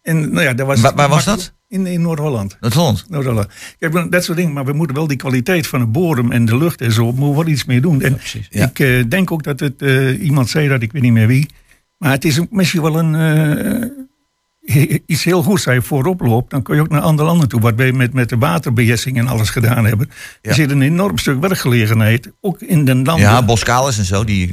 En 0.02 0.32
nou 0.32 0.42
ja, 0.42 0.52
dat 0.54 0.66
was, 0.66 0.80
Waar- 0.80 0.94
waar 0.94 1.08
was 1.08 1.24
dat? 1.24 1.54
In, 1.72 1.86
in 1.86 2.02
Noord-Holland. 2.02 2.56
Noord-Holland. 2.60 3.04
Noord-Holland. 3.08 3.48
Kijk, 3.78 4.10
dat 4.10 4.24
soort 4.24 4.36
dingen, 4.38 4.52
maar 4.52 4.64
we 4.64 4.72
moeten 4.72 4.96
wel 4.96 5.06
die 5.06 5.16
kwaliteit 5.16 5.66
van 5.66 5.80
de 5.80 5.86
bodem 5.86 6.32
en 6.32 6.44
de 6.44 6.56
lucht 6.56 6.80
en 6.80 6.92
zo, 6.92 7.04
moeten 7.04 7.28
we 7.28 7.34
wel 7.34 7.46
iets 7.46 7.64
mee 7.64 7.80
doen. 7.80 8.02
En 8.02 8.18
Ja. 8.50 8.64
ik 8.66 8.78
eh, 8.78 9.04
denk 9.08 9.30
ook 9.32 9.42
dat 9.42 9.60
het, 9.60 9.82
eh, 9.82 10.22
iemand 10.22 10.48
zei 10.48 10.68
dat, 10.68 10.82
ik 10.82 10.92
weet 10.92 11.02
niet 11.02 11.12
meer 11.12 11.26
wie, 11.26 11.48
maar 11.98 12.10
het 12.10 12.24
is 12.24 12.40
misschien 12.50 12.82
wel 12.82 12.98
een, 12.98 13.14
eh, 13.14 13.88
iets 15.06 15.24
heel 15.24 15.42
goeds. 15.42 15.66
Als 15.66 15.74
je 15.74 15.82
voorop 15.82 16.20
loopt, 16.20 16.50
dan 16.50 16.62
kun 16.62 16.74
je 16.74 16.80
ook 16.80 16.88
naar 16.88 17.00
andere 17.00 17.28
landen 17.28 17.48
toe. 17.48 17.60
Wat 17.60 17.74
wij 17.74 17.92
met, 17.92 18.12
met 18.12 18.28
de 18.28 18.38
waterbeheersing 18.38 19.18
en 19.18 19.26
alles 19.26 19.50
gedaan 19.50 19.84
hebben. 19.84 20.10
Er 20.42 20.54
zit 20.54 20.70
een 20.70 20.82
enorm 20.82 21.18
stuk 21.18 21.40
werkgelegenheid, 21.40 22.32
ook 22.40 22.60
in 22.60 22.84
de 22.84 22.94
landen. 22.94 23.18
Ja, 23.18 23.44
Boskalis 23.44 23.98
en 23.98 24.04
zo. 24.04 24.24
Die, 24.24 24.48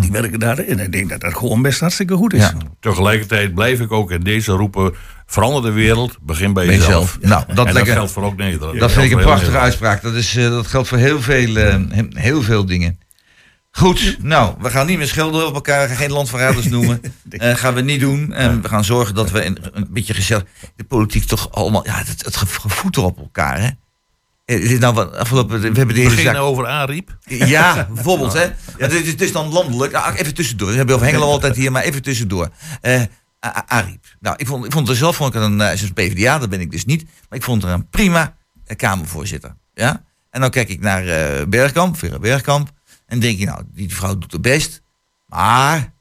Die 0.00 0.10
werken 0.10 0.38
daar 0.40 0.58
en 0.58 0.78
ik 0.78 0.92
denk 0.92 1.08
dat 1.08 1.20
dat 1.20 1.34
gewoon 1.34 1.62
best 1.62 1.80
hartstikke 1.80 2.14
goed 2.14 2.32
is. 2.32 2.40
Ja. 2.40 2.54
Tegelijkertijd 2.80 3.54
blijf 3.54 3.80
ik 3.80 3.92
ook 3.92 4.10
in 4.10 4.20
deze 4.20 4.52
roepen. 4.52 4.92
Verander 5.30 5.62
de 5.62 5.70
wereld, 5.70 6.16
begin 6.20 6.52
bij 6.52 6.66
Bij 6.66 6.74
jezelf. 6.76 7.14
jezelf. 7.20 7.30
Nou, 7.30 7.54
dat 7.54 7.66
en 7.66 7.72
lekker- 7.72 7.84
dat 7.84 7.94
geldt 7.94 8.12
voor 8.12 8.22
ook 8.24 8.36
Nederland. 8.36 8.78
Dat 8.80 8.92
vind 8.92 9.04
ik 9.04 9.10
een 9.18 9.22
prachtige 9.24 9.58
uitspraak. 9.58 10.02
Dat, 10.02 10.14
is, 10.14 10.36
eh, 10.36 10.50
dat 10.50 10.66
geldt 10.66 10.88
voor 10.88 10.98
heel 10.98 11.20
veel, 11.20 11.56
eh, 11.56 11.76
he- 11.88 12.06
heel 12.20 12.42
veel 12.42 12.66
dingen. 12.66 12.98
Goed, 13.70 14.16
nou, 14.22 14.54
we 14.60 14.70
gaan 14.70 14.86
niet 14.86 14.98
meer 14.98 15.06
schelden 15.06 15.46
op 15.46 15.54
elkaar, 15.54 15.88
geen 15.88 16.10
landverraders 16.10 16.66
noemen. 16.76 17.00
Eh 17.30 17.54
gaan 17.54 17.74
we 17.74 17.80
niet 17.80 18.00
doen. 18.00 18.32
En 18.32 18.62
we 18.62 18.68
gaan 18.68 18.84
zorgen 18.84 19.14
dat 19.14 19.30
we 19.30 19.44
een, 19.44 19.58
een 19.72 19.86
beetje 19.90 20.14
gezellig... 20.14 20.44
De 20.76 20.84
politiek 20.84 21.24
toch 21.24 21.52
allemaal... 21.52 21.86
Ja, 21.86 21.94
het, 22.06 22.24
het 22.24 22.36
gevoeter 22.36 23.02
op 23.02 23.18
elkaar, 23.18 23.60
hè? 23.60 23.68
Nou, 24.78 24.94
wat, 24.94 25.16
afgelopen, 25.16 25.60
we 25.60 25.66
hebben 25.78 25.94
de 25.94 26.10
zaak... 26.10 26.36
over 26.36 26.66
Ariep. 26.66 27.16
Ja, 27.24 27.86
bijvoorbeeld. 27.94 28.32
Hè? 28.32 28.44
Ja, 28.78 28.86
dit, 28.86 29.20
is, 29.20 29.32
dan 29.32 29.48
landelijk. 29.52 29.92
Nou, 29.92 30.14
even 30.14 30.34
tussendoor. 30.34 30.68
We 30.70 30.76
hebben 30.76 30.94
over 30.94 31.06
Hengelo 31.06 31.26
altijd 31.26 31.56
hier, 31.56 31.72
maar 31.72 31.82
even 31.82 32.02
tussendoor. 32.02 32.48
Eh 32.80 33.00
A- 33.00 33.06
Ariep. 33.40 34.04
Nou, 34.20 34.36
ik 34.38 34.46
vond, 34.46 34.64
ik 34.64 34.72
vond 34.72 34.88
het 34.88 34.96
zelf 34.96 35.16
vond 35.16 35.34
ik 35.34 35.40
een, 35.40 35.60
eh, 35.60 35.90
PvdA, 35.94 36.38
dat 36.38 36.48
ben 36.48 36.60
ik 36.60 36.70
dus 36.70 36.84
niet. 36.84 37.04
Maar 37.28 37.38
ik 37.38 37.44
vond 37.44 37.62
er 37.62 37.70
een 37.70 37.88
prima 37.88 38.36
eh, 38.66 38.76
Kamervoorzitter. 38.76 39.56
Ja? 39.74 40.04
En 40.30 40.40
dan 40.40 40.50
kijk 40.50 40.68
ik 40.68 40.80
naar 40.80 41.06
eh 41.06 41.46
Bergkamp, 41.46 41.98
Vera 41.98 42.18
Bergkamp. 42.18 42.70
En 43.06 43.20
denk 43.20 43.38
je, 43.38 43.46
nou, 43.46 43.62
die 43.74 43.94
vrouw 43.94 44.18
doet 44.18 44.32
het 44.32 44.42
best. 44.42 44.82
Maar 45.26 45.92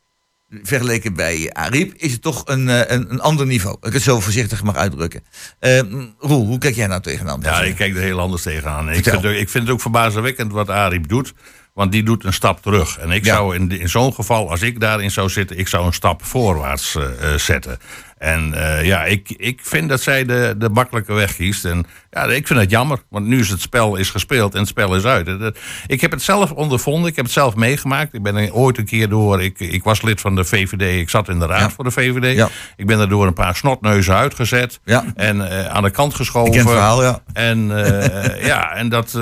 vergeleken 0.50 1.14
bij 1.14 1.50
Ariep 1.54 1.94
is 1.94 2.12
het 2.12 2.22
toch 2.22 2.42
een, 2.46 2.68
een, 2.68 3.12
een 3.12 3.22
ander 3.22 3.46
niveau. 3.46 3.78
Ik 3.82 3.94
het 3.94 4.02
zo 4.02 4.20
voorzichtig 4.20 4.64
mag 4.64 4.76
uitdrukken. 4.76 5.24
Eh, 5.60 5.80
Roel, 6.20 6.46
hoe 6.46 6.58
kijk 6.58 6.76
jij 6.76 6.88
nou 6.88 7.02
tegenaan? 7.02 7.40
Ja, 7.42 7.62
ik 7.62 7.76
kijk 7.76 7.96
er 7.96 8.02
heel 8.02 8.20
anders 8.20 8.42
tegenaan. 8.42 8.90
En 8.90 8.96
Ik 8.96 9.04
vind, 9.04 9.24
het, 9.24 9.36
ik 9.36 9.50
vind 9.50 9.64
het 9.64 9.74
ook 9.74 9.82
verbazingwekkend 9.82 10.52
wat 10.52 10.70
Ariep 10.70 11.08
doet. 11.08 11.34
Want 11.80 11.92
die 11.92 12.04
doet 12.04 12.24
een 12.24 12.34
stap 12.34 12.62
terug. 12.62 12.98
En 12.98 13.12
ik 13.12 13.26
Ja. 13.26 13.34
zou 13.36 13.56
in, 13.56 13.72
in 13.80 13.90
zo'n 13.90 14.14
geval, 14.14 14.50
als 14.50 14.62
ik 14.62 14.80
daarin 14.80 15.12
zou 15.12 15.30
zitten, 15.30 15.58
ik 15.58 15.68
zou 15.68 15.86
een 15.86 15.94
stap 15.94 16.26
voorwaarts 16.26 16.96
eh, 16.96 17.04
eh, 17.34 17.40
zetten. 17.40 17.80
En 18.20 18.54
eh, 18.54 18.86
ja, 18.86 19.04
ik, 19.06 19.30
ik 19.38 19.60
vind 19.64 19.90
dat 19.90 20.02
zij 20.02 20.26
de, 20.26 20.56
de 20.58 20.70
makkelijke 20.70 21.14
weg 21.14 21.36
kiest. 21.36 21.66
En 21.66 21.86
ja, 22.12 22.24
ik 22.26 22.48
vind 22.48 22.60
het 22.60 22.70
jammer. 22.70 23.00
Want 23.10 23.26
nu 23.26 23.40
is 23.40 23.50
het 23.50 23.62
spel 23.62 23.96
is 23.96 24.10
gespeeld 24.10 24.54
en 24.54 24.60
het 24.60 24.68
spel 24.68 24.96
is 24.96 25.04
uit. 25.04 25.54
Ik 25.88 26.02
heb 26.02 26.12
het 26.12 26.22
zelf 26.22 26.52
ondervonden. 26.52 27.10
Ik 27.10 27.16
heb 27.16 27.26
het 27.26 27.34
zelf 27.34 27.56
meegemaakt. 27.56 28.14
Ik 28.14 28.24
ben 28.24 28.36
er 28.36 28.54
ooit 28.54 28.78
een 28.78 28.86
keer 28.86 29.10
door. 29.10 29.42
Ik, 29.42 29.60
ik 29.60 29.84
was 29.84 30.02
lid 30.02 30.22
van 30.22 30.36
de 30.36 30.44
VVD. 30.44 31.02
Ik 31.02 31.10
zat 31.10 31.30
in 31.30 31.40
de 31.40 31.46
raad 31.46 31.60
Ja. 31.60 31.70
voor 31.70 31.84
de 31.84 31.92
VVD. 31.92 32.36
Ja. 32.36 32.50
Ik 32.76 32.86
ben 32.88 33.00
er 33.00 33.10
door 33.10 33.28
een 33.28 33.34
paar 33.34 33.56
snotneuzen 33.56 34.16
uitgezet. 34.16 34.80
Ja. 34.86 35.04
En 35.16 35.50
eh, 35.50 35.66
aan 35.66 35.84
de 35.84 35.90
kant 35.90 36.14
geschoven. 36.14 36.48
Ik 36.54 36.58
ken 36.58 36.66
het 36.66 36.72
verhaal, 36.74 37.04
ja. 37.04 37.20
En, 37.34 37.86
eh, 37.86 38.46
ja, 38.52 38.72
en 38.76 38.90
dat, 38.90 39.14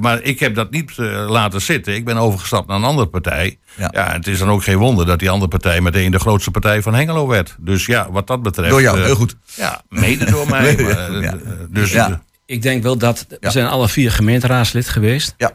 maar 0.00 0.22
ik 0.22 0.40
heb 0.40 0.54
dat 0.54 0.70
niet 0.70 0.96
laten 1.28 1.60
zitten. 1.60 1.94
Ik 1.94 2.04
ben 2.04 2.16
overgestapt 2.16 2.68
naar 2.68 2.76
een 2.76 2.84
andere 2.84 3.08
partij. 3.08 3.58
Ja. 3.74 3.90
Ja. 3.92 4.12
het 4.12 4.26
is 4.26 4.38
dan 4.38 4.48
ook 4.48 4.62
geen 4.62 4.76
wonder 4.76 5.06
dat 5.06 5.18
die 5.18 5.30
andere 5.30 5.50
partij 5.50 5.80
meteen 5.80 6.10
de 6.10 6.18
grootste 6.18 6.50
partij 6.50 6.82
van 6.82 6.94
Hengelo 6.94 7.26
werd. 7.26 7.56
Dus 7.58 7.86
ja, 7.86 8.10
wat 8.10 8.26
dat 8.26 8.42
betreft. 8.46 8.70
Door 8.70 8.82
jou, 8.82 8.98
eh, 8.98 9.04
heel 9.04 9.14
goed. 9.16 9.36
Ja, 9.54 9.82
mede 9.88 10.24
door 10.30 10.48
mij. 10.50 10.76
Maar, 10.82 11.14
eh, 11.14 11.22
Ja. 11.22 11.36
Dus 11.70 11.92
Ja. 11.92 12.08
eh, 12.10 12.16
Ik 12.46 12.62
denk 12.62 12.82
wel 12.82 12.98
dat, 12.98 13.24
we 13.28 13.36
Ja. 13.40 13.50
zijn 13.50 13.66
alle 13.66 13.88
vier 13.88 14.12
gemeenteraadslid 14.12 14.88
geweest. 14.88 15.34
Ja. 15.36 15.52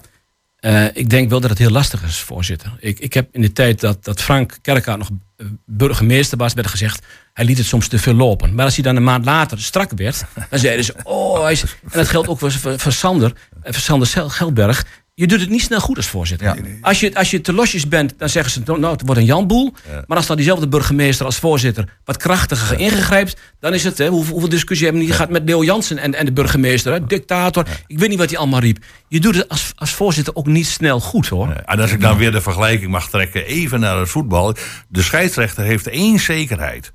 Eh, 0.60 0.86
ik 0.94 1.10
denk 1.10 1.30
wel 1.30 1.40
dat 1.40 1.50
het 1.50 1.60
heel 1.60 1.70
lastig 1.70 2.04
is, 2.04 2.20
voorzitter. 2.20 2.72
Ik, 2.80 3.00
ik 3.00 3.14
heb 3.14 3.28
in 3.32 3.42
de 3.42 3.52
tijd 3.52 3.80
dat, 3.80 4.04
dat 4.04 4.22
Frank 4.22 4.58
Kerkhout 4.62 4.98
nog 4.98 5.10
eh, 5.38 5.46
burgemeester 5.66 6.38
was, 6.38 6.54
werd 6.54 6.68
gezegd, 6.68 7.06
hij 7.34 7.46
liet 7.46 7.58
het 7.58 7.68
soms 7.68 7.88
te 7.88 8.00
veel 8.00 8.14
lopen. 8.14 8.56
Maar 8.56 8.66
als 8.66 8.76
hij 8.76 8.84
dan 8.84 8.96
een 8.96 9.04
maand 9.04 9.26
later 9.26 9.62
strak 9.62 9.92
werd, 9.96 10.24
dan 10.50 10.60
zeiden 10.60 10.86
ze, 10.86 10.94
oh, 11.04 11.42
hij 11.44 11.52
is... 11.52 11.62
En 11.62 11.68
dat 11.92 12.08
geldt 12.08 12.28
ook 12.28 12.40
voor, 12.40 12.52
voor, 12.78 12.92
Sander, 12.92 13.34
eh, 13.64 13.74
voor 13.74 13.82
Sander 13.82 14.08
Geldberg. 14.32 14.86
Je 15.22 15.28
doet 15.28 15.40
het 15.40 15.50
niet 15.50 15.62
snel 15.62 15.80
goed 15.80 15.98
als 15.98 16.08
voorzitter. 16.08 16.48
Ja. 16.48 16.56
Als, 16.82 17.00
je, 17.00 17.16
als 17.16 17.32
je 17.32 17.42
te 17.42 17.54
losjes 17.54 17.88
bent, 17.88 18.14
dan 18.18 18.30
zeggen 18.30 18.52
ze, 18.52 18.62
nou, 18.66 18.86
het 18.86 19.02
wordt 19.06 19.20
een 19.22 19.26
Janboel. 19.28 19.74
Maar 20.08 20.18
als 20.18 20.28
dan 20.28 20.36
diezelfde 20.36 20.68
burgemeester 20.68 21.26
als 21.26 21.36
voorzitter 21.36 22.00
wat 22.06 22.18
krachtiger 22.18 22.80
ingrijpt, 22.80 23.38
dan 23.60 23.74
is 23.74 23.84
het, 23.84 23.98
hè, 23.98 24.08
hoeveel, 24.08 24.32
hoeveel 24.32 24.50
discussie 24.50 24.86
hebben 24.86 25.04
we 25.04 25.08
niet 25.10 25.18
gehad 25.18 25.32
met 25.32 25.44
Leo 25.46 25.64
Jansen 25.64 25.98
en, 25.98 26.16
en 26.16 26.26
de 26.26 26.32
burgemeester, 26.32 26.94
hè, 26.94 27.06
dictator. 27.06 27.66
Ik 27.88 28.00
weet 28.00 28.10
niet 28.10 28.18
wat 28.18 28.30
hij 28.30 28.38
allemaal 28.40 28.60
riep. 28.60 28.84
Je 29.08 29.20
doet 29.20 29.36
het 29.36 29.50
als, 29.50 29.72
als 29.76 29.92
voorzitter 29.94 30.36
ook 30.36 30.48
niet 30.48 30.68
snel 30.68 31.00
goed, 31.00 31.28
hoor. 31.28 31.50
en 31.66 31.80
als 31.80 31.92
ik 31.92 32.02
dan 32.02 32.18
weer 32.18 32.32
de 32.32 32.42
vergelijking 32.42 32.92
mag 32.92 33.10
trekken, 33.10 33.46
even 33.46 33.80
naar 33.80 33.98
het 34.00 34.10
voetbal. 34.10 34.56
De 34.88 35.02
scheidsrechter 35.02 35.64
heeft 35.64 35.88
één 35.88 36.20
zekerheid. 36.20 36.94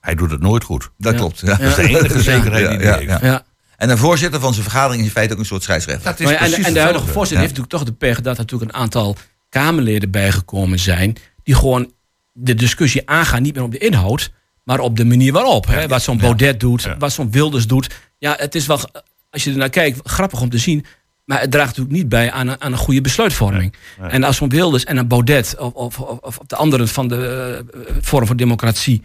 Hij 0.00 0.14
doet 0.14 0.30
het 0.30 0.40
nooit 0.40 0.64
goed. 0.64 0.90
Dat 0.98 1.12
Ja. 1.12 1.18
klopt. 1.18 1.40
Ja. 1.40 1.46
Dat 1.56 1.60
is 1.60 1.74
de 1.74 1.82
enige 1.98 2.22
zekerheid 2.22 2.68
die 2.68 2.78
hij 2.88 3.02
Ja, 3.04 3.12
heeft. 3.12 3.22
ja. 3.22 3.42
En 3.82 3.90
een 3.90 3.98
voorzitter 3.98 4.40
van 4.40 4.52
zijn 4.52 4.64
vergadering 4.64 5.00
is 5.00 5.06
in 5.06 5.12
feite 5.12 5.32
ook 5.32 5.38
een 5.38 5.44
soort 5.44 5.62
scheidsrechter. 5.62 6.04
Dat 6.04 6.20
is 6.20 6.24
Maar 6.24 6.34
ja, 6.34 6.40
en, 6.40 6.46
precies 6.46 6.66
en 6.66 6.72
de 6.72 6.80
huidige 6.80 7.06
voorzitter 7.06 7.38
heeft 7.38 7.58
natuurlijk 7.58 7.84
toch 7.84 7.84
de 7.84 8.06
pech 8.06 8.20
dat 8.20 8.34
er 8.34 8.40
natuurlijk 8.40 8.72
een 8.72 8.80
aantal 8.80 9.16
Kamerleden 9.48 10.10
bijgekomen 10.10 10.78
zijn. 10.78 11.16
die 11.42 11.54
gewoon 11.54 11.92
de 12.32 12.54
discussie 12.54 13.08
aangaan, 13.08 13.42
niet 13.42 13.54
meer 13.54 13.64
op 13.64 13.72
de 13.72 13.78
inhoud. 13.78 14.30
maar 14.64 14.78
op 14.78 14.96
de 14.96 15.04
manier 15.04 15.32
waarop. 15.32 15.66
Hè, 15.66 15.88
wat 15.88 16.02
zo'n 16.02 16.18
Baudet 16.18 16.60
doet, 16.60 16.82
Ja. 16.82 16.96
wat 16.98 17.12
zo'n 17.12 17.30
Wilders 17.30 17.66
doet. 17.66 17.94
Ja, 18.18 18.34
het 18.38 18.54
is 18.54 18.66
wel, 18.66 18.78
als 19.30 19.44
je 19.44 19.50
er 19.50 19.56
naar 19.56 19.70
kijkt, 19.70 20.00
grappig 20.08 20.40
om 20.40 20.50
te 20.50 20.58
zien. 20.58 20.84
Maar 21.24 21.40
het 21.40 21.50
draagt 21.50 21.68
natuurlijk 21.68 21.96
niet 21.96 22.08
bij 22.08 22.30
aan 22.30 22.48
een, 22.48 22.60
aan 22.60 22.72
een 22.72 22.78
goede 22.78 23.00
besluitvorming. 23.00 23.74
En 24.08 24.24
als 24.24 24.36
zo'n 24.36 24.48
Wilders 24.48 24.84
en 24.84 24.96
een 24.96 25.08
Baudet, 25.08 25.54
of, 25.58 25.72
of, 25.72 25.98
of, 25.98 26.18
of 26.20 26.38
de 26.46 26.56
anderen 26.56 26.88
van 26.88 27.08
de 27.08 27.64
eh, 27.74 27.94
Forum 28.02 28.26
voor 28.26 28.36
Democratie. 28.36 29.02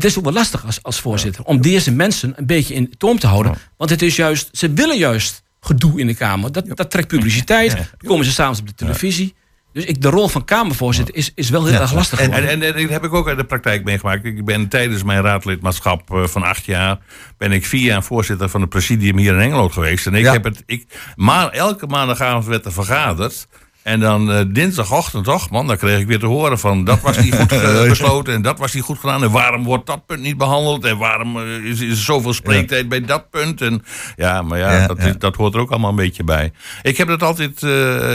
Het 0.00 0.10
is 0.10 0.18
ook 0.18 0.24
wel 0.24 0.32
lastig 0.32 0.66
als, 0.66 0.82
als 0.82 1.00
voorzitter 1.00 1.44
om 1.44 1.60
deze 1.60 1.92
mensen 1.92 2.32
een 2.36 2.46
beetje 2.46 2.74
in 2.74 2.94
toom 2.98 3.18
te 3.18 3.26
houden. 3.26 3.54
Want 3.76 3.90
het 3.90 4.02
is 4.02 4.16
juist, 4.16 4.48
ze 4.52 4.72
willen 4.72 4.98
juist 4.98 5.42
gedoe 5.60 6.00
in 6.00 6.06
de 6.06 6.14
Kamer. 6.14 6.52
Dat, 6.52 6.64
dat 6.76 6.90
trekt 6.90 7.08
publiciteit. 7.08 7.70
Dan 7.72 7.86
komen 8.04 8.24
ze 8.24 8.32
s'avonds 8.32 8.60
op 8.60 8.66
de 8.66 8.74
televisie. 8.74 9.34
Dus 9.72 9.84
ik, 9.84 10.02
de 10.02 10.08
rol 10.08 10.28
van 10.28 10.44
Kamervoorzitter 10.44 11.14
is, 11.14 11.32
is 11.34 11.50
wel 11.50 11.64
heel 11.64 11.72
Ja. 11.74 11.80
erg 11.80 11.92
lastig. 11.92 12.18
En, 12.18 12.24
geworden. 12.24 12.50
en, 12.50 12.62
en 12.62 12.80
dat 12.82 12.90
heb 12.90 13.04
ik 13.04 13.12
ook 13.14 13.28
uit 13.28 13.38
de 13.38 13.44
praktijk 13.44 13.84
meegemaakt. 13.84 14.24
Ik 14.24 14.44
ben 14.44 14.68
tijdens 14.68 15.02
mijn 15.02 15.22
raadlidmaatschap 15.22 16.10
eh, 16.14 16.26
van 16.26 16.42
acht 16.42 16.64
jaar... 16.64 16.98
ben 17.38 17.52
ik 17.52 17.66
vier 17.66 17.84
jaar 17.84 18.02
voorzitter 18.02 18.48
van 18.48 18.60
het 18.60 18.70
presidium 18.70 19.18
hier 19.18 19.34
in 19.34 19.40
Engeland 19.40 19.72
geweest. 19.72 20.06
En 20.06 20.14
ik 20.14 20.24
Ja. 20.24 20.32
heb 20.32 20.44
het... 20.44 20.62
Ik, 20.66 20.86
maar 21.16 21.48
elke 21.50 21.86
maandagavond 21.86 22.44
werd 22.46 22.64
er 22.64 22.72
vergaderd. 22.72 23.46
En 23.90 24.00
dan 24.00 24.32
eh, 24.32 24.40
dinsdagochtend, 24.48 25.24
toch 25.24 25.50
man, 25.50 25.66
dan 25.66 25.76
kreeg 25.76 25.98
ik 26.00 26.06
weer 26.06 26.18
te 26.18 26.26
horen 26.26 26.58
van... 26.58 26.84
dat 26.84 27.00
was 27.00 27.18
niet 27.18 27.34
goed 27.34 27.52
eh, 27.62 27.88
besloten 27.88 28.34
en 28.34 28.42
dat 28.42 28.58
was 28.58 28.74
niet 28.74 28.82
goed 28.82 28.98
gedaan. 28.98 29.22
En 29.22 29.30
waarom 29.30 29.64
wordt 29.64 29.86
dat 29.86 30.06
punt 30.06 30.20
niet 30.20 30.36
behandeld? 30.36 30.84
En 30.84 30.98
waarom 30.98 31.36
eh, 31.36 31.64
is, 31.64 31.80
is 31.80 31.90
er 31.90 31.96
zoveel 31.96 32.32
spreektijd 32.32 32.88
bij 32.88 33.00
dat 33.00 33.30
punt? 33.30 33.60
En, 33.60 33.82
ja, 34.16 34.42
maar 34.42 34.58
ja, 34.58 34.72
Ja, 34.72 34.86
dat, 34.86 35.02
ja. 35.02 35.12
dat 35.18 35.36
hoort 35.36 35.54
er 35.54 35.60
ook 35.60 35.70
allemaal 35.70 35.90
een 35.90 35.96
beetje 35.96 36.24
bij. 36.24 36.52
Ik 36.82 36.96
heb 36.96 37.08
het 37.08 37.22
altijd... 37.22 37.62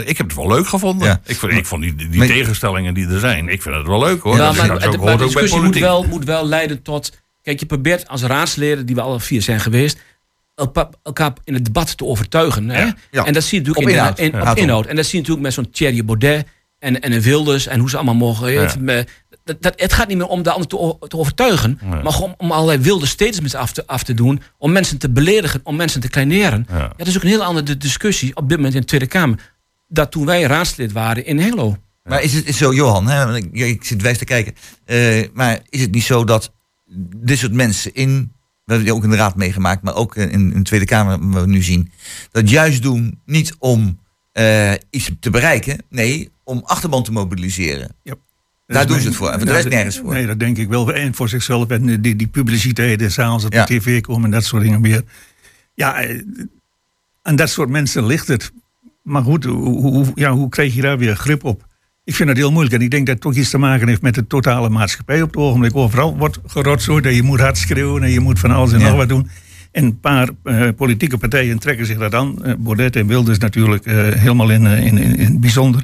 ik 0.08 0.16
heb 0.16 0.26
het 0.26 0.36
wel 0.36 0.48
leuk 0.48 0.66
gevonden. 0.68 1.20
Ik, 1.26 1.36
vond, 1.36 1.52
ik 1.52 1.66
vond 1.66 1.82
die, 1.82 1.94
die 1.94 2.18
Maar- 2.18 2.26
tegenstellingen 2.26 2.94
die 2.94 3.08
er 3.08 3.20
zijn... 3.20 3.48
ik 3.48 3.62
vind 3.62 3.74
het 3.74 3.86
wel 3.86 3.98
leuk 4.00 4.22
hoor. 4.22 4.36
Ja, 4.36 4.52
maar, 4.52 4.68
dat 4.68 4.92
de, 4.92 4.98
maar 4.98 5.18
discussie 5.18 5.60
moet 5.60 5.78
wel, 5.78 6.04
moet 6.04 6.24
wel 6.24 6.46
leiden 6.46 6.82
tot... 6.82 7.12
Kijk, 7.42 7.60
je 7.60 7.66
probeert 7.66 8.08
als 8.08 8.22
raadsleden, 8.22 8.86
die 8.86 8.94
we 8.94 9.00
alle 9.00 9.20
vier 9.20 9.42
zijn 9.42 9.60
geweest... 9.60 9.98
elkaar 11.02 11.32
in 11.44 11.54
het 11.54 11.64
debat 11.64 11.96
te 11.96 12.04
overtuigen. 12.04 12.68
Hè? 12.68 12.90
Ja. 13.10 13.24
En 13.24 13.32
dat 13.32 13.44
zie 13.44 13.60
je 13.62 13.66
natuurlijk 13.66 13.76
Op 13.78 13.82
in, 13.88 13.98
inhoud. 13.98 14.18
in- 14.18 14.32
Ja. 14.32 14.50
op 14.50 14.56
inhoud. 14.56 14.86
En 14.86 14.96
dat 14.96 15.04
zie 15.04 15.14
je 15.14 15.18
natuurlijk 15.20 15.46
met 15.46 15.52
zo'n 15.54 15.70
Thierry 15.70 16.04
Baudet 16.04 16.46
en, 16.78 17.00
en 17.00 17.12
een 17.12 17.20
Wilders... 17.20 17.66
en 17.66 17.80
hoe 17.80 17.90
ze 17.90 17.96
allemaal 17.96 18.14
mogen... 18.14 18.60
Het, 18.60 18.80
me- 18.80 19.06
dat, 19.44 19.62
dat, 19.62 19.72
het 19.80 19.92
gaat 19.92 20.08
niet 20.08 20.16
meer 20.16 20.26
om 20.26 20.42
de 20.42 20.50
ander 20.50 20.68
te, 20.68 21.16
overtuigen... 21.16 21.78
Nee. 21.82 22.02
maar 22.02 22.12
gewoon 22.12 22.34
om 22.38 22.50
allerlei 22.52 22.78
wilde 22.78 23.06
statements 23.06 23.54
af 23.54 23.72
te, 23.72 23.86
af 23.86 24.02
te 24.02 24.14
doen... 24.14 24.42
om 24.58 24.72
mensen 24.72 24.98
te 24.98 25.10
beledigen, 25.10 25.60
om 25.62 25.76
mensen 25.76 26.00
te 26.00 26.08
kleineren. 26.08 26.66
Ja. 26.70 26.92
Dat 26.96 27.06
is 27.06 27.16
ook 27.16 27.22
een 27.22 27.28
heel 27.28 27.44
andere 27.44 27.76
discussie 27.76 28.36
op 28.36 28.48
dit 28.48 28.56
moment 28.56 28.74
in 28.74 28.80
de 28.80 28.86
Tweede 28.86 29.06
Kamer... 29.06 29.38
dat 29.88 30.10
toen 30.10 30.26
wij 30.26 30.42
raadslid 30.42 30.92
waren 30.92 31.26
in 31.26 31.38
Hengelo. 31.38 31.76
Maar 32.02 32.22
is 32.22 32.32
het 32.32 32.46
is 32.48 32.56
zo, 32.56 32.74
Johan, 32.74 33.06
hè, 33.08 33.36
ik, 33.36 33.48
ik 33.52 33.84
zit 33.84 34.02
wijs 34.02 34.18
te 34.18 34.24
kijken. 34.24 34.54
eh, 34.84 35.24
maar 35.32 35.60
is 35.68 35.80
het 35.80 35.92
niet 35.92 36.02
zo 36.04 36.24
dat 36.24 36.52
dit 37.16 37.38
soort 37.38 37.52
mensen 37.52 37.94
in, 37.94 38.32
we 38.66 38.72
hebben 38.72 38.86
het 38.88 38.96
ook 38.96 39.04
in 39.04 39.10
de 39.10 39.16
raad 39.16 39.36
meegemaakt, 39.36 39.82
maar 39.82 39.94
ook 39.94 40.16
in, 40.16 40.30
in 40.30 40.50
de 40.50 40.62
Tweede 40.62 40.84
Kamer, 40.86 41.28
wat 41.28 41.44
we 41.44 41.48
nu 41.50 41.62
zien, 41.62 41.90
dat 42.30 42.50
juist 42.50 42.82
doen 42.82 43.20
niet 43.24 43.54
om 43.58 43.98
eh, 44.32 44.72
iets 44.90 45.10
te 45.20 45.30
bereiken, 45.30 45.82
nee, 45.88 46.30
om 46.44 46.62
achterban 46.64 47.02
te 47.02 47.12
mobiliseren. 47.12 47.94
Dat 48.04 48.18
Daar 48.66 48.86
doen 48.86 49.00
ze 49.00 49.06
het 49.06 49.16
voor. 49.16 49.28
En 49.30 49.32
voor 49.38 49.46
de 49.46 49.52
Ja, 49.52 49.56
rest 49.58 49.68
nergens 49.68 49.98
voor. 49.98 50.12
Nee, 50.12 50.26
dat 50.26 50.38
denk 50.38 50.56
ik 50.58 50.68
wel. 50.68 50.92
En 50.92 51.14
voor 51.14 51.28
zichzelf. 51.28 51.68
En 51.68 51.88
eh, 51.88 51.96
die, 52.00 52.16
die 52.16 52.26
publiciteit, 52.26 53.02
en 53.02 53.12
s'avonds 53.12 53.44
op 53.44 53.52
Ja. 53.52 53.64
de 53.64 53.78
tv 53.78 54.00
komen 54.00 54.24
en 54.24 54.30
dat 54.30 54.44
soort 54.44 54.62
dingen 54.62 54.80
meer. 54.80 55.02
Ja, 55.74 56.00
eh, 56.00 56.22
aan 57.22 57.36
dat 57.36 57.48
soort 57.50 57.68
mensen 57.68 58.06
ligt 58.06 58.28
het. 58.28 58.52
Maar 59.02 59.22
goed, 59.22 59.44
hoe, 59.44 59.80
hoe, 59.80 60.06
ja, 60.14 60.30
hoe 60.32 60.48
krijg 60.48 60.74
je 60.74 60.80
daar 60.80 60.98
weer 60.98 61.16
grip 61.16 61.44
op? 61.44 61.66
Ik 62.06 62.14
vind 62.14 62.28
dat 62.28 62.36
heel 62.38 62.50
moeilijk. 62.50 62.74
En 62.74 62.80
ik 62.82 62.90
denk 62.90 63.06
dat 63.06 63.14
het 63.14 63.22
toch 63.22 63.34
iets 63.34 63.50
te 63.50 63.58
maken 63.58 63.88
heeft 63.88 64.02
met 64.02 64.14
de 64.14 64.26
totale 64.26 64.68
maatschappij 64.68 65.22
op 65.22 65.28
het 65.28 65.36
ogenblik. 65.36 65.76
Overal 65.76 66.16
wordt 66.16 66.38
gerotzooi 66.46 67.02
dat 67.02 67.14
je 67.14 67.22
moet 67.22 67.40
hard 67.40 67.58
schreeuwen 67.58 68.02
en 68.02 68.10
je 68.10 68.20
moet 68.20 68.38
van 68.38 68.50
alles 68.50 68.72
en 68.72 68.78
Ja. 68.78 68.86
nog 68.88 68.96
wat 68.96 69.08
doen. 69.08 69.28
En 69.72 69.84
een 69.84 70.00
paar 70.00 70.28
eh, 70.42 70.68
politieke 70.76 71.18
partijen 71.18 71.58
trekken 71.58 71.86
zich 71.86 71.98
dat 71.98 72.14
aan. 72.14 72.44
Eh, 72.44 72.54
Baudet 72.58 72.96
en 72.96 73.06
Wilders 73.06 73.38
natuurlijk 73.38 73.86
eh, 73.86 73.94
helemaal 73.94 74.50
in, 74.50 74.66
in, 74.66 74.98
in, 74.98 75.16
in 75.16 75.24
het 75.24 75.40
bijzonder. 75.40 75.82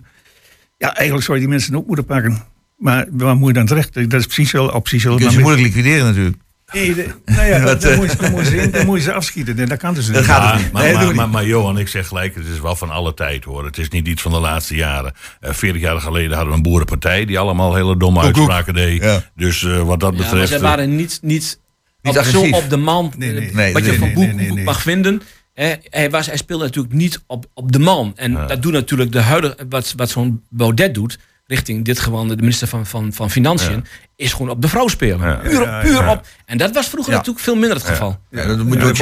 Ja, 0.79 0.95
eigenlijk 0.95 1.25
zou 1.27 1.39
je 1.39 1.45
die 1.45 1.53
mensen 1.53 1.77
ook 1.77 1.87
moeten 1.87 2.05
pakken. 2.05 2.43
Maar 2.77 3.07
waar 3.11 3.37
moet 3.37 3.49
je 3.49 3.55
dan 3.55 3.67
terecht? 3.67 3.95
Dat 3.95 4.21
is 4.21 4.27
precies 4.27 4.53
wel 4.53 4.69
op 4.69 4.89
wel. 4.89 5.13
Je 5.13 5.19
kunt 5.19 5.33
ze 5.33 5.41
moeilijk 5.41 5.63
liquideren 5.67 6.05
natuurlijk. 6.05 6.37
Nee, 6.73 6.95
de- 6.95 7.09
nou 7.25 7.47
ja, 7.47 7.59
dat, 7.65 7.83
dan, 7.83 7.91
eh, 7.93 7.97
moet 7.99 8.11
je, 8.11 8.17
dan, 8.17 8.31
moet 8.31 8.47
je, 8.49 8.71
dan 8.71 8.87
moet 8.87 8.97
je 8.99 9.03
ze 9.03 9.13
afschieten. 9.13 9.59
En 9.59 9.69
dat 9.69 9.79
kan 9.79 9.95
dus 9.95 10.07
Dat 10.07 10.17
niet. 10.17 10.25
gaat 10.25 10.43
Ja, 10.55 10.59
niet. 10.59 10.73
maar, 10.73 10.83
Nee, 11.05 11.13
maar, 11.15 11.29
maar, 11.29 11.45
Johan, 11.47 11.79
ik 11.79 11.89
zeg 11.89 12.07
gelijk, 12.09 12.35
het 12.35 12.47
is 12.47 12.61
wel 12.61 12.77
van 12.77 12.91
alle 12.91 13.15
tijd 13.15 13.45
hoor. 13.45 13.65
Het 13.65 13.79
is 13.79 13.89
niet 13.89 14.07
iets 14.09 14.23
van 14.23 14.33
de 14.33 14.39
laatste 14.39 14.75
jaren. 14.75 15.13
Eh 15.41 15.53
40 15.53 15.81
jaar 15.83 16.01
geleden 16.01 16.31
hadden 16.31 16.49
we 16.51 16.57
een 16.57 16.63
boerenpartij 16.63 17.25
die 17.25 17.39
allemaal 17.39 17.75
hele 17.75 17.97
domme 17.97 18.21
Koek, 18.21 18.33
koek. 18.33 18.37
uitspraken 18.37 18.75
deed. 18.75 19.03
Ja. 19.03 19.23
Dus 19.37 19.65
eh, 19.65 19.83
wat 19.83 20.01
dat 20.01 20.13
Ja, 20.13 20.19
maar 20.21 20.29
betreft. 20.31 20.49
ze 20.49 20.55
eh, 20.57 20.61
waren 20.63 20.97
niet, 20.97 21.19
niet, 21.23 21.61
Niet 22.03 22.19
op, 22.19 22.25
zo 22.25 22.43
op 22.51 22.71
de 22.71 22.77
man. 22.77 23.13
Nee, 23.17 23.33
nee. 23.33 23.51
Nee, 23.55 23.73
wat 23.73 23.85
je 23.85 23.89
nee, 23.91 23.99
van 23.99 24.07
nee, 24.07 24.17
Boek 24.17 24.25
nee, 24.25 24.35
nee, 24.35 24.53
nee. 24.53 24.65
mag 24.65 24.83
vinden. 24.83 25.23
Hè, 25.55 25.75
hij, 25.83 26.11
was, 26.11 26.27
hij 26.27 26.37
speelde 26.37 26.65
natuurlijk 26.65 26.95
niet 26.95 27.23
op, 27.27 27.47
op 27.55 27.73
de 27.73 27.79
man. 27.79 28.13
En 28.17 28.33
dat 28.47 28.63
doet 28.63 28.73
natuurlijk 28.73 29.13
de 29.13 29.21
huidige, 29.21 29.57
wat, 29.69 29.93
wat 29.97 30.11
zo'n 30.11 30.43
Baudet 30.49 30.95
doet, 30.95 31.19
richting 31.53 31.85
dit 31.85 31.99
gewoon 32.01 32.29
de 32.29 32.37
minister 32.37 32.69
van, 32.69 32.87
van, 32.87 33.13
van 33.13 33.31
Financiën, 33.31 33.85
is 34.17 34.33
gewoon 34.33 34.49
op 34.51 34.63
de 34.63 34.69
vrouw 34.69 34.89
spelen. 34.89 35.21
Ja. 35.29 35.35
Puur, 35.35 35.63
Ja, 35.63 35.81
puur 35.81 35.93
ja. 35.93 36.13
op. 36.13 36.27
En 36.47 36.59
dat 36.59 36.73
was 36.75 36.89
vroeger 36.89 37.11
Ja. 37.13 37.19
natuurlijk 37.19 37.45
veel 37.45 37.55
minder 37.55 37.75
het 37.77 37.87
geval. 37.87 38.19
Ja, 38.31 38.47
dat 38.47 38.59
moet 38.65 38.75
je 38.75 38.79
Ja, 38.81 38.89
ook. 38.89 38.97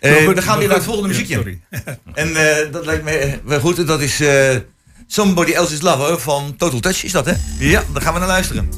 Eh, 0.00 0.10
Maar 0.12 0.20
goed, 0.20 0.34
dan 0.34 0.44
gaan 0.44 0.58
we 0.58 0.64
naar 0.66 0.74
het 0.74 0.84
volgende 0.84 1.08
Ja, 1.08 1.14
muziekje. 1.14 1.34
sorry. 1.34 1.60
En 2.14 2.36
eh, 2.36 2.72
dat 2.72 2.84
lijkt 2.86 3.04
me 3.04 3.10
eh, 3.10 3.32
wel 3.44 3.60
goed. 3.60 3.86
Dat 3.86 4.00
is 4.00 4.20
eh, 4.20 4.56
Somebody 5.06 5.52
Else's 5.52 5.80
Lover 5.80 6.20
van 6.20 6.54
Total 6.56 6.80
Touch. 6.80 7.04
Is 7.04 7.12
dat, 7.12 7.26
hè? 7.26 7.32
Ja, 7.58 7.82
daar 7.92 8.02
gaan 8.02 8.12
we 8.12 8.18
naar 8.18 8.28
luisteren. 8.28 8.68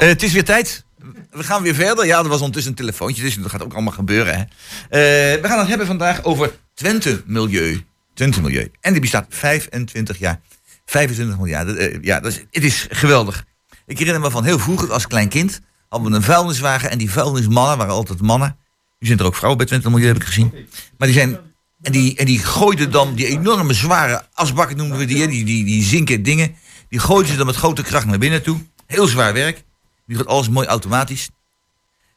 Eh, 0.00 0.08
het 0.08 0.22
is 0.22 0.32
weer 0.32 0.44
tijd. 0.44 0.84
we 1.30 1.42
gaan 1.44 1.62
weer 1.62 1.74
verder. 1.74 2.06
Ja, 2.06 2.18
er 2.18 2.28
was 2.28 2.38
ondertussen 2.38 2.70
een 2.70 2.78
telefoontje, 2.78 3.22
dus 3.22 3.34
dat 3.34 3.50
gaat 3.50 3.62
ook 3.62 3.72
allemaal 3.72 3.92
gebeuren. 3.92 4.34
Hè. 4.34 4.40
Eh, 4.40 5.42
we 5.42 5.48
gaan 5.48 5.58
het 5.58 5.68
hebben 5.68 5.86
vandaag 5.86 6.24
over 6.24 6.52
Twente 6.74 7.22
Milieu. 7.26 7.84
Twente 8.14 8.40
Milieu. 8.40 8.70
En 8.80 8.92
die 8.92 9.00
bestaat 9.00 9.26
25 9.28 10.18
jaar. 10.18 10.40
25 10.86 11.36
miljard. 11.36 11.76
Eh, 11.76 12.02
ja, 12.02 12.20
dat 12.20 12.32
is, 12.32 12.44
het 12.50 12.64
is 12.64 12.86
geweldig. 12.90 13.44
Ik 13.86 13.98
herinner 13.98 14.22
me 14.22 14.30
van 14.30 14.44
heel 14.44 14.58
vroeger 14.58 14.92
als 14.92 15.06
klein 15.06 15.28
kind. 15.28 15.60
Hadden 15.88 16.10
we 16.10 16.16
een 16.16 16.22
vuilniswagen 16.22 16.90
en 16.90 16.98
die 16.98 17.10
vuilnismannen 17.10 17.78
waren 17.78 17.94
altijd 17.94 18.20
mannen. 18.20 18.56
Nu 18.98 19.06
zijn 19.06 19.18
er 19.18 19.24
ook 19.24 19.34
vrouwen 19.34 19.58
bij 19.58 19.66
Twente 19.66 19.90
Milieu, 19.90 20.06
heb 20.06 20.16
ik 20.16 20.24
gezien. 20.24 20.52
Maar 20.98 21.08
die 21.08 21.16
zijn... 21.16 21.38
En 21.82 21.92
die, 21.92 22.16
en 22.16 22.26
die 22.26 22.38
gooiden 22.38 22.90
dan 22.90 23.14
die 23.14 23.26
enorme 23.26 23.72
zware 23.72 24.22
asbakken, 24.32 24.76
noemen 24.76 24.98
we 24.98 25.04
die, 25.04 25.28
die, 25.28 25.44
die, 25.44 25.64
die 25.64 25.84
zinken 25.84 26.22
dingen. 26.22 26.54
Die 26.88 26.98
gooiden 26.98 27.30
ze 27.30 27.36
dan 27.36 27.46
met 27.46 27.56
grote 27.56 27.82
kracht 27.82 28.06
naar 28.06 28.18
binnen 28.18 28.42
toe. 28.42 28.58
Heel 28.86 29.06
zwaar 29.06 29.32
werk. 29.32 29.64
Nu 30.10 30.16
gaat 30.16 30.26
alles 30.26 30.48
mooi 30.48 30.66
automatisch. 30.66 31.28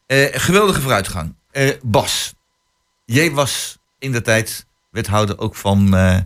Eh, 0.06 0.26
geweldige 0.32 0.82
vooruitgang. 0.82 1.36
Eh, 1.52 1.70
Bas, 1.82 2.34
jij 3.06 3.32
was 3.32 3.78
in 4.00 4.12
de 4.12 4.22
tijd 4.22 4.66
wethouder 4.92 5.40
ook 5.40 5.56
van 5.56 5.96
eh, 5.96 6.18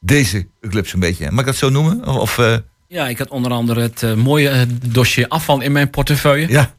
deze 0.00 0.48
club 0.60 0.86
zo'n 0.86 1.00
beetje. 1.00 1.30
Mag 1.30 1.40
ik 1.40 1.46
dat 1.46 1.56
zo 1.56 1.70
noemen? 1.70 2.06
Of, 2.06 2.40
Ja, 2.88 3.08
ik 3.08 3.18
had 3.18 3.28
onder 3.28 3.52
andere 3.52 3.80
het 3.80 4.16
mooie 4.16 4.66
dossier 4.88 5.28
afval 5.28 5.60
in 5.60 5.72
mijn 5.72 5.90
portefeuille. 5.90 6.48
Ja. 6.48 6.74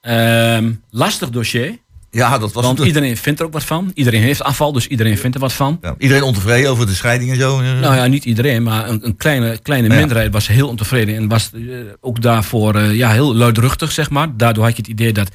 Ehm, 0.00 0.72
lastig 0.90 1.30
dossier. 1.30 1.78
Ja, 2.10 2.38
dat 2.38 2.52
was 2.52 2.64
Want 2.64 2.78
iedereen 2.78 3.16
vindt 3.16 3.40
er 3.40 3.46
ook 3.46 3.52
wat 3.52 3.64
van. 3.64 3.90
Iedereen 3.94 4.22
heeft 4.22 4.42
afval, 4.42 4.72
dus 4.72 4.86
iedereen 4.86 5.18
vindt 5.18 5.34
er 5.34 5.42
wat 5.42 5.52
van. 5.52 5.78
Ja, 5.82 5.94
iedereen 5.98 6.22
ontevreden 6.22 6.70
over 6.70 6.86
de 6.86 6.94
scheiding 6.94 7.30
en 7.30 7.36
zo. 7.36 7.60
Nou 7.60 7.94
ja, 7.94 8.06
niet 8.06 8.24
iedereen, 8.24 8.62
maar 8.62 8.88
een, 8.88 9.06
een 9.06 9.16
kleine, 9.16 9.58
kleine 9.62 9.88
Ja. 9.88 9.94
minderheid 9.94 10.32
was 10.32 10.46
heel 10.46 10.68
ontevreden. 10.68 11.16
En 11.16 11.28
was 11.28 11.50
eh, 11.54 11.60
ook 12.00 12.22
daarvoor 12.22 12.74
eh, 12.74 12.94
ja, 12.94 13.10
heel 13.10 13.34
luidruchtig, 13.34 13.92
zeg 13.92 14.10
maar. 14.10 14.36
Daardoor 14.36 14.64
had 14.64 14.76
je 14.76 14.82
het 14.82 14.90
idee 14.90 15.12
dat 15.12 15.30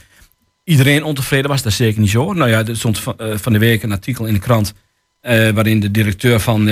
iedereen 0.64 1.04
ontevreden 1.04 1.50
was. 1.50 1.62
Dat 1.62 1.72
is 1.72 1.78
zeker 1.78 2.02
niet 2.02 2.10
zo. 2.10 2.34
Nou 2.34 2.50
ja, 2.50 2.66
er 2.66 2.78
stond 2.78 3.00
van, 3.00 3.18
eh, 3.18 3.38
van 3.38 3.54
de 3.54 3.60
week 3.60 3.84
een 3.84 3.92
artikel 3.92 4.26
in 4.26 4.34
de 4.34 4.40
krant... 4.40 4.74
waarin 5.22 5.80
de 5.80 5.92
directeur 5.92 6.40
van 6.40 6.70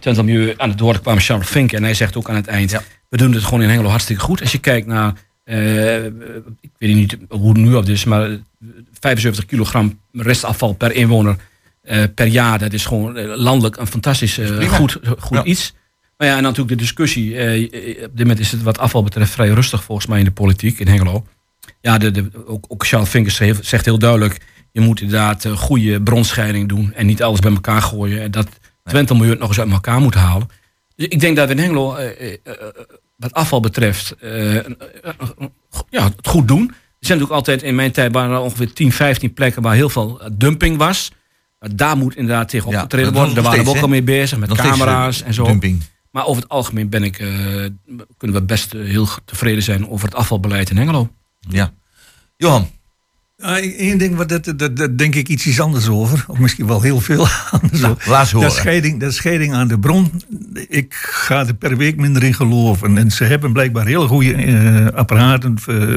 Twente 0.00 0.22
Milieu 0.22 0.54
aan 0.56 0.70
het 0.70 0.80
woord 0.80 1.00
kwam, 1.00 1.18
Charles 1.18 1.46
Fink. 1.46 1.72
En 1.72 1.82
hij 1.82 1.94
zegt 1.94 2.16
ook 2.16 2.28
aan 2.28 2.36
het 2.36 2.46
eind... 2.46 2.80
we 3.08 3.16
doen 3.16 3.32
het 3.32 3.44
gewoon 3.44 3.62
in 3.62 3.68
Hengelo 3.68 3.88
hartstikke 3.88 4.22
goed. 4.22 4.40
Als 4.40 4.52
je 4.52 4.58
kijkt 4.58 4.86
naar... 4.86 5.12
eh, 5.44 6.04
ik 6.60 6.70
weet 6.78 6.94
niet 6.94 7.16
hoe 7.28 7.48
het 7.48 7.58
nu 7.58 7.74
op 7.74 7.84
is, 7.88 8.04
maar 8.04 8.30
eh, 8.30 8.36
75 9.00 9.44
kilogram 9.46 10.00
restafval 10.12 10.72
per 10.72 10.92
inwoner 10.92 11.36
eh, 11.82 12.02
per 12.14 12.26
jaar. 12.26 12.58
Dat 12.58 12.72
is 12.72 12.84
gewoon 12.86 13.16
eh, 13.16 13.36
landelijk 13.36 13.76
een 13.76 13.86
fantastisch 13.86 14.38
eh, 14.38 14.68
goed, 14.72 14.98
goed 15.18 15.36
Ja. 15.38 15.44
iets. 15.44 15.74
Maar 16.16 16.28
ja, 16.28 16.36
en 16.36 16.42
natuurlijk 16.42 16.68
de 16.70 16.76
discussie. 16.76 17.36
eh, 17.36 17.62
eh, 17.62 18.04
op 18.04 18.10
dit 18.10 18.18
moment 18.18 18.38
is 18.38 18.52
het 18.52 18.62
wat 18.62 18.78
afval 18.78 19.02
betreft 19.02 19.32
vrij 19.32 19.48
rustig 19.48 19.84
volgens 19.84 20.06
mij 20.06 20.18
in 20.18 20.24
de 20.24 20.30
politiek 20.30 20.78
in 20.78 20.88
Hengelo. 20.88 21.26
Ja, 21.80 21.98
de, 21.98 22.10
de, 22.10 22.28
ook, 22.46 22.64
ook 22.68 22.86
Charles 22.86 23.08
Vinkers 23.08 23.36
zegt 23.36 23.66
zegt 23.66 23.84
heel 23.84 23.98
duidelijk... 23.98 24.40
je 24.72 24.80
moet 24.80 25.00
inderdaad 25.00 25.44
eh, 25.44 25.56
goede 25.56 26.02
bronscheiding 26.02 26.68
doen... 26.68 26.92
en 26.92 27.06
niet 27.06 27.22
alles 27.22 27.40
bij 27.40 27.52
elkaar 27.52 27.82
gooien. 27.82 28.22
En 28.22 28.30
dat 28.30 28.48
Twente 28.84 29.14
Milieu 29.14 29.36
nog 29.36 29.48
eens 29.48 29.60
uit 29.60 29.70
elkaar 29.70 30.00
moet 30.00 30.14
halen. 30.14 30.48
Dus 30.96 31.06
ik 31.06 31.20
denk 31.20 31.36
dat 31.36 31.46
we 31.48 31.54
in 31.54 31.58
Hengelo, 31.60 31.94
eh, 31.94 32.06
eh, 32.32 32.38
eh, 32.44 32.54
wat 33.22 33.32
afval 33.32 33.60
betreft... 33.60 34.14
eh, 34.20 34.56
eh, 34.56 34.64
eh, 35.02 35.46
ja, 35.90 36.04
het 36.04 36.26
goed 36.26 36.48
doen. 36.48 36.60
Er 36.68 37.08
zijn 37.08 37.18
natuurlijk 37.18 37.32
altijd, 37.32 37.62
in 37.62 37.74
mijn 37.74 37.92
tijd 37.92 38.12
waren 38.12 38.30
er 38.30 38.40
ongeveer 38.40 38.72
10, 38.72 38.92
15 38.92 39.32
plekken... 39.32 39.62
waar 39.62 39.74
heel 39.74 39.88
veel 39.88 40.20
eh, 40.20 40.28
dumping 40.32 40.76
was. 40.76 41.10
Daar 41.74 41.96
moet 41.96 42.16
inderdaad 42.16 42.48
tegen 42.48 42.70
Ja, 42.70 42.76
opgetreden 42.76 43.12
worden. 43.12 43.34
Daar 43.34 43.44
waren 43.44 43.64
we 43.64 43.70
ook 43.70 43.76
al 43.76 43.88
mee 43.88 44.02
bezig, 44.02 44.38
met 44.38 44.50
steeds, 44.50 44.68
camera's 44.68 45.20
eh, 45.20 45.26
en 45.26 45.34
zo. 45.34 45.44
dumping. 45.44 45.82
Maar 46.10 46.26
over 46.26 46.42
het 46.42 46.50
algemeen 46.50 46.88
ben 46.88 47.02
ik, 47.04 47.18
eh, 47.18 47.28
kunnen 48.16 48.36
we 48.36 48.42
best 48.42 48.74
eh, 48.74 48.84
heel 48.84 49.08
tevreden 49.24 49.62
zijn 49.62 49.88
over 49.88 50.06
het 50.06 50.14
afvalbeleid 50.16 50.70
in 50.70 50.76
Hengelo. 50.76 51.10
Ja. 51.40 51.72
Johan. 52.36 52.70
Eén 53.42 53.98
ding, 53.98 54.16
wat 54.16 54.28
dat, 54.28 54.52
dat, 54.56 54.76
dat 54.76 54.98
denk 54.98 55.14
ik 55.14 55.28
iets 55.28 55.60
anders 55.60 55.88
over. 55.88 56.24
Of 56.28 56.38
misschien 56.38 56.66
wel 56.66 56.82
heel 56.82 57.00
veel 57.00 57.26
anders 57.60 57.80
Nou, 57.80 57.96
laat 58.06 58.30
horen. 58.30 58.48
Dat 58.48 58.56
scheiding, 58.56 59.00
dat 59.00 59.14
scheiding 59.14 59.54
aan 59.54 59.68
de 59.68 59.78
bron. 59.78 60.22
Ik 60.68 60.94
ga 60.94 61.46
er 61.46 61.54
per 61.54 61.76
week 61.76 61.96
minder 61.96 62.22
in 62.22 62.34
geloven. 62.34 62.98
En 62.98 63.10
ze 63.10 63.24
hebben 63.24 63.52
blijkbaar 63.52 63.86
heel 63.86 64.06
goede 64.06 64.34
eh, 64.34 64.86
apparaten. 64.86 65.56
eh 65.66 65.94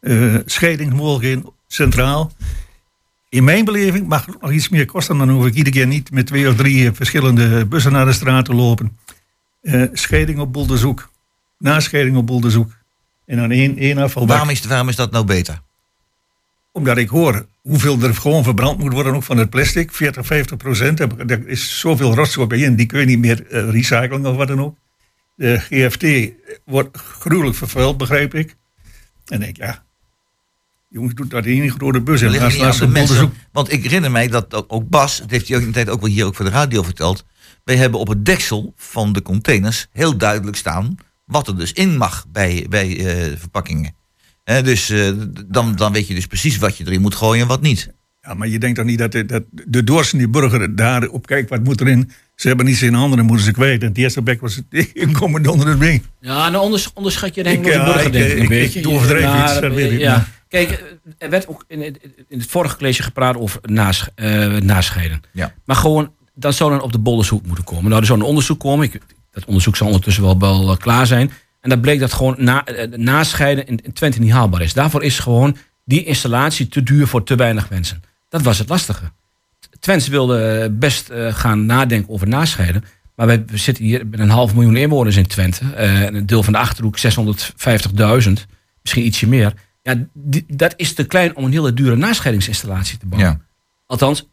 eh, 0.00 0.34
scheidingsmogelijkheden 0.44 1.44
centraal. 1.66 2.32
In 3.28 3.44
mijn 3.44 3.64
beleving 3.64 4.06
mag 4.06 4.26
het 4.26 4.40
nog 4.40 4.52
iets 4.52 4.68
meer 4.68 4.86
kosten. 4.86 5.18
Dan 5.18 5.30
hoef 5.30 5.46
ik 5.46 5.54
iedere 5.54 5.76
keer 5.76 5.86
niet 5.86 6.10
met 6.10 6.26
twee 6.26 6.48
of 6.48 6.56
drie 6.56 6.92
verschillende 6.92 7.66
bussen 7.66 7.92
naar 7.92 8.04
de 8.06 8.12
straat 8.12 8.44
te 8.44 8.54
lopen. 8.54 8.96
Scheiding 9.92 10.38
op 10.38 10.52
boelderzoek. 10.52 11.10
Nascheiding 11.58 12.16
op 12.16 12.26
boelderzoek. 12.26 12.72
En 13.26 13.36
dan 13.36 13.50
één, 13.50 13.78
één 13.78 13.98
afvalbak. 13.98 14.30
Waarom 14.30 14.50
is, 14.50 14.64
waarom 14.64 14.88
is 14.88 14.96
dat 14.96 15.10
nou 15.10 15.24
beter? 15.24 15.60
Omdat 16.74 16.96
ik 16.96 17.08
hoor 17.08 17.46
hoeveel 17.62 18.00
er 18.02 18.14
gewoon 18.14 18.44
verbrand 18.44 18.78
moet 18.78 18.92
worden, 18.92 19.14
ook 19.14 19.22
van 19.22 19.36
het 19.38 19.50
plastic. 19.50 19.92
40, 19.92 20.26
50 20.26 20.56
procent. 20.56 21.00
Er 21.00 21.48
is 21.48 21.78
zoveel 21.78 22.14
rotzooi 22.14 22.46
bij 22.46 22.58
in, 22.58 22.76
die 22.76 22.86
kun 22.86 23.00
je 23.00 23.06
niet 23.06 23.18
meer 23.18 23.46
eh, 23.46 23.70
recyclen 23.70 24.26
of 24.26 24.36
wat 24.36 24.48
dan 24.48 24.60
ook. 24.60 24.76
De 25.36 25.58
GFT 25.58 26.32
wordt 26.64 26.96
gruwelijk 26.98 27.56
vervuild, 27.56 27.96
begrijp 27.96 28.34
ik. 28.34 28.56
En 29.26 29.42
ik, 29.42 29.56
ja, 29.56 29.84
jongens, 30.88 31.14
doet 31.14 31.30
dat 31.30 31.46
in 31.46 31.62
een 31.62 31.70
grote 31.70 32.00
bus. 32.00 32.20
En 32.22 32.30
laat 32.40 32.50
de 32.78 32.86
mensen. 32.92 33.16
Want 33.52 33.72
ik 33.72 33.82
herinner 33.82 34.10
mij 34.10 34.28
dat 34.28 34.54
ook- 34.54 34.72
ook 34.72 34.88
Bas, 34.88 35.18
dat 35.18 35.30
heeft 35.30 35.48
hij 35.48 35.56
ook 35.56 35.62
in 35.62 35.68
de 35.68 35.74
tijd 35.74 35.88
ook 35.88 36.00
wel 36.00 36.10
hier 36.10 36.24
ook 36.24 36.34
voor 36.34 36.44
de 36.44 36.50
radio 36.50 36.82
verteld. 36.82 37.24
Wij 37.64 37.76
hebben 37.76 38.00
op 38.00 38.08
het 38.08 38.24
deksel 38.24 38.72
van 38.76 39.12
de 39.12 39.22
containers 39.22 39.86
heel 39.92 40.16
duidelijk 40.16 40.56
staan 40.56 40.96
wat 41.24 41.48
er 41.48 41.56
dus 41.56 41.72
in 41.72 41.96
mag 41.96 42.26
bij, 42.28 42.66
bij 42.68 42.98
eh, 42.98 43.36
verpakkingen. 43.38 43.94
Hè, 44.44 44.62
dus 44.62 44.90
eh, 44.90 45.08
dan, 45.46 45.74
dan 45.76 45.92
weet 45.92 46.06
je 46.08 46.14
dus 46.14 46.26
precies 46.26 46.58
wat 46.58 46.76
je 46.76 46.86
erin 46.86 47.00
moet 47.00 47.14
gooien 47.14 47.42
en 47.42 47.48
wat 47.48 47.60
niet. 47.62 47.92
Ja, 48.22 48.34
maar 48.34 48.48
je 48.48 48.58
denkt 48.58 48.76
toch 48.76 48.84
niet 48.86 48.98
dat 48.98 49.12
de, 49.12 49.26
dat 49.26 49.42
de 49.50 49.84
doorsnee 49.84 50.28
burger 50.28 50.76
daarop 50.76 51.26
kijkt, 51.26 51.50
wat 51.50 51.64
moet 51.64 51.80
erin? 51.80 52.10
Ze 52.34 52.48
hebben 52.48 52.66
niets 52.66 52.82
in 52.82 52.94
handen, 52.94 53.16
dan 53.18 53.26
moeten 53.26 53.44
ze 53.44 53.52
kwijt. 53.52 53.82
En 53.82 53.88
het 53.88 53.98
eerste 53.98 54.22
bek 54.22 54.40
was 54.40 54.56
het 54.56 54.64
inkomen 54.92 55.46
onder 55.46 55.68
het 55.68 55.78
been. 55.78 56.02
Ja, 56.20 56.48
nou 56.50 56.64
onders, 56.64 56.90
onderschat 56.94 57.34
je 57.34 57.42
de 57.42 57.50
Ik, 57.52 57.64
ja, 57.66 57.84
burger 57.84 58.06
ik, 58.06 58.12
denk 58.12 58.24
ik 58.24 58.30
eh, 58.30 58.36
een 58.36 58.42
ik- 58.42 58.48
beetje. 58.48 58.80
ik 58.80 58.88
overdrijf 58.88 59.24
Maar, 59.24 59.44
iets, 59.50 59.60
dat 59.60 59.72
weet 59.74 59.92
ik, 59.92 59.98
Ja. 59.98 60.26
Kijk, 60.48 60.70
eh, 60.70 60.78
er 61.18 61.30
werd 61.30 61.48
ook 61.48 61.64
in 61.68 61.82
het, 61.82 61.98
in 62.28 62.38
het 62.38 62.46
vorige 62.50 62.76
college 62.76 63.02
gepraat 63.02 63.36
over 63.36 63.60
eh, 64.14 64.56
nascheiden. 64.56 65.20
Ja. 65.32 65.54
Maar 65.64 65.76
gewoon, 65.76 66.12
dat 66.34 66.54
zou 66.54 66.70
dan 66.70 66.80
op 66.82 66.92
de 66.92 66.98
bollenzoek 66.98 67.46
moeten 67.46 67.64
komen. 67.64 67.84
Nou, 67.88 68.00
er 68.00 68.06
zou 68.06 68.18
een 68.18 68.24
onderzoek 68.26 68.60
komen. 68.60 68.84
Ik, 68.86 69.00
dat 69.30 69.44
onderzoek 69.44 69.76
zal 69.76 69.86
ondertussen 69.86 70.22
wel, 70.22 70.38
wel 70.38 70.70
eh, 70.70 70.76
klaar 70.76 71.06
zijn. 71.06 71.30
En 71.64 71.70
dat 71.70 71.80
bleek 71.80 72.00
dat 72.00 72.12
gewoon 72.12 72.34
na, 72.38 72.64
eh, 72.64 72.88
nascheiden 72.98 73.66
in, 73.66 73.80
in 73.84 73.92
Twente 73.92 74.20
niet 74.20 74.30
haalbaar 74.30 74.62
is. 74.62 74.72
Daarvoor 74.74 75.02
is 75.02 75.18
gewoon 75.18 75.56
die 75.84 76.04
installatie 76.04 76.68
te 76.68 76.82
duur 76.82 77.06
voor 77.06 77.24
te 77.24 77.34
weinig 77.34 77.70
mensen. 77.70 78.02
Dat 78.28 78.42
was 78.42 78.58
het 78.58 78.68
lastige. 78.68 79.12
Twents 79.80 80.08
wilde 80.08 80.44
eh, 80.48 80.68
best 80.72 81.08
eh, 81.08 81.34
gaan 81.34 81.66
nadenken 81.66 82.12
over 82.12 82.28
nascheiden. 82.28 82.84
Maar 83.16 83.26
we 83.26 83.44
zitten 83.52 83.84
hier 83.84 84.06
met 84.06 84.20
een 84.20 84.30
half 84.30 84.54
miljoen 84.54 84.76
inwoners 84.76 85.16
in 85.16 85.26
Twente. 85.26 85.64
en 85.74 86.14
een 86.14 86.26
deel 86.26 86.42
van 86.42 86.52
de 86.52 86.58
Achterhoek 86.58 86.98
650.000. 86.98 88.46
Misschien 88.82 89.04
ietsje 89.06 89.28
meer. 89.28 89.52
Ja, 89.82 89.94
die- 90.12 90.44
dat 90.48 90.74
is 90.76 90.92
te 90.94 91.04
klein 91.04 91.36
om 91.36 91.44
een 91.44 91.52
hele 91.52 91.74
dure 91.74 91.96
nascheidingsinstallatie 91.96 92.98
te 92.98 93.06
bouwen. 93.06 93.30
Ja. 93.30 93.40
Althans, 93.86 94.28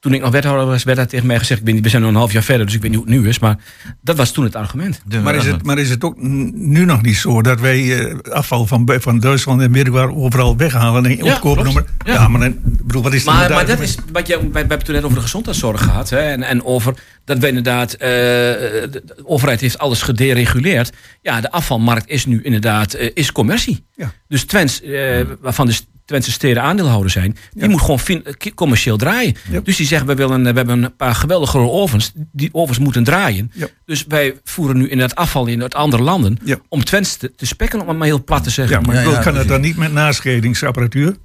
toen 0.00 0.14
ik 0.14 0.20
nog 0.20 0.30
wethouder 0.30 0.66
was, 0.66 0.82
werd 0.84 0.98
dat 0.98 1.08
tegen 1.08 1.26
mij 1.26 1.38
gezegd. 1.38 1.68
Ik 1.68 1.82
we 1.82 1.88
zijn 1.88 2.02
nog 2.02 2.10
een 2.10 2.16
half 2.16 2.32
jaar 2.32 2.42
verder, 2.42 2.66
dus 2.66 2.74
ik 2.74 2.82
weet 2.82 2.90
niet 2.90 3.00
hoe 3.00 3.08
het 3.08 3.18
nu 3.22 3.28
is. 3.28 3.38
Maar 3.38 3.56
dat 4.02 4.16
was 4.16 4.30
toen 4.32 4.44
het 4.44 4.56
argument. 4.56 5.02
Maar 5.22 5.34
is, 5.34 5.46
het, 5.46 5.62
maar 5.62 5.78
is 5.78 5.90
het 5.90 6.04
ook 6.04 6.22
nu 6.52 6.84
nog 6.84 7.02
niet 7.02 7.16
zo 7.16 7.42
dat 7.42 7.60
wij 7.60 7.98
eh, 7.98 8.18
afval 8.32 8.66
van, 8.66 8.88
van 9.00 9.20
Duitsland 9.20 9.60
en 9.60 9.70
Middenwaar 9.70 10.14
overal 10.14 10.56
weghalen 10.56 11.06
en 11.06 11.16
Ja, 11.16 11.34
opkopen? 11.34 11.62
klopt. 11.62 11.74
Maar, 11.74 11.84
Ja. 12.04 12.12
ja. 12.12 12.28
maar 12.28 12.40
dan, 12.40 12.50
ik 12.50 12.86
bedoel, 12.86 13.02
wat 13.02 13.12
is 13.12 13.24
Maar, 13.24 13.36
nou 13.36 13.52
maar 13.54 13.66
dat 13.66 13.80
is 13.80 13.96
wat 14.12 14.26
je, 14.26 14.36
we, 14.36 14.58
hebben 14.58 14.76
het 14.76 14.84
toen 14.84 14.94
net 14.94 15.04
over 15.04 15.16
de 15.16 15.22
gezondheidszorg 15.22 15.82
gehad. 15.82 16.10
Hè, 16.10 16.18
en, 16.18 16.42
en 16.42 16.64
over 16.64 16.94
dat 17.24 17.38
we 17.38 17.48
inderdaad, 17.48 17.92
eh, 17.92 17.98
de, 18.00 18.88
de 19.04 19.22
overheid 19.24 19.60
heeft 19.60 19.78
alles 19.78 20.02
gedereguleerd. 20.02 20.92
Ja, 21.22 21.40
de 21.40 21.50
afvalmarkt 21.50 22.08
is 22.08 22.26
nu 22.26 22.42
inderdaad 22.42 22.94
eh, 22.94 23.10
is 23.14 23.32
commercie. 23.32 23.84
Ja. 23.96 24.12
Dus 24.28 24.44
Twents, 24.44 24.82
eh, 24.82 25.20
waarvan 25.40 25.66
de 25.66 25.80
Twentse 26.10 26.30
steden 26.32 26.62
aandeelhouder 26.62 27.10
zijn, 27.10 27.36
die 27.52 27.68
moet 27.68 27.80
gewoon 27.80 27.98
fin- 27.98 28.24
ki- 28.38 28.54
commercieel 28.54 28.96
draaien. 28.96 29.34
Ja. 29.50 29.60
Dus 29.60 29.76
die 29.76 29.86
zeggen, 29.86 30.06
we, 30.08 30.14
willen, 30.14 30.42
we 30.42 30.52
hebben 30.52 30.82
een 30.82 30.96
paar 30.96 31.14
geweldige 31.14 31.50
grote 31.50 31.70
ovens. 31.70 32.12
Die 32.32 32.48
ovens 32.52 32.78
moeten 32.78 33.04
draaien. 33.04 33.50
Ja. 33.54 33.66
Dus 33.84 34.04
wij 34.08 34.34
voeren 34.44 34.76
nu 34.76 34.88
inderdaad 34.88 35.16
afval 35.18 35.46
in 35.46 35.62
uit 35.62 35.74
andere 35.74 36.02
landen. 36.02 36.38
Ja. 36.44 36.58
Om 36.68 36.84
Twents 36.84 37.16
te, 37.16 37.34
te 37.34 37.46
spekken, 37.46 37.80
om 37.80 37.88
het 37.88 37.96
maar 37.96 38.06
heel 38.06 38.24
plat 38.24 38.44
te 38.44 38.50
zeggen. 38.50 38.80
Ja, 38.80 38.86
maar 38.86 39.10
ja, 39.10 39.18
kan 39.22 39.36
het 39.36 39.48
dan 39.48 39.60
niet 39.60 39.76
met 39.76 39.92
nascheidingsapparatuur? 39.92 41.16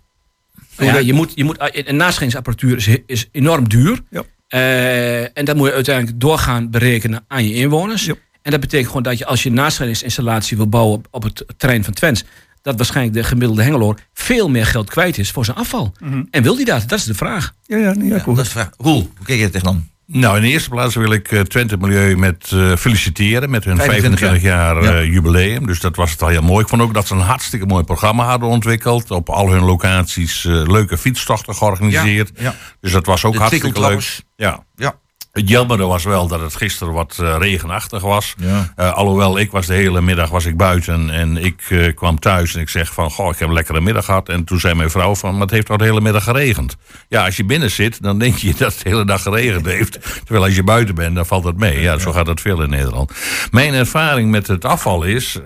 Ja, 0.77 0.97
je 0.97 1.13
moet, 1.13 1.31
je 1.35 1.43
moet, 1.43 1.57
een 1.71 1.95
nascheidingsapparatuur 1.95 2.77
is, 2.77 2.87
is 3.05 3.27
enorm 3.31 3.69
duur. 3.69 4.01
Ja. 4.09 4.23
Eh, 4.47 5.37
en 5.37 5.45
dat 5.45 5.55
moet 5.55 5.67
je 5.67 5.73
uiteindelijk 5.73 6.19
doorgaan 6.19 6.69
berekenen 6.69 7.23
aan 7.27 7.47
je 7.47 7.53
inwoners. 7.53 8.05
Ja. 8.05 8.13
En 8.41 8.51
dat 8.51 8.59
betekent 8.59 8.87
gewoon 8.87 9.03
dat 9.03 9.17
je 9.17 9.25
als 9.25 9.43
je 9.43 9.49
een 9.49 9.55
nascheidingsinstallatie 9.55 10.57
wil 10.57 10.67
bouwen 10.69 11.01
op 11.11 11.23
het 11.23 11.43
terrein 11.57 11.83
van 11.83 11.93
Twents, 11.93 12.23
dat 12.65 12.77
waarschijnlijk 12.77 13.15
de 13.15 13.23
gemiddelde 13.23 13.63
Hengeloor 13.63 13.97
veel 14.13 14.49
meer 14.49 14.65
geld 14.65 14.89
kwijt 14.89 15.17
is 15.17 15.31
voor 15.31 15.45
zijn 15.45 15.57
afval. 15.57 15.93
En 16.31 16.43
wil 16.43 16.55
hij 16.55 16.63
dat? 16.65 16.89
Dat 16.89 16.99
is 16.99 17.05
de 17.05 17.13
vraag. 17.13 17.53
Ja, 17.65 17.77
ja, 17.77 17.93
nee, 17.93 18.07
ja, 18.07 18.15
Ja, 18.15 18.21
cool. 18.23 18.35
dat 18.35 18.45
is 18.45 18.51
de 18.53 18.59
vraag. 18.59 18.69
Roel, 18.77 19.09
hoe 19.17 19.25
kijk 19.25 19.39
je 19.39 19.45
er 19.45 19.51
tegenaan? 19.51 19.89
Nou, 20.07 20.35
in 20.35 20.41
de 20.41 20.47
eerste 20.47 20.69
plaats 20.69 20.95
wil 20.95 21.11
ik 21.11 21.31
eh, 21.31 21.39
Twente 21.39 21.77
Milieu 21.77 22.15
met 22.17 22.51
eh, 22.53 22.75
feliciteren 22.75 23.49
met 23.49 23.63
hun 23.63 23.77
25 23.77 24.19
25 24.19 24.41
jaar, 24.41 24.83
Ja. 24.83 24.99
eh, 25.01 25.13
jubileum. 25.13 25.65
Dus 25.65 25.79
dat 25.79 25.95
was 25.95 26.11
het 26.11 26.21
al 26.21 26.27
heel 26.27 26.41
mooi. 26.41 26.61
Ik 26.63 26.67
vond 26.69 26.81
ook 26.81 26.93
dat 26.93 27.07
ze 27.07 27.13
een 27.13 27.19
hartstikke 27.19 27.65
mooi 27.65 27.83
programma 27.83 28.25
hadden 28.25 28.49
ontwikkeld. 28.49 29.11
Op 29.11 29.29
al 29.29 29.51
hun 29.51 29.63
locaties 29.63 30.45
eh, 30.45 30.51
leuke 30.67 30.97
fietstochten 30.97 31.55
georganiseerd. 31.55 32.31
Ja, 32.35 32.41
ja. 32.43 32.55
Dus 32.81 32.91
dat 32.91 33.05
was 33.05 33.23
ook 33.25 33.33
De 33.33 33.39
hartstikke 33.39 33.79
leuk. 33.79 34.19
Ja. 34.35 34.63
Ja. 34.75 34.95
Het 35.35 35.49
jammere 35.49 35.85
was 35.85 36.03
wel 36.03 36.27
dat 36.27 36.41
het 36.41 36.55
gisteren 36.55 36.93
wat 36.93 37.17
eh, 37.21 37.35
regenachtig 37.39 38.01
was. 38.01 38.35
Ja. 38.37 38.73
Eh, 38.75 38.93
alhoewel, 38.93 39.39
ik 39.39 39.51
was 39.51 39.65
de 39.65 39.73
hele 39.73 40.01
middag 40.01 40.29
was 40.29 40.45
ik 40.45 40.57
buiten 40.57 41.09
en 41.09 41.37
ik 41.37 41.61
eh, 41.69 41.95
kwam 41.95 42.19
thuis 42.19 42.55
en 42.55 42.61
ik 42.61 42.69
zeg 42.69 42.93
van, 42.93 43.11
goh, 43.11 43.31
ik 43.31 43.39
heb 43.39 43.47
een 43.47 43.53
lekkere 43.53 43.81
middag 43.81 44.05
gehad. 44.05 44.29
En 44.29 44.43
toen 44.43 44.59
zei 44.59 44.73
mijn 44.73 44.89
vrouw 44.89 45.15
van, 45.15 45.31
maar 45.31 45.41
het 45.41 45.51
heeft 45.51 45.69
al 45.69 45.77
de 45.77 45.83
hele 45.83 46.01
middag 46.01 46.23
geregend. 46.23 46.77
Ja, 47.07 47.25
als 47.25 47.37
je 47.37 47.45
binnen 47.45 47.71
zit, 47.71 48.01
dan 48.01 48.19
denk 48.19 48.35
je 48.35 48.53
dat 48.57 48.73
het 48.73 48.83
de 48.83 48.89
hele 48.89 49.05
dag 49.05 49.21
geregend 49.21 49.65
heeft. 49.65 49.99
Terwijl 50.23 50.45
als 50.45 50.55
je 50.55 50.63
buiten 50.63 50.95
bent, 50.95 51.15
dan 51.15 51.25
valt 51.25 51.43
het 51.43 51.57
mee. 51.57 51.81
Ja, 51.81 51.97
zo 51.97 52.11
gaat 52.11 52.27
het 52.27 52.41
veel 52.41 52.61
in 52.61 52.69
Nederland. 52.69 53.11
Mijn 53.51 53.73
ervaring 53.73 54.31
met 54.31 54.47
het 54.47 54.65
afval 54.65 55.03
is... 55.03 55.39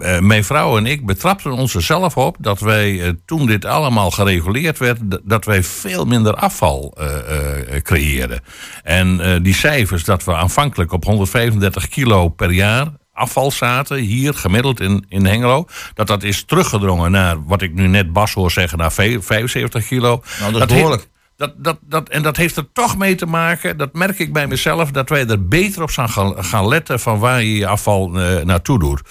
eh, 0.00 0.18
mijn 0.18 0.44
vrouw 0.44 0.76
en 0.76 0.86
ik 0.86 1.06
betrapten 1.06 1.52
ons 1.52 1.74
er 1.74 1.82
zelf 1.82 2.16
op 2.16 2.36
dat 2.40 2.60
wij, 2.60 3.02
eh, 3.02 3.08
toen 3.26 3.46
dit 3.46 3.64
allemaal 3.64 4.10
gereguleerd 4.10 4.78
werd, 4.78 4.98
dat 5.24 5.44
wij 5.44 5.62
veel 5.62 6.04
minder 6.04 6.34
afval 6.34 6.96
eh, 6.98 7.80
creëerden. 7.82 8.40
En 8.82 9.40
die 9.42 9.54
cijfers 9.54 10.04
dat 10.04 10.24
we 10.24 10.34
aanvankelijk 10.34 10.92
op 10.92 11.04
135 11.04 11.88
kilo 11.88 12.28
per 12.28 12.50
jaar 12.50 12.86
afval 13.12 13.50
zaten, 13.50 13.96
hier 13.96 14.34
gemiddeld 14.34 14.80
in, 14.80 15.04
in 15.08 15.26
Hengelo, 15.26 15.66
dat 15.94 16.06
dat 16.06 16.22
is 16.22 16.44
teruggedrongen 16.44 17.10
naar, 17.10 17.44
wat 17.44 17.62
ik 17.62 17.74
nu 17.74 17.86
net 17.86 18.12
Bas 18.12 18.32
hoor 18.32 18.50
zeggen, 18.50 18.78
naar 18.78 18.92
ve- 18.92 19.22
75 19.22 19.86
kilo. 19.86 20.22
Nou, 20.40 20.52
dat 20.52 20.70
is 20.70 20.76
behoorlijk. 20.76 21.08
dat, 21.36 21.52
dat, 21.56 21.78
dat, 21.80 22.08
en 22.08 22.22
dat 22.22 22.36
heeft 22.36 22.56
er 22.56 22.72
toch 22.72 22.96
mee 22.96 23.14
te 23.14 23.26
maken, 23.26 23.76
dat 23.76 23.92
merk 23.92 24.18
ik 24.18 24.32
bij 24.32 24.46
mezelf, 24.46 24.90
dat 24.90 25.08
wij 25.08 25.26
er 25.26 25.48
beter 25.48 25.82
op 25.82 25.90
zijn 25.90 26.08
gaan, 26.08 26.44
gaan 26.44 26.68
letten 26.68 27.00
van 27.00 27.18
waar 27.18 27.42
je 27.42 27.56
je 27.56 27.66
afval 27.66 28.08
naartoe 28.44 28.78
doet. 28.78 29.02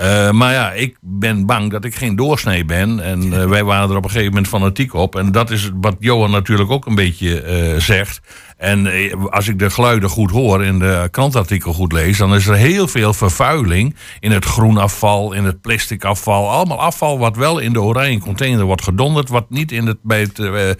Eh, 0.00 0.30
maar 0.30 0.52
ja, 0.52 0.72
ik 0.72 0.96
ben 1.00 1.46
bang 1.46 1.70
dat 1.70 1.84
ik 1.84 1.94
geen 1.94 2.16
doorsnee 2.16 2.64
ben. 2.64 3.00
En 3.00 3.40
eh, 3.40 3.48
wij 3.48 3.64
waren 3.64 3.90
er 3.90 3.96
op 3.96 4.04
een 4.04 4.10
gegeven 4.10 4.32
moment 4.32 4.48
fanatiek 4.48 4.94
op. 4.94 5.16
En 5.16 5.32
dat 5.32 5.50
is 5.50 5.70
wat 5.74 5.96
Johan 5.98 6.30
natuurlijk 6.30 6.70
ook 6.70 6.86
een 6.86 6.94
beetje 6.94 7.40
eh, 7.40 7.80
zegt. 7.80 8.20
En 8.56 8.88
als 9.30 9.48
ik 9.48 9.58
de 9.58 9.70
geluiden 9.70 10.08
goed 10.08 10.30
hoor 10.30 10.62
en 10.62 10.78
de 10.78 11.08
krantartikel 11.10 11.72
goed 11.72 11.92
lees... 11.92 12.18
dan 12.18 12.34
is 12.34 12.46
er 12.46 12.54
heel 12.54 12.88
veel 12.88 13.12
vervuiling 13.12 13.96
in 14.20 14.30
het 14.30 14.44
groenafval, 14.44 15.32
in 15.32 15.44
het 15.44 15.60
plastic 15.60 16.04
afval. 16.04 16.50
Allemaal 16.50 16.80
afval 16.80 17.18
wat 17.18 17.36
wel 17.36 17.58
in 17.58 17.72
de 17.72 17.80
oranje 17.80 18.18
container 18.18 18.64
wordt 18.64 18.82
gedonderd... 18.82 19.28
wat 19.28 19.50
niet 19.50 19.72
in 19.72 19.86
het, 19.86 19.98
bij 20.02 20.20
het... 20.20 20.38
En, 20.38 20.76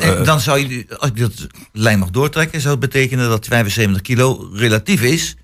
en 0.00 0.24
dan 0.24 0.40
zou 0.40 0.58
je, 0.58 0.86
als 0.98 1.10
ik 1.10 1.18
dat 1.18 1.46
lijn 1.72 1.98
mag 1.98 2.10
doortrekken, 2.10 2.60
zou 2.60 2.72
het 2.72 2.90
betekenen 2.90 3.28
dat 3.28 3.46
75 3.46 4.02
kilo 4.02 4.48
relatief 4.52 5.02
is. 5.02 5.36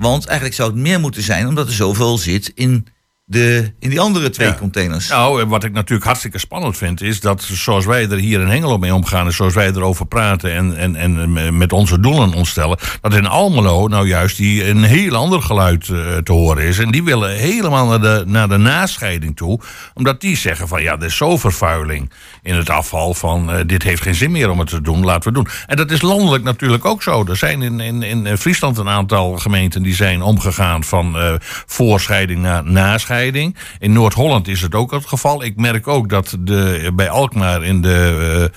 Want 0.00 0.24
eigenlijk 0.26 0.56
zou 0.56 0.70
het 0.70 0.80
meer 0.80 1.00
moeten 1.00 1.22
zijn, 1.22 1.46
omdat 1.46 1.66
er 1.66 1.72
zoveel 1.72 2.18
zit 2.18 2.52
in, 2.54 2.86
de, 3.30 3.72
in 3.78 3.90
die 3.90 4.00
andere 4.00 4.30
twee 4.30 4.48
Ja. 4.48 4.54
containers. 4.54 5.08
Nou, 5.08 5.40
en 5.40 5.48
wat 5.48 5.64
ik 5.64 5.72
natuurlijk 5.72 6.04
hartstikke 6.06 6.38
spannend 6.38 6.76
vind, 6.76 7.02
is 7.02 7.20
dat 7.20 7.42
zoals 7.42 7.84
wij 7.86 8.08
er 8.08 8.16
hier 8.18 8.40
in 8.40 8.46
Hengelo 8.46 8.78
mee 8.78 8.94
omgaan 8.94 9.26
en 9.26 9.32
zoals 9.32 9.54
wij 9.54 9.66
erover 9.66 10.06
praten 10.06 10.52
en, 10.52 10.76
en, 10.76 10.96
en 10.96 11.56
met 11.56 11.72
onze 11.72 12.00
doelen 12.00 12.32
ons 12.32 12.50
stellen, 12.50 12.78
dat 13.00 13.14
in 13.14 13.26
Almelo 13.26 13.86
nou 13.88 14.06
juist 14.08 14.36
die 14.36 14.68
een 14.68 14.82
heel 14.82 15.14
ander 15.14 15.42
geluid 15.42 15.88
eh, 15.88 16.16
te 16.16 16.32
horen 16.32 16.64
is. 16.64 16.78
En 16.78 16.90
die 16.90 17.02
willen 17.04 17.30
helemaal 17.36 17.86
naar 17.86 18.00
de, 18.00 18.22
naar 18.26 18.48
de 18.48 18.56
nascheiding 18.56 19.36
toe, 19.36 19.60
omdat 19.94 20.20
die 20.20 20.36
zeggen 20.36 20.68
van 20.68 20.82
ja, 20.82 20.92
er 20.96 21.04
is 21.04 21.16
zo 21.16 21.36
vervuiling 21.38 22.10
in 22.42 22.54
het 22.54 22.70
afval 22.70 23.14
van 23.14 23.52
eh, 23.52 23.58
dit 23.66 23.82
heeft 23.82 24.02
geen 24.02 24.14
zin 24.14 24.30
meer 24.30 24.50
om 24.50 24.58
het 24.58 24.68
te 24.68 24.80
doen, 24.80 25.04
laten 25.04 25.32
we 25.32 25.38
het 25.38 25.46
doen. 25.48 25.54
En 25.66 25.76
dat 25.76 25.90
is 25.90 26.02
landelijk 26.02 26.44
natuurlijk 26.44 26.84
ook 26.84 27.02
zo. 27.02 27.24
Er 27.28 27.36
zijn 27.36 27.62
in, 27.62 27.80
in, 27.80 28.02
in 28.02 28.38
Friesland 28.38 28.78
een 28.78 28.88
aantal 28.88 29.36
gemeenten 29.38 29.82
die 29.82 29.94
zijn 29.94 30.22
omgegaan 30.22 30.84
van 30.84 31.16
eh, 31.18 31.34
voorscheiding 31.66 32.40
naar 32.42 32.64
nascheiding. 32.64 33.18
In 33.78 33.92
Noord-Holland 33.92 34.48
is 34.48 34.60
het 34.60 34.74
ook 34.74 34.90
het 34.90 35.06
geval. 35.06 35.44
Ik 35.44 35.56
merk 35.56 35.88
ook 35.88 36.08
dat 36.08 36.36
de, 36.40 36.90
bij 36.94 37.10
Alkmaar 37.10 37.64
in, 37.64 37.82
de, 37.82 38.50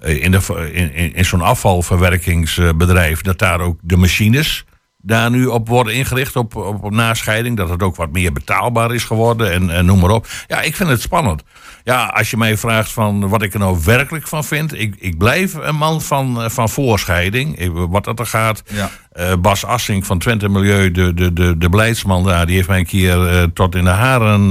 eh, 0.00 0.22
in, 0.22 0.30
de, 0.30 0.70
in, 0.72 1.14
in 1.14 1.24
zo'n 1.24 1.42
afvalverwerkingsbedrijf, 1.42 3.20
dat 3.20 3.38
daar 3.38 3.60
ook 3.60 3.78
de 3.82 3.96
machines 3.96 4.64
daar 5.02 5.30
nu 5.30 5.46
op 5.46 5.68
worden 5.68 5.94
ingericht 5.94 6.36
op, 6.36 6.56
op, 6.56 6.84
op 6.84 6.90
nascheiding. 6.92 7.56
Dat 7.56 7.68
het 7.68 7.82
ook 7.82 7.96
wat 7.96 8.12
meer 8.12 8.32
betaalbaar 8.32 8.94
is 8.94 9.04
geworden 9.04 9.52
en, 9.52 9.70
en 9.70 9.84
noem 9.84 10.00
maar 10.00 10.10
op. 10.10 10.26
Ja, 10.46 10.60
ik 10.60 10.76
vind 10.76 10.88
het 10.88 11.00
spannend. 11.00 11.42
Ja, 11.84 12.04
als 12.06 12.30
je 12.30 12.36
mij 12.36 12.56
vraagt 12.56 12.92
van 12.92 13.28
wat 13.28 13.42
ik 13.42 13.52
er 13.52 13.58
nou 13.58 13.78
werkelijk 13.84 14.28
van 14.28 14.44
vind. 14.44 14.78
Ik, 14.80 14.94
ik 14.98 15.18
blijf 15.18 15.54
een 15.54 15.76
man 15.76 16.02
van, 16.02 16.42
eh, 16.42 16.50
van 16.50 16.68
voorscheiding. 16.68 17.58
Ik- 17.58 17.70
Wat 17.74 18.04
dat 18.04 18.18
er 18.18 18.26
gaat. 18.26 18.62
Ja. 18.66 18.90
Eh, 19.12 19.32
Bas 19.36 19.64
Assing 19.64 20.06
van 20.06 20.18
Twente 20.18 20.48
Milieu, 20.48 20.90
de, 20.90 21.14
de, 21.14 21.32
de, 21.32 21.58
de 21.58 21.68
beleidsman 21.68 22.24
daar, 22.24 22.46
die 22.46 22.54
heeft 22.56 22.68
mij 22.68 22.78
een 22.78 22.86
keer 22.86 23.26
eh, 23.28 23.42
tot 23.54 23.74
in 23.74 23.84
de 23.84 23.90
haren 23.90 24.46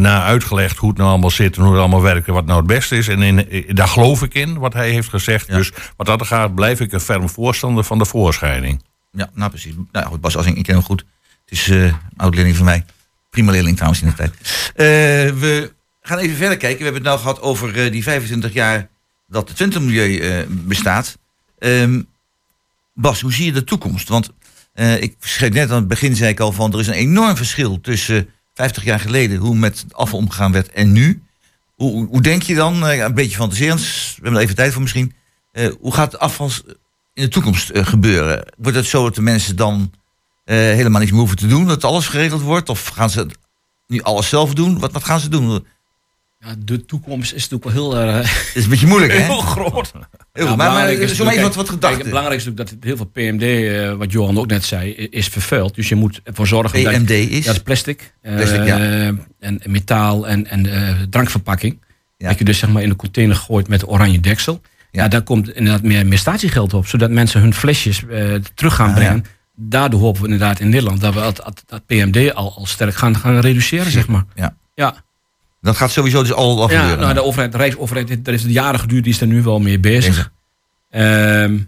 na 0.00 0.22
uitgelegd 0.24 0.76
hoe 0.76 0.88
het 0.88 0.98
nou 0.98 1.10
allemaal 1.10 1.30
zit 1.30 1.56
en 1.56 1.62
hoe 1.62 1.70
het 1.70 1.80
allemaal 1.80 2.02
werkt 2.02 2.26
en 2.28 2.34
wat 2.34 2.46
nou 2.46 2.58
het 2.58 2.66
beste 2.66 2.96
is. 2.96 3.08
En 3.08 3.22
in, 3.22 3.64
daar 3.74 3.88
geloof 3.88 4.22
ik 4.22 4.34
in, 4.34 4.58
wat 4.58 4.72
hij 4.72 4.90
heeft 4.90 5.08
gezegd. 5.08 5.48
Dus 5.48 5.72
wat 5.96 6.06
dat 6.06 6.20
er 6.20 6.26
gaat, 6.26 6.54
blijf 6.54 6.80
ik 6.80 6.92
een 6.92 7.00
ferm 7.00 7.28
voorstander 7.28 7.84
van 7.84 7.98
de 7.98 8.04
voorscheiding. 8.04 8.82
Ja, 9.12 9.30
nou 9.34 9.50
precies. 9.50 9.74
Nou 9.92 10.06
goed, 10.06 10.20
Bas 10.20 10.36
Assing, 10.36 10.56
ik 10.56 10.62
ken 10.64 10.74
hem 10.74 10.84
goed. 10.84 11.04
Het 11.44 11.58
is 11.58 11.68
eh 11.68 11.94
oud-leerling 12.16 12.56
van 12.56 12.64
mij. 12.64 12.84
Prima 13.30 13.50
leerling 13.52 13.74
trouwens 13.76 14.02
in 14.02 14.08
de 14.08 14.14
tijd. 14.14 14.34
Eh, 14.74 14.84
we 15.40 15.72
gaan 16.02 16.18
even 16.18 16.36
verder 16.36 16.56
kijken. 16.56 16.78
We 16.78 16.84
hebben 16.84 17.02
het 17.02 17.10
nou 17.10 17.18
gehad 17.20 17.40
over 17.40 17.84
eh, 17.84 17.92
die 17.92 18.02
25 18.02 18.52
jaar 18.52 18.88
dat 19.28 19.48
het 19.48 19.56
Twente 19.56 19.80
Milieu 19.80 20.18
eh, 20.18 20.46
bestaat. 20.48 21.18
Ehm, 21.58 22.02
Bas, 22.94 23.20
hoe 23.20 23.32
zie 23.32 23.44
je 23.44 23.52
de 23.52 23.64
toekomst? 23.64 24.08
Want 24.08 24.30
ik 25.00 25.14
schreef 25.20 25.52
net 25.52 25.70
aan 25.70 25.76
het 25.76 25.88
begin, 25.88 26.16
zei 26.16 26.30
ik 26.30 26.40
al, 26.40 26.52
van 26.52 26.72
er 26.72 26.80
is 26.80 26.86
een 26.86 26.92
enorm 26.92 27.36
verschil 27.36 27.80
tussen 27.80 28.28
50 28.54 28.84
jaar 28.84 29.00
geleden, 29.00 29.38
hoe 29.38 29.54
met 29.56 29.84
afval 29.90 30.18
omgegaan 30.18 30.52
werd, 30.52 30.70
en 30.70 30.92
nu. 30.92 31.22
Hoe, 31.74 32.06
hoe- 32.06 32.22
denk 32.22 32.42
je 32.42 32.54
dan, 32.54 32.82
een 32.82 33.14
beetje 33.14 33.36
fantaserend, 33.36 33.80
we 33.80 34.14
hebben 34.14 34.34
er 34.34 34.40
even 34.40 34.54
tijd 34.54 34.72
voor 34.72 34.82
misschien, 34.82 35.14
hoe 35.80 35.94
gaat 35.94 36.18
afval 36.18 36.50
in 37.20 37.26
de 37.26 37.32
toekomst 37.32 37.70
eh, 37.70 37.86
gebeuren? 37.86 38.44
Wordt 38.56 38.76
het 38.76 38.86
zo 38.86 39.02
dat 39.02 39.14
de 39.14 39.22
mensen 39.22 39.56
dan 39.56 39.92
eh, 40.44 40.56
helemaal 40.56 40.98
niets 40.98 41.10
meer 41.10 41.20
hoeven 41.20 41.38
te 41.38 41.46
doen, 41.46 41.66
dat 41.66 41.84
alles 41.84 42.08
geregeld 42.08 42.42
wordt? 42.42 42.68
Of 42.68 42.86
gaan 42.86 43.10
ze 43.10 43.26
nu 43.86 44.02
alles 44.02 44.28
zelf 44.28 44.54
doen? 44.54 44.78
Wat, 44.78 44.92
wat 44.92 45.04
gaan 45.04 45.20
ze 45.20 45.28
doen? 45.28 45.66
Ja, 46.40 46.54
de 46.58 46.84
toekomst 46.84 47.32
is 47.32 47.48
natuurlijk 47.48 47.76
wel 47.76 47.92
heel... 47.92 48.14
Het 48.24 48.50
is 48.54 48.64
een 48.64 48.70
beetje 48.70 48.86
moeilijk, 48.86 49.12
hè? 49.12 49.18
Heel 49.32 49.40
groot. 49.40 49.92
Heel, 50.32 50.46
Ja, 50.46 50.56
maar, 50.56 50.56
maar 50.56 50.68
belangrijk 50.70 50.98
is 50.98 51.16
zo 51.16 51.28
even 51.28 51.42
wat, 51.42 51.54
wat 51.54 51.68
gedachten. 51.68 51.98
Het 52.00 52.08
belangrijkste 52.08 52.50
is 52.50 52.56
natuurlijk 52.56 52.80
dat 52.80 52.88
heel 52.88 53.08
veel 53.12 53.38
PMD, 53.38 53.98
wat 53.98 54.12
Johan 54.12 54.38
ook 54.38 54.46
net 54.46 54.64
zei, 54.64 54.92
is 54.92 55.28
vervuild. 55.28 55.74
Dus 55.74 55.88
je 55.88 55.94
moet 55.94 56.20
ervoor 56.24 56.46
zorgen 56.46 56.84
dat... 56.84 56.92
PMD 56.92 57.10
is? 57.10 57.44
Dat 57.44 57.54
is 57.54 57.62
plastic. 57.62 58.14
Plastic, 58.22 58.66
ja. 58.66 58.78
en, 59.38 59.60
metaal 59.64 60.28
en, 60.28 60.46
en 60.46 61.08
drankverpakking. 61.10 61.78
Dat 62.18 62.38
je 62.38 62.44
dus 62.44 62.58
zeg 62.58 62.70
maar 62.70 62.82
in 62.82 62.88
de 62.88 62.96
container 62.96 63.36
gooit 63.36 63.68
met 63.68 63.88
oranje 63.88 64.20
deksel. 64.20 64.60
Ja, 64.92 65.08
daar 65.08 65.22
komt 65.22 65.54
inderdaad 65.54 65.82
meer, 65.82 66.06
meer 66.06 66.18
statiegeld 66.18 66.74
op. 66.74 66.86
Zodat 66.86 67.10
mensen 67.10 67.40
hun 67.40 67.54
flesjes 67.54 68.06
eh, 68.06 68.34
terug 68.54 68.74
gaan 68.74 68.88
Ah, 68.88 68.94
brengen. 68.94 69.24
Daardoor 69.54 70.00
hopen 70.00 70.22
we 70.22 70.28
inderdaad 70.28 70.60
in 70.60 70.68
Nederland 70.68 71.00
dat 71.00 71.14
we 71.14 71.20
dat, 71.66 71.86
PMD 71.86 72.34
al, 72.34 72.54
al 72.56 72.66
sterk 72.66 72.94
gaan, 72.94 73.16
gaan 73.16 73.38
reduceren, 73.38 73.90
zeg 73.92 74.06
maar. 74.08 74.24
Ja. 74.34 74.54
Ja. 74.74 74.94
Dat 75.60 75.76
gaat 75.76 75.90
sowieso 75.90 76.22
dus 76.22 76.32
al, 76.32 76.60
al 76.62 76.70
Ja, 76.70 76.94
nou, 76.94 77.14
de 77.14 77.22
overheid, 77.22 77.52
de 77.52 77.58
Rijksoverheid, 77.58 78.24
daar 78.24 78.34
is 78.34 78.42
de 78.42 78.52
jaren 78.52 78.80
geduurd, 78.80 79.04
die 79.04 79.12
is 79.12 79.20
er 79.20 79.26
nu 79.26 79.42
wel 79.42 79.60
mee 79.60 79.78
bezig. 79.78 80.32
Ehm, 80.90 81.58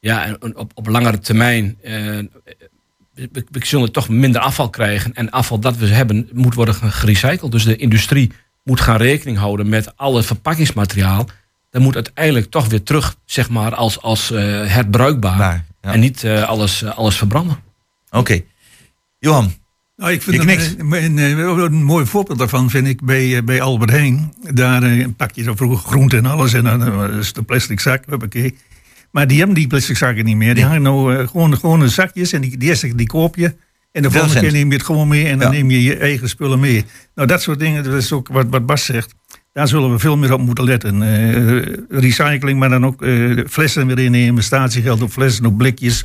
ja, 0.00 0.24
en 0.26 0.56
op, 0.56 0.70
op 0.74 0.86
langere 0.86 1.18
termijn 1.18 1.78
eh, 1.82 1.92
we, 3.14 3.28
we 3.50 3.66
zullen 3.66 3.92
toch 3.92 4.08
minder 4.08 4.40
afval 4.40 4.70
krijgen. 4.70 5.14
En 5.14 5.30
afval 5.30 5.58
dat 5.58 5.76
we 5.76 5.86
hebben 5.86 6.28
moet 6.32 6.54
worden 6.54 6.74
ge- 6.74 6.90
gerecycled. 6.90 7.52
Dus 7.52 7.64
de 7.64 7.76
industrie 7.76 8.32
moet 8.64 8.80
gaan 8.80 8.96
rekening 8.96 9.38
houden 9.38 9.68
met 9.68 9.96
alle 9.96 10.22
verpakkingsmateriaal. 10.22 11.28
Dat 11.72 11.82
moet 11.82 11.94
uiteindelijk 11.94 12.50
toch 12.50 12.66
weer 12.68 12.82
terug, 12.82 13.16
zeg 13.24 13.50
maar, 13.50 13.74
als, 13.74 14.00
als 14.02 14.30
eh, 14.30 14.42
herbruikbaar. 14.66 15.38
Ja. 15.38 15.92
En 15.92 16.00
niet 16.00 16.24
eh, 16.24 16.42
alles, 16.48 16.82
eh, 16.82 16.96
alles 16.98 17.16
verbranden. 17.16 17.56
Oké. 18.10 18.40
Johan. 19.18 19.52
Nou, 19.96 20.12
ik 20.12 20.22
vind 20.22 20.36
dat 20.36 20.46
een, 20.78 20.92
een, 20.92 21.18
een- 21.18 21.58
een 21.58 21.84
mooi 21.84 22.06
voorbeeld 22.06 22.38
daarvan 22.38 22.70
vind 22.70 22.86
ik 22.86 23.02
bij, 23.04 23.44
bij 23.44 23.60
Albert 23.60 23.90
Heijn. 23.90 24.32
Daar 24.54 25.08
pak 25.16 25.30
je 25.34 25.42
zo 25.42 25.54
vroeger 25.54 25.88
groente 25.88 26.16
en 26.16 26.26
alles 26.26 26.52
en 26.52 26.64
dan 26.64 27.10
is 27.18 27.32
de 27.32 27.42
plastic 27.42 27.80
zak, 27.80 28.04
huppakee. 28.06 28.56
Maar 29.10 29.26
die 29.26 29.38
hebben 29.38 29.54
die 29.56 29.66
plastic 29.66 29.96
zakken 29.96 30.24
niet 30.24 30.36
meer. 30.36 30.54
Die 30.54 30.64
hangen 30.64 30.82
nou 30.82 31.26
gewoon, 31.26 31.56
gewoon 31.58 31.88
zakjes 31.88 32.32
en 32.32 32.40
die, 32.40 32.56
die 32.58 32.68
eerste 32.68 32.94
die 32.94 33.06
koop 33.06 33.36
je. 33.36 33.54
En 33.92 34.02
de 34.02 34.10
volgende 34.10 34.40
keer 34.40 34.52
neem 34.52 34.68
je 34.70 34.76
het 34.76 34.86
gewoon 34.86 35.08
mee 35.08 35.26
en 35.28 35.38
dan 35.38 35.52
Ja. 35.52 35.56
neem 35.58 35.70
je 35.70 35.82
je 35.82 35.96
eigen 35.96 36.28
spullen 36.28 36.60
mee. 36.60 36.84
Nou, 37.14 37.28
dat 37.28 37.42
soort 37.42 37.58
dingen, 37.58 37.84
dat 37.84 37.94
is 37.94 38.12
ook 38.12 38.28
wat, 38.28 38.46
wat 38.50 38.66
Bas 38.66 38.84
zegt. 38.84 39.14
Daar 39.52 39.68
zullen 39.68 39.92
we 39.92 39.98
veel 39.98 40.16
meer 40.16 40.32
op 40.32 40.40
moeten 40.40 40.64
letten. 40.64 41.02
Eh, 41.02 42.00
recycling, 42.00 42.58
maar 42.58 42.68
dan 42.68 42.86
ook 42.86 43.02
eh, 43.02 43.38
flessen 43.48 43.86
weer 43.86 43.98
innemen, 43.98 44.42
statiegeld 44.42 45.02
op 45.02 45.10
flessen, 45.10 45.46
op 45.46 45.56
blikjes. 45.56 46.04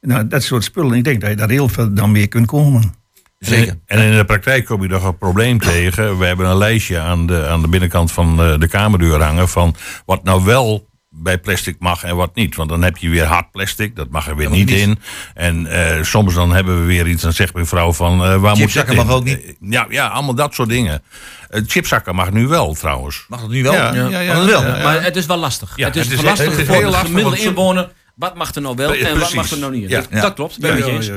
Nou, 0.00 0.28
dat 0.28 0.42
soort 0.42 0.64
spullen. 0.64 0.96
Ik 0.96 1.04
denk 1.04 1.20
dat 1.20 1.30
je 1.30 1.36
daar 1.36 1.50
heel 1.50 1.68
veel 1.68 1.94
dan 1.94 2.12
mee 2.12 2.26
kunt 2.26 2.46
komen. 2.46 2.94
Zeker. 3.38 3.74
En 3.86 3.98
in 3.98 4.16
de 4.16 4.24
praktijk 4.24 4.64
kom 4.64 4.82
je 4.82 4.88
nog 4.88 5.04
een 5.04 5.18
probleem 5.18 5.58
tegen. 5.58 6.18
We 6.18 6.26
hebben 6.26 6.46
een 6.46 6.56
lijstje 6.56 6.98
aan 6.98 7.26
de, 7.26 7.46
aan 7.46 7.62
de 7.62 7.68
binnenkant 7.68 8.12
van 8.12 8.40
eh, 8.40 8.58
de 8.58 8.68
kamerdeur 8.68 9.22
hangen 9.22 9.48
van 9.48 9.74
wat 10.06 10.24
nou 10.24 10.44
wel 10.44 10.88
bij 11.16 11.38
plastic 11.38 11.76
mag 11.78 12.02
en 12.04 12.16
wat 12.16 12.34
niet. 12.34 12.56
Want 12.56 12.68
dan 12.68 12.82
heb 12.82 12.96
je 12.96 13.08
weer 13.08 13.24
hard 13.24 13.50
plastic, 13.50 13.96
dat 13.96 14.08
mag 14.10 14.28
er 14.28 14.36
weer 14.36 14.50
niet 14.50 14.68
niet. 14.68 14.78
in. 14.78 14.98
En 15.34 15.66
eh, 15.66 16.02
soms 16.02 16.34
dan 16.34 16.52
hebben 16.54 16.80
we 16.80 16.86
weer 16.86 17.06
iets, 17.08 17.22
dan 17.22 17.32
zegt 17.32 17.54
mijn 17.54 17.66
vrouw 17.66 17.92
van... 17.92 18.12
eh, 18.24 18.36
waar 18.36 18.50
moet 18.50 18.58
Chipzakken 18.58 18.94
dat 18.96 19.04
in? 19.04 19.10
mag 19.10 19.18
ook 19.18 19.24
niet. 19.24 19.44
Eh, 19.44 19.52
Ja, 19.60 19.86
ja, 19.88 20.06
allemaal 20.06 20.34
dat 20.34 20.54
soort 20.54 20.68
dingen. 20.68 21.02
Chipzakken 21.66 22.14
mag 22.14 22.30
nu 22.32 22.46
wel 22.46 22.74
trouwens. 22.74 23.24
Mag 23.28 23.40
dat 23.40 23.50
nu 23.50 23.62
wel? 23.62 23.72
Ja, 23.72 23.94
ja, 23.94 24.08
ja, 24.20 24.44
wel? 24.44 24.62
ja, 24.62 24.76
ja. 24.76 24.82
Maar 24.82 25.02
het 25.02 25.16
is 25.16 25.26
wel 25.26 25.36
lastig. 25.36 25.72
Ja, 25.76 25.86
het 25.86 25.96
is, 25.96 26.04
het 26.04 26.12
is- 26.12 26.22
lastig 26.24 26.50
het 26.50 26.58
is 26.58 26.66
voor 26.66 26.74
heel 26.74 26.84
de 26.84 26.90
lastig, 26.90 27.08
gemiddelde 27.08 27.38
inwoner. 27.40 27.92
Wat 28.14 28.34
mag 28.34 28.54
er 28.54 28.62
nou 28.62 28.76
wel 28.76 28.94
en 28.94 29.18
wat 29.18 29.34
mag 29.34 29.50
er 29.50 29.58
nou 29.58 29.72
niet? 29.72 29.88
Ja. 29.88 30.00
Dat, 30.00 30.20
dat 30.22 30.34
klopt, 30.34 30.58
ben 30.60 30.76
je 30.76 30.84
eens. 30.84 31.10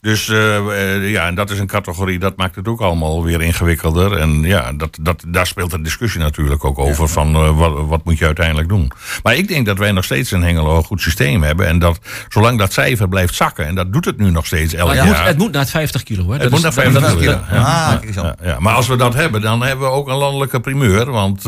Ja. 0.00 0.10
Dus 0.10 0.28
eh, 0.28 0.56
eh, 0.94 1.10
ja, 1.10 1.26
en 1.26 1.34
dat 1.34 1.50
is 1.50 1.58
een 1.58 1.66
categorie, 1.66 2.18
dat 2.18 2.36
maakt 2.36 2.54
het 2.56 2.68
ook 2.68 2.80
allemaal 2.80 3.24
weer 3.24 3.42
ingewikkelder. 3.42 4.16
En 4.18 4.42
ja, 4.42 4.72
dat, 4.72 4.98
dat, 5.00 5.24
daar 5.28 5.46
speelt 5.46 5.70
de 5.70 5.80
discussie 5.82 6.20
natuurlijk 6.20 6.64
ook 6.64 6.78
over 6.78 7.08
van 7.08 7.34
eh, 7.34 7.58
wat, 7.58 7.86
wat 7.86 8.04
moet 8.04 8.18
je 8.18 8.24
uiteindelijk 8.24 8.68
doen. 8.68 8.90
Maar 9.22 9.34
ik 9.36 9.48
denk 9.48 9.66
dat 9.66 9.78
wij 9.78 9.92
nog 9.92 10.04
steeds 10.04 10.32
in 10.32 10.42
Hengelo 10.42 10.76
een 10.76 10.84
goed 10.84 11.00
systeem 11.00 11.42
hebben. 11.42 11.66
En 11.66 11.78
dat 11.78 11.98
zolang 12.28 12.58
dat 12.58 12.72
cijfer 12.72 13.08
blijft 13.08 13.34
zakken, 13.34 13.66
en 13.66 13.74
dat 13.74 13.92
doet 13.92 14.04
het 14.04 14.18
nu 14.18 14.30
nog 14.30 14.46
steeds 14.46 14.74
elk 14.74 14.88
het, 14.88 14.96
jaar. 14.96 15.06
moet, 15.06 15.16
het 15.16 15.38
moet 15.38 15.52
naar 15.52 15.60
het 15.62 15.70
50 15.70 16.02
kilo. 16.02 16.24
Hè? 16.26 16.32
Het 16.32 16.40
Dat 16.42 16.50
moet 16.50 16.58
is- 16.64 16.74
naar 16.74 16.84
dat- 16.92 16.92
50 17.02 17.10
dat- 17.12 17.18
kilo. 17.20 17.58
ja. 17.58 17.64
Ah, 17.64 18.14
Ja, 18.14 18.22
ja, 18.22 18.36
ja. 18.48 18.60
Maar 18.60 18.74
als 18.74 18.86
we 18.86 18.96
dat 18.96 19.14
hebben, 19.14 19.40
dan 19.40 19.62
hebben 19.62 19.86
we 19.86 19.92
ook 19.92 20.08
een 20.08 20.16
landelijke 20.16 20.60
primeur. 20.60 21.10
Want 21.10 21.42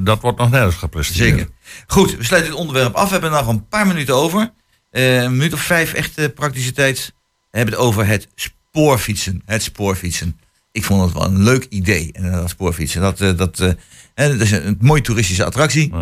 dat 0.00 0.20
wordt 0.20 0.38
nog 0.38 0.50
nergens 0.50 0.76
gepresteerd. 0.76 1.28
Zeker. 1.28 1.48
Goed, 1.86 2.16
we 2.16 2.24
sluiten 2.24 2.50
dit 2.52 2.60
onderwerp 2.60 2.94
af. 2.94 3.04
We 3.06 3.12
hebben 3.12 3.30
nog 3.30 3.46
een 3.46 3.68
paar 3.68 3.86
minuten 3.86 4.14
over. 4.14 4.52
Een 4.90 5.36
minuut 5.36 5.52
of 5.52 5.60
vijf 5.60 5.92
echte 5.92 6.32
praktische 6.34 6.72
tijd. 6.72 7.14
We 7.56 7.62
hebben 7.62 7.80
het 7.80 7.88
over 7.88 8.06
het 8.06 8.28
spoorfietsen. 8.34 9.42
Het 9.44 9.62
spoorfietsen. 9.62 10.40
Ik 10.72 10.84
vond 10.84 11.02
het 11.02 11.12
wel 11.12 11.24
een 11.24 11.42
leuk 11.42 11.66
idee, 11.68 12.12
eh, 12.12 12.32
dat 12.32 12.50
spoorfietsen. 12.50 13.00
Dat, 13.00 13.20
eh, 13.20 13.36
dat, 13.36 13.60
eh, 13.60 13.72
dat 14.14 14.40
is 14.40 14.50
een, 14.50 14.76
mooie 14.80 15.00
toeristische 15.00 15.44
attractie. 15.44 15.92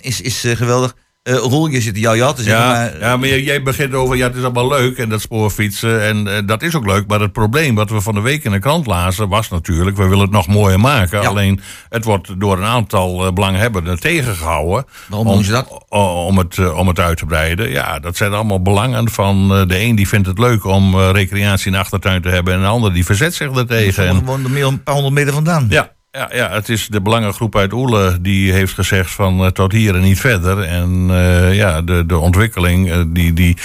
Is 0.00 0.20
is 0.20 0.40
geweldig. 0.40 0.96
Roel, 1.34 1.66
je 1.66 1.80
zit 1.80 1.94
in 1.94 2.00
jouw 2.00 2.14
jat 2.16 2.36
te 2.36 2.42
zeggen. 2.42 2.64
Ja, 2.66 2.72
maar, 2.72 2.98
ja, 3.00 3.16
maar 3.16 3.28
jij- 3.28 3.62
begint 3.62 3.94
over, 3.94 4.16
ja, 4.16 4.26
het 4.26 4.36
is 4.36 4.42
allemaal 4.42 4.68
leuk 4.68 4.98
en 4.98 5.08
dat 5.08 5.20
spoorfietsen. 5.20 6.02
En 6.02 6.26
eh, 6.36 6.42
dat 6.46 6.62
is 6.62 6.74
ook 6.74 6.86
leuk. 6.86 7.06
Maar 7.06 7.20
het 7.20 7.32
probleem 7.32 7.74
wat 7.74 7.90
we 7.90 8.00
van 8.00 8.14
de 8.14 8.20
week 8.20 8.44
in 8.44 8.52
de 8.52 8.58
krant 8.58 8.86
lazen 8.86 9.28
was 9.28 9.48
natuurlijk, 9.48 9.96
we 9.96 10.02
willen 10.04 10.20
het 10.24 10.30
nog 10.30 10.46
mooier 10.46 10.80
maken. 10.80 11.26
Alleen 11.26 11.60
het 11.88 12.04
wordt 12.04 12.40
door 12.40 12.58
een 12.58 12.64
aantal 12.64 13.26
eh, 13.26 13.32
belanghebbenden 13.32 14.00
tegengehouden. 14.00 14.84
Waarom 15.08 15.26
om, 15.28 15.34
doen 15.34 15.44
ze 15.44 15.50
dat? 15.52 15.84
Om 15.88 16.38
het, 16.38 16.58
eh, 16.58 16.78
om 16.78 16.88
het 16.88 16.98
uit 17.00 17.16
te 17.18 17.26
breiden. 17.26 17.70
Ja, 17.70 17.98
dat 17.98 18.16
zijn 18.16 18.32
allemaal 18.32 18.62
belangen 18.62 19.10
van 19.10 19.48
de 19.48 19.80
een 19.80 19.94
die 19.94 20.08
vindt 20.08 20.26
het 20.26 20.38
leuk 20.38 20.64
om 20.64 20.98
recreatie 21.00 21.66
in 21.66 21.72
de 21.72 21.78
achtertuin 21.78 22.22
te 22.22 22.28
hebben. 22.28 22.54
En 22.54 22.60
de 22.60 22.66
ander 22.66 22.92
die 22.92 23.04
verzet 23.04 23.34
zich 23.34 23.50
ertegen. 23.56 24.06
En, 24.06 24.16
gewoon 24.16 24.52
meer 24.52 24.66
een 24.66 24.82
paar 24.82 24.94
honderd 24.94 25.14
meter 25.14 25.32
vandaan. 25.32 25.66
ja, 25.70 25.90
ja, 26.16 26.28
ja, 26.32 26.50
het 26.50 26.68
is 26.68 26.86
de 26.86 27.00
belangengroep 27.00 27.56
uit 27.56 27.72
Oele 27.72 28.20
die 28.20 28.52
heeft 28.52 28.74
gezegd 28.74 29.10
van 29.10 29.44
eh, 29.44 29.50
tot 29.50 29.72
hier 29.72 29.94
en 29.94 30.00
niet 30.00 30.20
verder. 30.20 30.62
En 30.62 31.06
eh, 31.10 31.54
ja, 31.54 31.82
de, 31.82 32.06
de 32.06 32.18
ontwikkeling, 32.18 32.90
eh, 32.90 33.02
die, 33.06 33.32
die... 33.32 33.56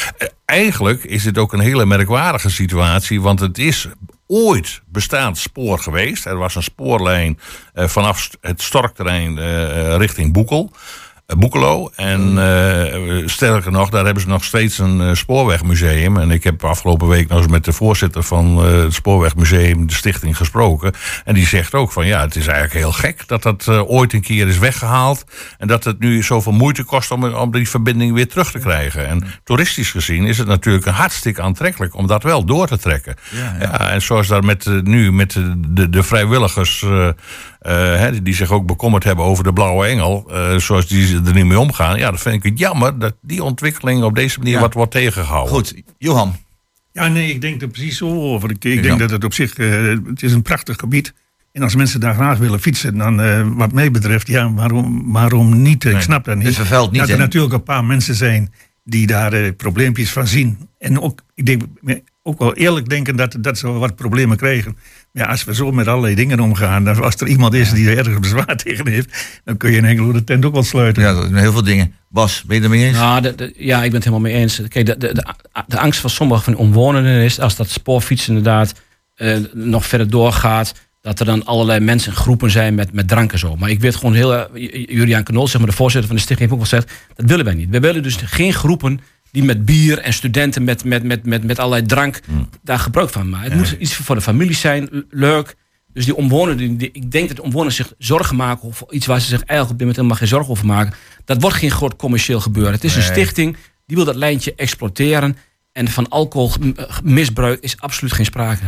eigenlijk 0.45 1.03
is 1.03 1.25
het 1.25 1.37
ook 1.37 1.53
een 1.53 1.59
hele 1.59 1.85
merkwaardige 1.85 2.49
situatie, 2.49 3.21
want 3.21 3.39
het 3.39 3.57
is 3.57 3.87
ooit 4.27 4.81
bestaand 4.85 5.37
spoor 5.37 5.79
geweest. 5.79 6.25
Er 6.25 6.37
was 6.37 6.55
een 6.55 6.63
spoorlijn 6.63 7.39
vanaf 7.73 8.29
het 8.41 8.61
Storkterrein 8.61 9.39
richting 9.97 10.33
Boekel. 10.33 10.71
Eh, 11.31 11.37
Boekelo. 11.37 11.91
En 11.95 12.37
eh, 12.37 13.27
sterker 13.27 13.71
nog, 13.71 13.89
daar 13.89 14.05
hebben 14.05 14.23
ze 14.23 14.29
nog 14.29 14.43
steeds 14.43 14.77
een 14.77 15.01
eh, 15.01 15.13
spoorwegmuseum. 15.13 16.17
En 16.17 16.31
ik 16.31 16.43
heb 16.43 16.63
afgelopen 16.63 17.07
week 17.07 17.27
nog 17.27 17.37
eens 17.37 17.51
met 17.51 17.65
de 17.65 17.73
voorzitter 17.73 18.23
van 18.23 18.57
het 18.57 18.93
Spoorwegmuseum, 18.93 19.87
de 19.87 19.93
stichting, 19.93 20.37
gesproken. 20.37 20.93
En 21.25 21.33
die 21.33 21.47
zegt 21.47 21.73
ook 21.73 21.91
van 21.91 22.05
ja, 22.05 22.21
het 22.21 22.35
is 22.35 22.47
eigenlijk 22.47 22.79
heel 22.79 22.91
gek 22.91 23.27
dat 23.27 23.43
dat 23.43 23.67
ooit 23.67 24.13
een 24.13 24.21
keer 24.21 24.47
is 24.47 24.57
weggehaald. 24.57 25.23
En 25.57 25.67
dat 25.67 25.83
het 25.83 25.99
nu 25.99 26.23
zoveel 26.23 26.51
moeite 26.51 26.83
kost 26.83 27.11
om, 27.11 27.23
om 27.23 27.51
die 27.51 27.69
verbinding 27.69 28.13
weer 28.13 28.27
terug 28.27 28.51
te 28.51 28.59
krijgen. 28.59 29.07
En 29.07 29.23
toeristisch 29.43 29.91
gezien 29.91 30.25
is 30.25 30.37
het 30.37 30.47
natuurlijk 30.47 30.85
hartstikke 30.85 31.41
aantrekkelijk 31.41 31.95
om 31.95 32.07
dat 32.07 32.23
wel 32.23 32.45
door 32.45 32.67
te 32.67 32.77
trekken. 32.77 33.15
Ja, 33.31 33.89
en 33.91 34.01
zoals 34.01 34.27
daar 34.27 34.43
met, 34.43 34.83
nu 34.83 35.11
met 35.11 35.31
de, 35.31 35.59
de, 35.67 35.89
de 35.89 36.03
vrijwilligers. 36.03 36.85
Eh, 37.61 37.73
hè, 37.95 38.21
die 38.23 38.33
zich 38.35 38.51
ook 38.51 38.65
bekommerd 38.65 39.03
hebben 39.03 39.25
over 39.25 39.43
de 39.43 39.53
blauwe 39.53 39.85
engel. 39.85 40.25
eh, 40.31 40.57
zoals 40.57 40.87
die 40.87 41.15
er 41.25 41.33
niet 41.33 41.45
mee 41.45 41.59
omgaan. 41.59 41.97
Ja, 41.97 42.11
dat 42.11 42.21
vind 42.21 42.35
ik 42.35 42.43
het 42.43 42.59
jammer 42.59 42.99
dat 42.99 43.15
die 43.21 43.43
ontwikkeling 43.43 44.03
op 44.03 44.15
deze 44.15 44.37
manier 44.39 44.53
Ja. 44.53 44.59
wat 44.59 44.73
wordt 44.73 44.91
tegengehouden. 44.91 45.53
Goed, 45.53 45.73
Johan. 45.97 46.35
Ja, 46.91 47.07
nee, 47.07 47.29
ik 47.29 47.41
denk 47.41 47.61
er 47.61 47.67
precies 47.67 47.97
zo 47.97 48.07
over. 48.21 48.49
Ik, 48.49 48.63
ik 48.65 48.75
Ja. 48.75 48.81
denk 48.81 48.99
dat 48.99 49.09
het 49.11 49.23
op 49.23 49.33
zich, 49.33 49.53
eh, 49.57 49.87
het 50.05 50.23
is 50.23 50.33
een 50.33 50.41
prachtig 50.41 50.75
gebied. 50.75 51.13
En 51.51 51.63
als 51.63 51.75
mensen 51.75 51.99
daar 51.99 52.13
graag 52.13 52.37
willen 52.37 52.59
fietsen, 52.59 52.97
dan 52.97 53.21
eh, 53.21 53.47
wat 53.55 53.71
mij 53.71 53.91
betreft, 53.91 54.27
ja, 54.27 54.53
waarom, 54.53 55.11
waarom 55.11 55.61
niet? 55.61 55.85
Ik 55.85 56.01
snap 56.01 56.23
dat 56.25 56.35
niet. 56.35 56.45
het 56.45 56.55
vervuilt 56.55 56.91
niet, 56.91 56.99
Dat 56.99 57.09
er 57.09 57.17
natuurlijk 57.17 57.53
een 57.53 57.63
paar 57.63 57.85
mensen 57.85 58.15
zijn 58.15 58.53
die 58.83 59.07
daar 59.07 59.53
probleempjes 59.53 60.11
van 60.11 60.27
zien. 60.27 60.57
En 60.79 61.01
ook, 61.01 61.21
ik 61.35 61.45
denk, 61.45 61.63
ook 62.23 62.39
wel 62.39 62.53
eerlijk 62.53 62.89
denken 62.89 63.15
dat, 63.15 63.35
dat 63.39 63.57
ze 63.57 63.67
wat 63.67 63.95
problemen 63.95 64.37
krijgen. 64.37 64.77
Maar 65.11 65.23
ja, 65.23 65.29
als 65.29 65.43
we 65.43 65.55
zo 65.55 65.71
met 65.71 65.87
allerlei 65.87 66.15
dingen 66.15 66.39
omgaan, 66.39 66.83
dan 66.83 67.03
als 67.03 67.15
er 67.15 67.27
iemand 67.27 67.53
is 67.53 67.71
die 67.71 67.89
er 67.89 67.97
ergens 67.97 68.19
bezwaar 68.19 68.55
tegen 68.63 68.87
heeft, 68.87 69.39
dan 69.43 69.57
kun 69.57 69.71
je 69.71 69.77
in 69.77 69.83
Hengelo 69.83 70.11
de 70.11 70.23
tent 70.23 70.45
ook 70.45 70.53
wel 70.53 70.63
sluiten. 70.63 71.03
Ja, 71.03 71.13
dat 71.13 71.23
zijn 71.23 71.35
heel 71.35 71.51
veel 71.51 71.63
dingen. 71.63 71.93
Bas, 72.09 72.43
ben 72.43 72.55
je 72.55 72.61
het 72.63 72.71
ermee 72.71 72.87
eens? 72.87 72.97
Nou, 72.97 73.21
de- 73.21 73.35
de- 73.35 73.53
ja, 73.57 73.75
ik 73.77 73.91
ben 73.91 73.93
het 73.99 74.03
helemaal 74.03 74.29
mee 74.31 74.33
eens. 74.41 74.61
Kijk, 74.67 74.85
de, 74.85 74.97
de, 74.97 75.13
de, 75.13 75.25
de 75.67 75.79
angst 75.79 75.99
van 75.99 76.09
sommige 76.09 76.43
van 76.43 76.53
de 76.53 76.59
omwonenden 76.59 77.23
is 77.23 77.39
als 77.39 77.55
dat 77.55 77.69
spoorfietsen 77.69 78.35
inderdaad 78.35 78.73
eh, 79.15 79.37
nog 79.53 79.85
verder 79.85 80.09
doorgaat, 80.09 80.73
dat 81.01 81.19
er 81.19 81.25
dan 81.25 81.45
allerlei 81.45 81.79
mensen 81.79 82.11
in 82.11 82.17
groepen 82.17 82.51
zijn 82.51 82.75
met, 82.75 82.93
met 82.93 83.07
drank 83.07 83.31
en 83.31 83.39
zo. 83.39 83.55
Maar 83.55 83.69
ik 83.69 83.79
weet 83.79 83.95
gewoon 83.95 84.13
heel, 84.13 84.35
eh, 84.35 84.43
Julian 84.87 85.23
Knol, 85.23 85.47
zeg 85.47 85.61
maar 85.61 85.69
de 85.69 85.75
voorzitter 85.75 86.07
van 86.09 86.15
de 86.17 86.21
stichting, 86.23 86.49
heeft 86.51 86.61
ook 86.61 86.69
wel 86.69 86.79
gezegd, 86.79 87.07
dat 87.15 87.25
willen 87.29 87.45
wij 87.45 87.53
niet. 87.53 87.69
We 87.69 87.79
willen 87.79 88.03
dus 88.03 88.15
geen 88.15 88.53
groepen 88.53 88.99
die 89.31 89.43
met 89.43 89.65
bier 89.65 89.97
en 89.99 90.13
studenten 90.13 90.63
met, 90.63 90.83
met, 90.83 91.03
met, 91.03 91.25
met, 91.25 91.43
met 91.43 91.59
allerlei 91.59 91.85
drank 91.85 92.19
daar 92.63 92.79
gebruik 92.79 93.09
van 93.09 93.29
maken. 93.29 93.49
Het 93.51 93.57
moet 93.59 93.75
iets 93.79 93.95
voor 93.95 94.15
de 94.15 94.21
familie 94.21 94.55
zijn, 94.55 95.05
leuk. 95.09 95.55
Dus 95.93 96.05
die 96.05 96.15
omwonenden, 96.15 96.77
die, 96.77 96.89
ik 96.93 97.11
denk 97.11 97.27
dat 97.27 97.35
de 97.37 97.43
omwonenden 97.43 97.75
zich 97.75 97.93
zorgen 97.97 98.35
maken 98.35 98.67
over 98.67 98.87
iets 98.91 99.05
waar 99.05 99.19
ze 99.19 99.27
zich 99.27 99.43
eigenlijk 99.43 99.61
op 99.71 99.77
dit 99.77 99.79
moment 99.79 99.95
helemaal 99.95 100.17
geen 100.17 100.27
zorgen 100.27 100.49
over 100.51 100.65
maken. 100.65 100.93
Dat 101.25 101.41
wordt 101.41 101.57
geen 101.57 101.71
groot 101.71 101.95
commercieel 101.95 102.39
gebeuren. 102.39 102.71
Het 102.73 102.83
is 102.83 102.93
een 102.95 103.01
Nee. 103.01 103.09
stichting 103.11 103.57
die 103.85 103.95
wil 103.95 104.05
dat 104.05 104.15
lijntje 104.15 104.53
exploiteren. 104.55 105.37
En 105.71 105.87
van 105.87 106.09
alcoholmisbruik 106.09 107.59
is 107.61 107.79
absoluut 107.79 108.13
geen 108.13 108.25
sprake. 108.25 108.63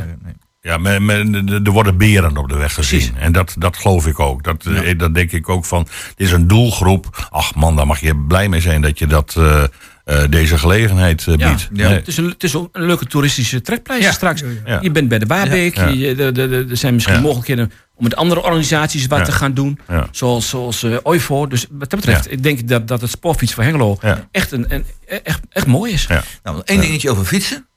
Ja, 0.62 0.78
men, 0.78 1.06
men- 1.06 1.48
er 1.66 1.72
worden 1.72 1.98
beren 1.98 2.38
op 2.38 2.50
de 2.50 2.56
weg 2.56 2.74
gezien. 2.74 3.16
En 3.18 3.32
dat, 3.32 3.56
dat 3.58 3.78
geloof 3.78 4.08
ik 4.08 4.20
ook. 4.20 4.44
Dat, 4.44 4.66
eh, 4.66 4.98
dat 4.98 5.14
denk 5.16 5.32
ik 5.32 5.50
ook 5.50 5.66
van. 5.66 5.88
Dit 6.16 6.28
is 6.28 6.34
een 6.34 6.48
doelgroep. 6.48 7.28
Ach 7.30 7.56
man, 7.56 7.76
daar 7.76 7.88
mag 7.88 8.00
je 8.00 8.16
blij 8.18 8.50
mee 8.50 8.62
zijn 8.62 8.82
dat 8.82 9.00
je 9.00 9.08
dat, 9.08 9.36
eh, 9.38 9.64
eh, 10.04 10.24
deze 10.30 10.58
gelegenheid 10.58 11.20
eh, 11.28 11.36
biedt. 11.36 11.40
ja. 11.74 11.88
Nee. 11.88 11.88
Het, 11.98 12.08
is 12.08 12.18
een, 12.18 12.30
het 12.30 12.44
is 12.44 12.56
ook 12.56 12.70
een 12.72 12.86
leuke 12.86 13.06
toeristische 13.06 13.62
trekpleister 13.62 14.08
Ja. 14.10 14.16
straks. 14.16 14.44
Ja. 14.66 14.80
Je 14.82 14.92
bent 14.92 15.08
bij 15.10 15.20
de 15.20 15.26
Waarbeek. 15.26 15.76
Ja. 15.76 15.88
je- 15.88 16.16
de- 16.16 16.32
de- 16.32 16.48
de- 16.48 16.66
er 16.70 16.78
zijn 16.78 16.94
misschien 16.94 17.16
Ja. 17.16 17.22
mogelijkheden 17.22 17.72
om 17.96 18.04
met 18.04 18.16
andere 18.16 18.42
organisaties 18.44 19.08
wat 19.08 19.20
Ja. 19.20 19.26
te 19.26 19.32
gaan 19.32 19.54
doen. 19.54 19.80
Ja. 19.88 20.08
Zoals, 20.12 20.50
zoals 20.50 20.84
eh 20.84 20.98
OIVO. 21.04 21.48
Dus 21.48 21.66
wat 21.72 21.90
dat 21.90 22.00
betreft, 22.00 22.26
Ja. 22.26 22.32
ik 22.32 22.44
denk 22.44 22.68
dat, 22.68 22.88
dat 22.88 23.02
het 23.02 23.10
spoorfiets 23.10 23.54
van 23.54 23.64
Hengelo 23.64 23.98
Ja. 24.02 24.28
echt, 24.32 24.52
een, 24.52 24.66
een, 24.74 24.86
echt, 25.24 25.40
echt 25.50 25.68
mooi 25.68 25.94
is. 25.94 26.06
Ja. 26.10 26.24
Nou, 26.44 26.62
één 26.66 26.82
dingetje 26.82 27.10
over 27.10 27.26
fietsen. 27.26 27.68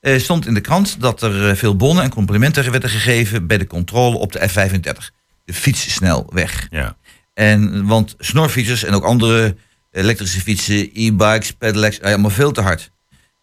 Er 0.00 0.20
stond 0.20 0.46
in 0.46 0.54
de 0.54 0.60
krant 0.60 0.96
dat 1.00 1.22
er 1.22 1.48
eh, 1.48 1.56
veel 1.56 1.76
bonnen 1.76 2.04
en 2.04 2.10
complimenten 2.10 2.70
werden 2.70 2.90
gegeven 2.90 3.46
bij 3.46 3.58
de 3.58 3.66
controle 3.66 4.16
op 4.16 4.32
de 4.32 4.48
F35. 4.50 5.10
De 5.44 5.54
fietssnelweg. 5.54 6.66
Ja. 6.70 6.96
En, 7.34 7.86
want 7.86 8.14
snorfietsers 8.18 8.84
en 8.84 8.94
ook 8.94 9.04
andere 9.04 9.56
elektrische 9.92 10.40
fietsen, 10.40 10.90
e-bikes, 10.94 11.52
pedelecs, 11.52 11.98
eh, 11.98 12.10
allemaal 12.12 12.30
veel 12.30 12.52
te 12.52 12.60
hard. 12.60 12.90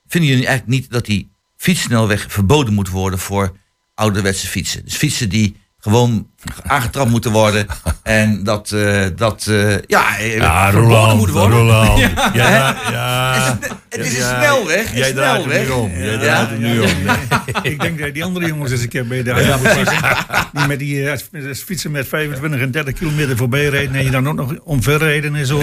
Vinden 0.08 0.30
jullie 0.30 0.46
eigenlijk 0.48 0.80
niet 0.80 0.92
dat 0.92 1.06
die 1.06 1.32
fietssnelweg 1.58 2.26
verboden 2.30 2.74
moet 2.74 2.90
worden 2.90 3.20
voor 3.20 3.58
ouderwetse 3.96 4.48
fietsen? 4.48 4.84
Dus 4.86 4.96
fietsen 4.96 5.30
die 5.30 5.56
gewoon 5.80 6.28
aangetrapt 6.64 7.10
moeten 7.10 7.32
worden 7.32 7.66
en 8.04 8.44
dat, 8.44 8.72
eh, 8.72 9.06
dat 9.16 9.48
eh, 9.48 9.72
ja, 9.72 10.18
Ja, 10.18 10.72
verboden 10.72 10.98
Roland, 10.98 11.18
moeten 11.18 11.36
worden. 11.36 11.58
Roland. 11.58 12.00
Ja. 12.34 12.34
Ja. 12.34 12.78
Het 14.04 14.08
is 14.08 14.14
een 14.14 14.20
Ja, 14.30 14.42
snelweg. 14.42 14.96
Jij 14.96 15.14
draait 15.14 15.46
hem 15.46 15.64
nu 15.66 15.70
om. 15.70 15.92
Jij 15.92 16.06
Ja. 16.12 16.20
draait 16.20 16.50
hem 16.50 16.60
nu 16.60 16.80
om. 16.80 16.90
ik 17.62 17.80
denk 17.82 18.00
dat 18.00 18.14
die 18.14 18.24
andere 18.24 18.46
jongens 18.48 18.72
eens 18.72 18.82
een 18.82 18.90
keer 18.90 19.08
bij 19.08 19.24
de 19.24 19.30
ja, 19.34 20.50
Die 20.54 20.68
met 20.68 20.80
die 20.80 21.10
eh, 21.10 21.54
fietsen 21.56 21.92
met 21.92 22.08
25 22.08 22.60
en 22.62 22.72
30 22.72 22.94
kilometer 22.94 23.38
voorbij 23.38 23.66
rijden 23.70 23.96
en 23.96 24.04
je 24.04 24.12
dan 24.12 24.28
ook 24.30 24.36
nog 24.36 24.54
omverrijden 24.64 25.36
en 25.36 25.46
zo. 25.46 25.62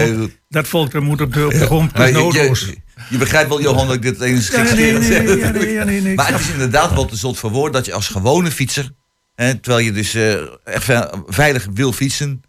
Dat 0.49 0.69
volk 0.69 0.91
dat 0.93 1.03
moet 1.03 1.21
op 1.21 1.33
de, 1.35 1.45
op 1.47 1.53
de 1.53 1.59
grond. 1.67 1.99
Is 1.99 2.07
je, 2.07 2.13
noodloos. 2.13 2.61
je, 2.61 2.77
je 3.11 3.19
begrijpt 3.19 3.49
wel, 3.49 3.61
Johan, 3.61 3.87
dat 3.87 3.97
ik 3.97 4.03
dit 4.03 4.21
eens 4.21 4.49
Ja, 4.51 4.63
nee, 4.63 4.93
nee, 4.93 5.85
nee, 5.85 6.01
nee, 6.01 6.15
Maar 6.15 6.33
het 6.33 6.41
is 6.41 6.49
inderdaad 6.51 6.93
wel 6.95 7.05
te 7.05 7.17
zot 7.17 7.39
voor 7.39 7.51
woord 7.51 7.73
dat 7.73 7.87
je 7.87 7.93
als 7.93 8.09
gewone 8.09 8.51
fietser, 8.51 8.91
hè, 9.35 9.55
terwijl 9.55 9.85
je 9.85 9.93
dus 9.93 10.15
eh, 10.15 10.33
echt 10.65 10.85
ve- 10.85 11.11
veilig 11.27 11.67
wil 11.75 11.93
fietsen, 11.93 12.43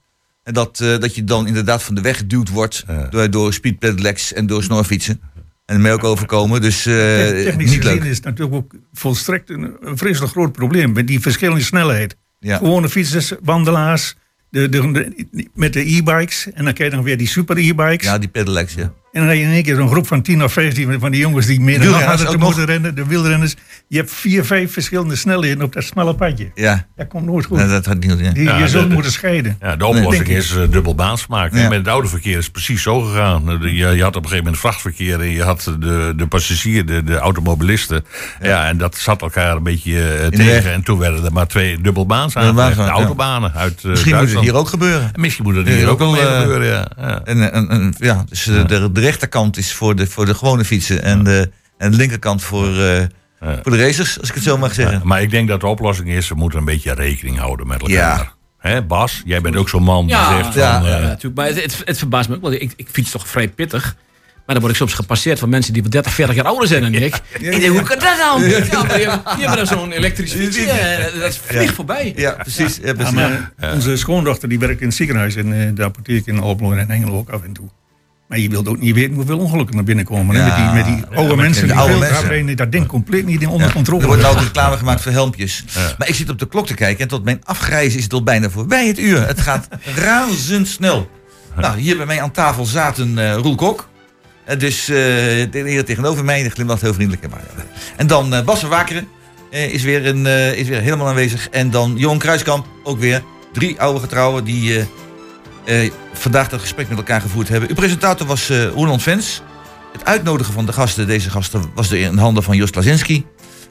en 0.44 0.54
dat, 0.54 0.80
eh, 0.80 0.98
dat 1.00 1.16
je 1.16 1.24
dan 1.24 1.48
inderdaad 1.48 1.84
van 1.84 1.96
de 1.96 2.02
weg 2.02 2.18
geduwd 2.18 2.50
wordt 2.50 2.86
door, 3.10 3.30
door 3.30 3.54
speedpedelecs 3.54 4.34
en 4.34 4.46
door 4.48 4.64
snorfietsen. 4.64 5.22
En 5.68 5.82
mij 5.82 5.94
ook 5.94 6.04
overkomen, 6.04 6.62
dus 6.62 6.86
eh, 6.86 6.94
Technisch 6.94 7.56
niet 7.56 7.68
gezien 7.68 7.84
leuk. 7.84 8.04
is 8.04 8.16
het 8.16 8.26
natuurlijk 8.26 8.56
ook 8.56 8.74
volstrekt 8.94 9.50
een, 9.50 9.76
een 9.82 9.98
vreselijk 9.98 10.32
groot 10.32 10.52
probleem 10.52 10.92
met 10.92 11.08
die 11.08 11.20
verschillende 11.20 11.64
snelheid. 11.64 12.16
Ja. 12.40 12.58
Gewone 12.58 12.90
fietsers, 12.90 13.34
wandelaars, 13.44 14.16
de 14.50 14.70
de, 14.70 14.92
de, 14.92 15.26
de- 15.32 15.48
met 15.54 15.74
de 15.74 15.80
e-bikes. 15.96 16.48
En 16.54 16.64
dan 16.64 16.74
krijg 16.74 16.90
je 16.92 16.96
nog 16.96 17.06
weer 17.06 17.18
die 17.18 17.28
super 17.28 17.58
e-bikes. 17.58 18.06
Ja, 18.08 18.18
die 18.18 18.30
pedelecs, 18.30 18.74
ja. 18.74 18.94
En 19.18 19.24
dan 19.24 19.32
heb 19.32 19.38
je 19.42 19.44
in 19.44 19.52
één 19.52 19.64
keer 19.64 19.76
zo'n 19.76 19.90
groep 19.90 20.08
van 20.08 20.22
10 20.22 20.44
of 20.44 20.54
15 20.54 21.00
van 21.00 21.12
die 21.12 21.20
jongens 21.20 21.46
die 21.46 21.62
meer 21.62 21.80
dan 21.82 22.18
te 22.18 22.38
moeten 22.38 22.66
rennen. 22.66 22.96
De 22.96 23.06
wielrenners. 23.06 23.56
Je 23.88 23.98
hebt 23.98 24.12
vier, 24.12 24.46
vijf 24.46 24.74
verschillende 24.74 25.16
snelheden 25.16 25.64
op 25.64 25.74
dat 25.74 25.84
smalle 25.84 26.16
padje. 26.16 26.52
Ja. 26.56 26.86
Dat 26.96 27.08
komt 27.08 27.26
nooit 27.26 27.46
goed. 27.46 27.58
Nee, 27.58 27.68
dat 27.68 27.86
had 27.86 28.00
niet. 28.00 28.20
Ja. 28.20 28.32
Die, 28.32 28.44
Ja, 28.44 28.58
je 28.58 28.68
zult 28.68 28.88
de- 28.88 28.94
moeten 28.94 29.12
scheiden. 29.12 29.58
Ja, 29.62 29.76
de 29.76 29.86
oplossing 29.86 30.28
is 30.28 30.52
uh, 30.56 30.62
dubbelbaansmaak. 30.70 31.54
Ja. 31.54 31.70
Met 31.70 31.78
het 31.78 31.88
autoverkeer 31.88 32.38
is 32.38 32.44
het 32.44 32.54
precies 32.54 32.82
zo 32.82 33.00
gegaan. 33.02 33.50
Eh, 33.52 33.62
Je, 33.62 33.70
je 33.78 33.86
had 34.04 34.16
op 34.16 34.24
een 34.24 34.30
gegeven 34.30 34.38
moment 34.44 34.58
vrachtverkeer 34.60 35.20
en 35.22 35.30
je 35.30 35.44
had 35.44 35.72
de, 35.80 36.14
de 36.16 36.28
passagier, 36.28 36.86
de, 36.86 37.04
de 37.04 37.18
automobilisten. 37.18 38.06
Ja. 38.42 38.68
en 38.68 38.78
dat 38.78 38.96
zat 38.98 39.22
elkaar 39.22 39.56
een 39.56 39.64
beetje 39.64 40.02
eh, 40.14 40.28
tegen. 40.28 40.72
En 40.74 40.84
toen 40.84 40.98
werden 41.00 41.26
er 41.26 41.34
maar 41.34 41.48
twee 41.48 41.82
dubbelbaans 41.82 42.34
Dubbelbaans, 42.34 42.58
aangelegd. 42.58 42.76
De 42.78 42.82
ja. 42.84 42.90
autobanen 42.90 43.54
uit 43.54 43.84
eh, 43.84 43.90
Misschien 43.90 44.16
moet 44.16 44.30
het 44.32 44.40
hier 44.40 44.56
ook 44.56 44.68
gebeuren. 44.68 45.10
En 45.14 45.22
Misschien 45.22 45.46
moet 45.46 45.56
het 45.56 45.68
Ja, 45.68 45.74
hier 45.74 45.88
ook 45.90 46.02
ook 46.02 46.16
wel 46.16 46.30
eh, 46.30 46.40
gebeuren, 46.40 46.68
ja. 46.68 46.88
ja. 46.98 47.22
En, 47.24 47.52
en, 47.54 47.70
en- 47.70 47.94
ja, 47.98 48.24
dus 48.30 48.48
eh, 48.48 48.68
de 48.68 48.90
rechterkant 49.08 49.58
is 49.58 49.74
voor 49.74 49.96
de, 49.96 50.08
voor 50.08 50.26
de 50.26 50.36
gewone 50.36 50.66
fietsen 50.66 51.02
en 51.04 51.24
de, 51.24 51.50
en 51.78 51.92
de 51.92 51.98
linkerkant 51.98 52.44
voor, 52.44 52.68
eh, 52.82 53.04
voor 53.40 53.72
de 53.72 53.78
racers, 53.78 54.20
als 54.20 54.30
ik 54.30 54.36
het 54.36 54.44
zo 54.44 54.58
mag 54.58 54.74
zeggen. 54.74 54.98
Ja, 54.98 55.04
maar 55.04 55.22
ik 55.22 55.30
denk 55.30 55.48
dat 55.48 55.60
de 55.62 55.68
oplossing 55.68 56.10
is, 56.10 56.30
we 56.30 56.36
moeten 56.36 56.60
een 56.60 56.66
beetje 56.66 56.94
rekening 56.94 57.38
houden 57.38 57.68
met 57.68 57.82
elkaar. 57.82 57.96
Ja. 57.96 58.36
Hè, 58.58 58.82
Bas, 58.84 59.22
jij 59.26 59.42
bent 59.42 59.56
ook 59.56 59.70
zo'n 59.70 59.84
man 59.84 60.08
Ja, 60.08 60.28
die 60.36 60.44
zegt 60.44 60.56
ja, 60.56 60.80
van... 60.80 60.90
Ja, 60.90 60.96
eh, 60.98 61.02
natuurlijk. 61.04 61.36
Maar 61.36 61.46
het, 61.46 61.62
het, 61.64 61.82
het 61.86 61.98
verbaast 61.98 62.30
me 62.30 62.36
ook 62.36 62.42
wel. 62.42 62.52
Ik, 62.52 62.74
ik 62.76 62.88
fiets 62.92 63.12
toch 63.12 63.28
vrij 63.28 63.48
pittig. 63.48 63.96
Maar 64.46 64.56
dan 64.56 64.66
word 64.66 64.78
ik 64.78 64.88
soms 64.88 65.00
gepasseerd 65.00 65.40
van 65.40 65.50
mensen 65.50 65.74
die 65.74 65.82
wel 65.82 65.92
30, 65.92 66.14
40 66.14 66.36
jaar 66.36 66.46
ouder 66.46 66.68
zijn 66.68 66.82
dan 66.82 66.94
ik. 66.94 67.16
Ik 67.40 67.42
denk, 67.62 67.66
hoe 67.66 67.82
kan 67.84 68.00
dat 68.00 68.18
nou? 68.18 68.50
Ja, 69.00 69.22
maar 69.46 69.56
dan 69.56 69.68
zo'n 69.68 69.92
elektrisch 69.92 70.32
fietsje. 70.34 70.62
eh, 70.70 71.20
Dat 71.22 71.38
vliegt 71.38 71.74
voorbij. 71.74 72.14
Ja, 72.16 72.32
precies. 72.32 72.76
Ja, 72.76 72.88
Ja, 72.88 72.94
precies. 72.94 73.14
maar 73.14 73.52
Onze 73.74 73.98
schoondochter 73.98 74.50
die 74.50 74.60
werkt 74.60 74.82
in 74.82 74.88
het 74.88 74.96
ziekenhuis 74.96 75.36
en 75.36 75.54
eh, 75.62 75.70
de 75.76 75.84
apotheek 75.84 76.26
in 76.26 76.40
Almelo 76.40 76.72
en 76.74 76.90
Engelo 76.90 77.18
ook 77.18 77.30
af 77.30 77.44
en 77.44 77.54
toe. 77.54 77.70
Maar 78.28 78.40
je 78.40 78.50
wilt 78.50 78.68
ook 78.68 78.80
niet 78.80 78.96
weten 78.96 79.14
hoeveel 79.16 79.38
ongelukken 79.38 79.76
naar 79.76 79.84
binnen 79.84 80.06
komen. 80.06 80.36
hè, 80.36 80.46
met 80.46 80.56
die, 80.56 80.66
met 80.66 80.86
die 81.10 81.18
oude 81.18 81.36
mensen. 81.36 81.62
de 81.68 81.74
Die 81.74 81.82
oude 81.82 81.98
mensen. 81.98 82.56
dat 82.56 82.72
ding 82.72 82.86
compleet 82.88 83.26
niet 83.26 83.42
in 83.42 83.48
onder 83.50 83.68
Ja. 83.68 83.74
controle 83.74 84.02
Er 84.02 84.08
wordt 84.08 84.22
nou 84.22 84.38
reclame 84.38 84.78
gemaakt 84.78 85.02
voor 85.02 85.12
helmpjes. 85.12 85.64
Maar 85.98 86.08
ik 86.08 86.16
zit 86.16 86.30
op 86.30 86.40
de 86.40 86.48
klok 86.48 86.68
te 86.68 86.74
kijken 86.74 87.02
en 87.02 87.08
tot 87.08 87.24
mijn 87.24 87.42
afgrijzen 87.44 87.98
is 87.98 88.04
het 88.04 88.14
al 88.14 88.24
bijna 88.24 88.50
voorbij 88.50 88.88
het 88.88 89.00
uur. 89.00 89.28
Het 89.28 89.42
gaat 89.42 89.68
razendsnel. 89.96 91.10
Nou, 91.56 91.78
hier 91.80 91.98
bij 91.98 92.06
mij 92.06 92.22
aan 92.22 92.32
tafel 92.32 92.66
zaten 92.66 93.18
eh 93.18 93.34
Roel 93.36 93.56
Kok. 93.56 93.90
Eh, 94.46 94.60
dus 94.60 94.82
eh, 94.90 94.96
de 94.96 95.48
heer 95.52 95.86
tegenover 95.86 96.26
mij, 96.26 96.42
die 96.42 96.52
glimlacht 96.52 96.82
heel 96.82 96.94
vriendelijk. 96.94 97.24
en 97.24 97.30
maar, 97.30 97.42
ja. 97.58 97.64
En 97.96 98.08
dan 98.08 98.34
eh 98.34 98.44
Bas 98.44 98.60
van 98.60 98.70
Wakeren 98.70 99.08
eh, 99.52 99.74
is, 99.74 99.84
weer 99.84 100.06
een, 100.06 100.26
eh, 100.26 100.54
is 100.54 100.68
weer 100.68 100.82
helemaal 100.82 101.08
aanwezig. 101.08 101.50
En 101.50 101.70
dan 101.72 101.94
Johan 101.98 102.18
Kruiskamp, 102.18 102.66
ook 102.84 103.00
weer. 103.00 103.24
Drie 103.54 103.80
oude 103.80 104.00
getrouwen 104.00 104.44
die 104.44 104.86
eh, 105.68 105.92
vandaag 106.14 106.50
dat 106.50 106.60
gesprek 106.60 106.90
met 106.90 106.98
elkaar 106.98 107.22
gevoerd 107.22 107.50
hebben. 107.50 107.70
Uw 107.70 107.76
presentator 107.76 108.28
was 108.28 108.50
eh 108.50 108.68
Roland 108.68 109.04
Vens. 109.04 109.42
Het 109.92 110.06
uitnodigen 110.06 110.54
van 110.54 110.66
de 110.66 110.74
gasten, 110.74 111.08
deze 111.08 111.30
gasten, 111.30 111.64
was 111.76 111.92
er 111.92 111.98
in 111.98 112.18
handen 112.18 112.44
van 112.44 112.58
Jos 112.58 112.72
Klazinski. 112.72 113.26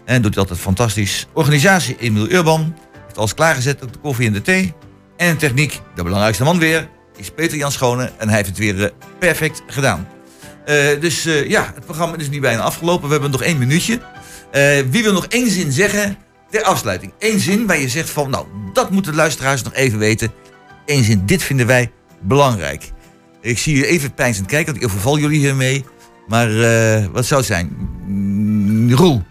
En 0.04 0.22
doet 0.22 0.38
altijd 0.38 0.58
fantastisch. 0.58 1.26
Organisatie 1.32 1.96
Emiel 1.98 2.30
Urban. 2.30 2.76
Heeft 3.04 3.18
alles 3.18 3.34
klaargezet, 3.34 3.82
ook 3.82 3.92
de 3.92 3.98
koffie 3.98 4.26
en 4.26 4.32
de 4.32 4.42
thee. 4.42 4.74
En 5.16 5.30
de 5.32 5.36
techniek, 5.36 5.80
de 5.94 6.02
belangrijkste 6.02 6.44
man 6.44 6.58
weer, 6.58 6.88
is 7.16 7.30
Peter 7.30 7.56
Jan 7.56 7.72
Schone. 7.72 8.12
En 8.18 8.28
hij 8.28 8.36
heeft 8.36 8.48
het 8.48 8.58
weer 8.58 8.84
eh, 8.84 8.90
perfect 9.18 9.62
gedaan. 9.66 10.08
Eh, 10.64 11.00
dus 11.00 11.22
ja, 11.48 11.72
het 11.74 11.84
programma 11.84 12.16
is 12.16 12.28
nu 12.28 12.40
bijna 12.40 12.62
afgelopen. 12.62 13.06
We 13.06 13.12
hebben 13.12 13.30
nog 13.30 13.42
één 13.42 13.58
minuutje. 13.58 14.00
Wie 14.90 15.02
wil 15.02 15.12
nog 15.12 15.26
één 15.26 15.50
zin 15.50 15.72
zeggen 15.72 16.16
ter 16.50 16.62
afsluiting? 16.62 17.12
Eén 17.18 17.40
zin 17.40 17.66
waar 17.66 17.78
je 17.78 17.88
zegt 17.88 18.10
van, 18.10 18.30
nou, 18.30 18.46
dat 18.72 18.90
moeten 18.90 19.12
de 19.12 19.18
luisteraars 19.18 19.62
nog 19.62 19.74
even 19.74 19.98
weten. 19.98 20.32
Eén 20.86 21.04
zin, 21.04 21.22
dit 21.26 21.42
vinden 21.42 21.66
wij 21.66 21.90
belangrijk. 22.20 22.92
Ik 23.40 23.58
zie 23.58 23.76
je 23.76 23.86
even 23.86 24.14
pijnzend 24.14 24.46
kijken, 24.46 24.72
want 24.72 24.84
ik 24.84 24.90
overval 24.90 25.18
jullie 25.18 25.38
hiermee. 25.38 25.84
Maar 26.28 26.48
eh, 26.60 27.06
wat 27.12 27.26
zou 27.26 27.40
het 27.40 27.48
zijn? 27.48 27.76
Mm, 28.06 28.92
Roel. 28.92 29.22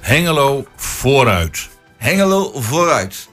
Hengelo 0.00 0.64
vooruit. 0.76 1.68
Hengelo 1.96 2.52
vooruit. 2.60 3.28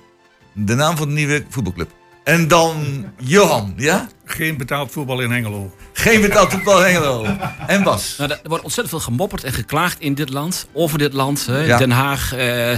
De 0.53 0.75
naam 0.75 0.97
van 0.97 1.07
de 1.07 1.13
nieuwe 1.13 1.43
voetbalclub. 1.49 1.89
En 2.23 2.47
dan 2.47 3.05
Johan, 3.17 3.73
ja? 3.77 4.07
Geen 4.25 4.57
betaald 4.57 4.91
voetbal 4.91 5.19
in 5.21 5.31
Hengelo. 5.31 5.75
Geen 5.93 6.21
betaald 6.21 6.51
voetbal 6.51 6.79
Hengelo. 6.79 7.25
En 7.67 7.83
Bas. 7.83 8.15
Nou, 8.17 8.31
er 8.31 8.39
wordt 8.43 8.63
ontzettend 8.63 8.89
veel 8.89 9.05
gemopperd 9.13 9.43
en 9.43 9.53
geklaagd 9.53 9.99
in 9.99 10.13
dit 10.13 10.29
land. 10.29 10.67
Over 10.73 10.97
dit 10.97 11.13
land. 11.13 11.45
Hè, 11.45 11.59
Ja. 11.63 11.77
Den 11.77 11.91
Haag. 11.91 12.33
eh, 12.33 12.73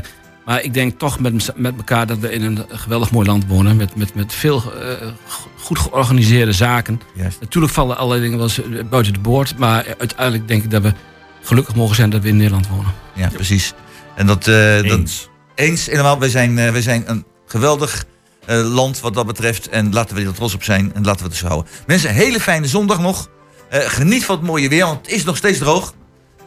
maar 0.45 0.63
ik 0.63 0.73
denk 0.73 0.99
toch 0.99 1.19
met, 1.19 1.51
met 1.55 1.73
elkaar 1.77 2.07
dat 2.07 2.17
we 2.17 2.31
in 2.31 2.41
een 2.43 2.65
geweldig 2.69 3.11
mooi 3.11 3.27
land 3.27 3.47
wonen. 3.47 3.75
Met, 3.75 3.95
met, 3.95 4.15
met 4.15 4.33
veel 4.33 4.55
eh, 4.73 5.07
go- 5.27 5.49
goed 5.57 5.79
georganiseerde 5.79 6.51
zaken. 6.51 7.01
Juist. 7.15 7.39
Natuurlijk 7.41 7.73
vallen 7.73 7.97
allerlei 7.97 8.21
dingen 8.21 8.37
wel 8.37 8.47
eens 8.47 8.61
eh, 8.61 8.83
buiten 8.89 9.13
de 9.13 9.19
boord. 9.19 9.57
Maar 9.57 9.85
uiteindelijk 9.99 10.47
denk 10.47 10.63
ik 10.63 10.71
dat 10.71 10.81
we 10.81 10.93
gelukkig 11.41 11.75
mogen 11.75 11.95
zijn 11.95 12.09
dat 12.09 12.21
we 12.21 12.27
in 12.27 12.37
Nederland 12.37 12.67
wonen. 12.67 12.91
Ja, 13.15 13.29
precies. 13.29 13.73
En 14.15 14.27
dat... 14.27 14.47
eh 14.47 14.75
dat 14.75 14.83
Eens. 14.85 15.29
eens, 15.55 15.85
helemaal. 15.85 16.19
Wij 16.19 16.29
zijn, 16.29 16.57
eh, 16.57 16.71
wij 16.71 16.81
zijn 16.81 17.03
een 17.09 17.25
geweldig 17.45 18.05
eh, 18.45 18.73
land 18.73 18.99
wat 18.99 19.13
dat 19.13 19.25
betreft. 19.25 19.69
En 19.69 19.93
laten 19.93 20.15
we 20.15 20.23
er 20.23 20.33
trots 20.33 20.53
op 20.53 20.63
zijn. 20.63 20.93
En 20.93 21.03
laten 21.03 21.23
we 21.23 21.29
het 21.29 21.37
zo 21.39 21.47
houden. 21.47 21.71
Mensen, 21.87 22.09
een 22.09 22.15
hele 22.15 22.39
fijne 22.39 22.67
zondag 22.67 22.99
nog. 22.99 23.29
Eh, 23.69 23.79
geniet 23.79 24.25
van 24.25 24.35
het 24.35 24.45
mooie 24.45 24.69
weer, 24.69 24.85
want 24.85 24.97
het 25.05 25.15
is 25.15 25.23
nog 25.23 25.37
steeds 25.37 25.57
droog. 25.57 25.93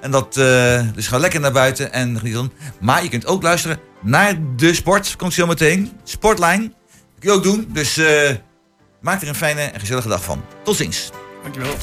En 0.05 0.11
dat, 0.11 0.37
eh, 0.37 0.81
dus 0.95 1.07
ga 1.07 1.19
lekker 1.19 1.41
naar 1.41 1.53
buiten 1.53 1.93
en 1.93 2.19
geniet. 2.19 2.51
Maar 2.81 3.03
je 3.03 3.09
kunt 3.09 3.27
ook 3.27 3.43
luisteren 3.43 3.79
naar 4.03 4.35
de 4.57 4.75
sport. 4.75 5.17
Komt 5.17 5.33
zo 5.33 5.47
meteen. 5.47 5.93
Sportlijn. 6.03 6.61
Dat 6.61 7.21
kun 7.21 7.31
je 7.31 7.37
ook 7.37 7.43
doen. 7.43 7.69
Dus 7.73 7.97
eh, 7.97 8.31
maak 9.01 9.23
er 9.23 9.29
een 9.29 9.35
fijne 9.35 9.61
en 9.61 9.81
gezellige 9.81 10.09
dag 10.09 10.25
van. 10.25 10.45
Tot 10.63 10.77
ziens. 10.77 11.11
Dankjewel. 11.43 11.77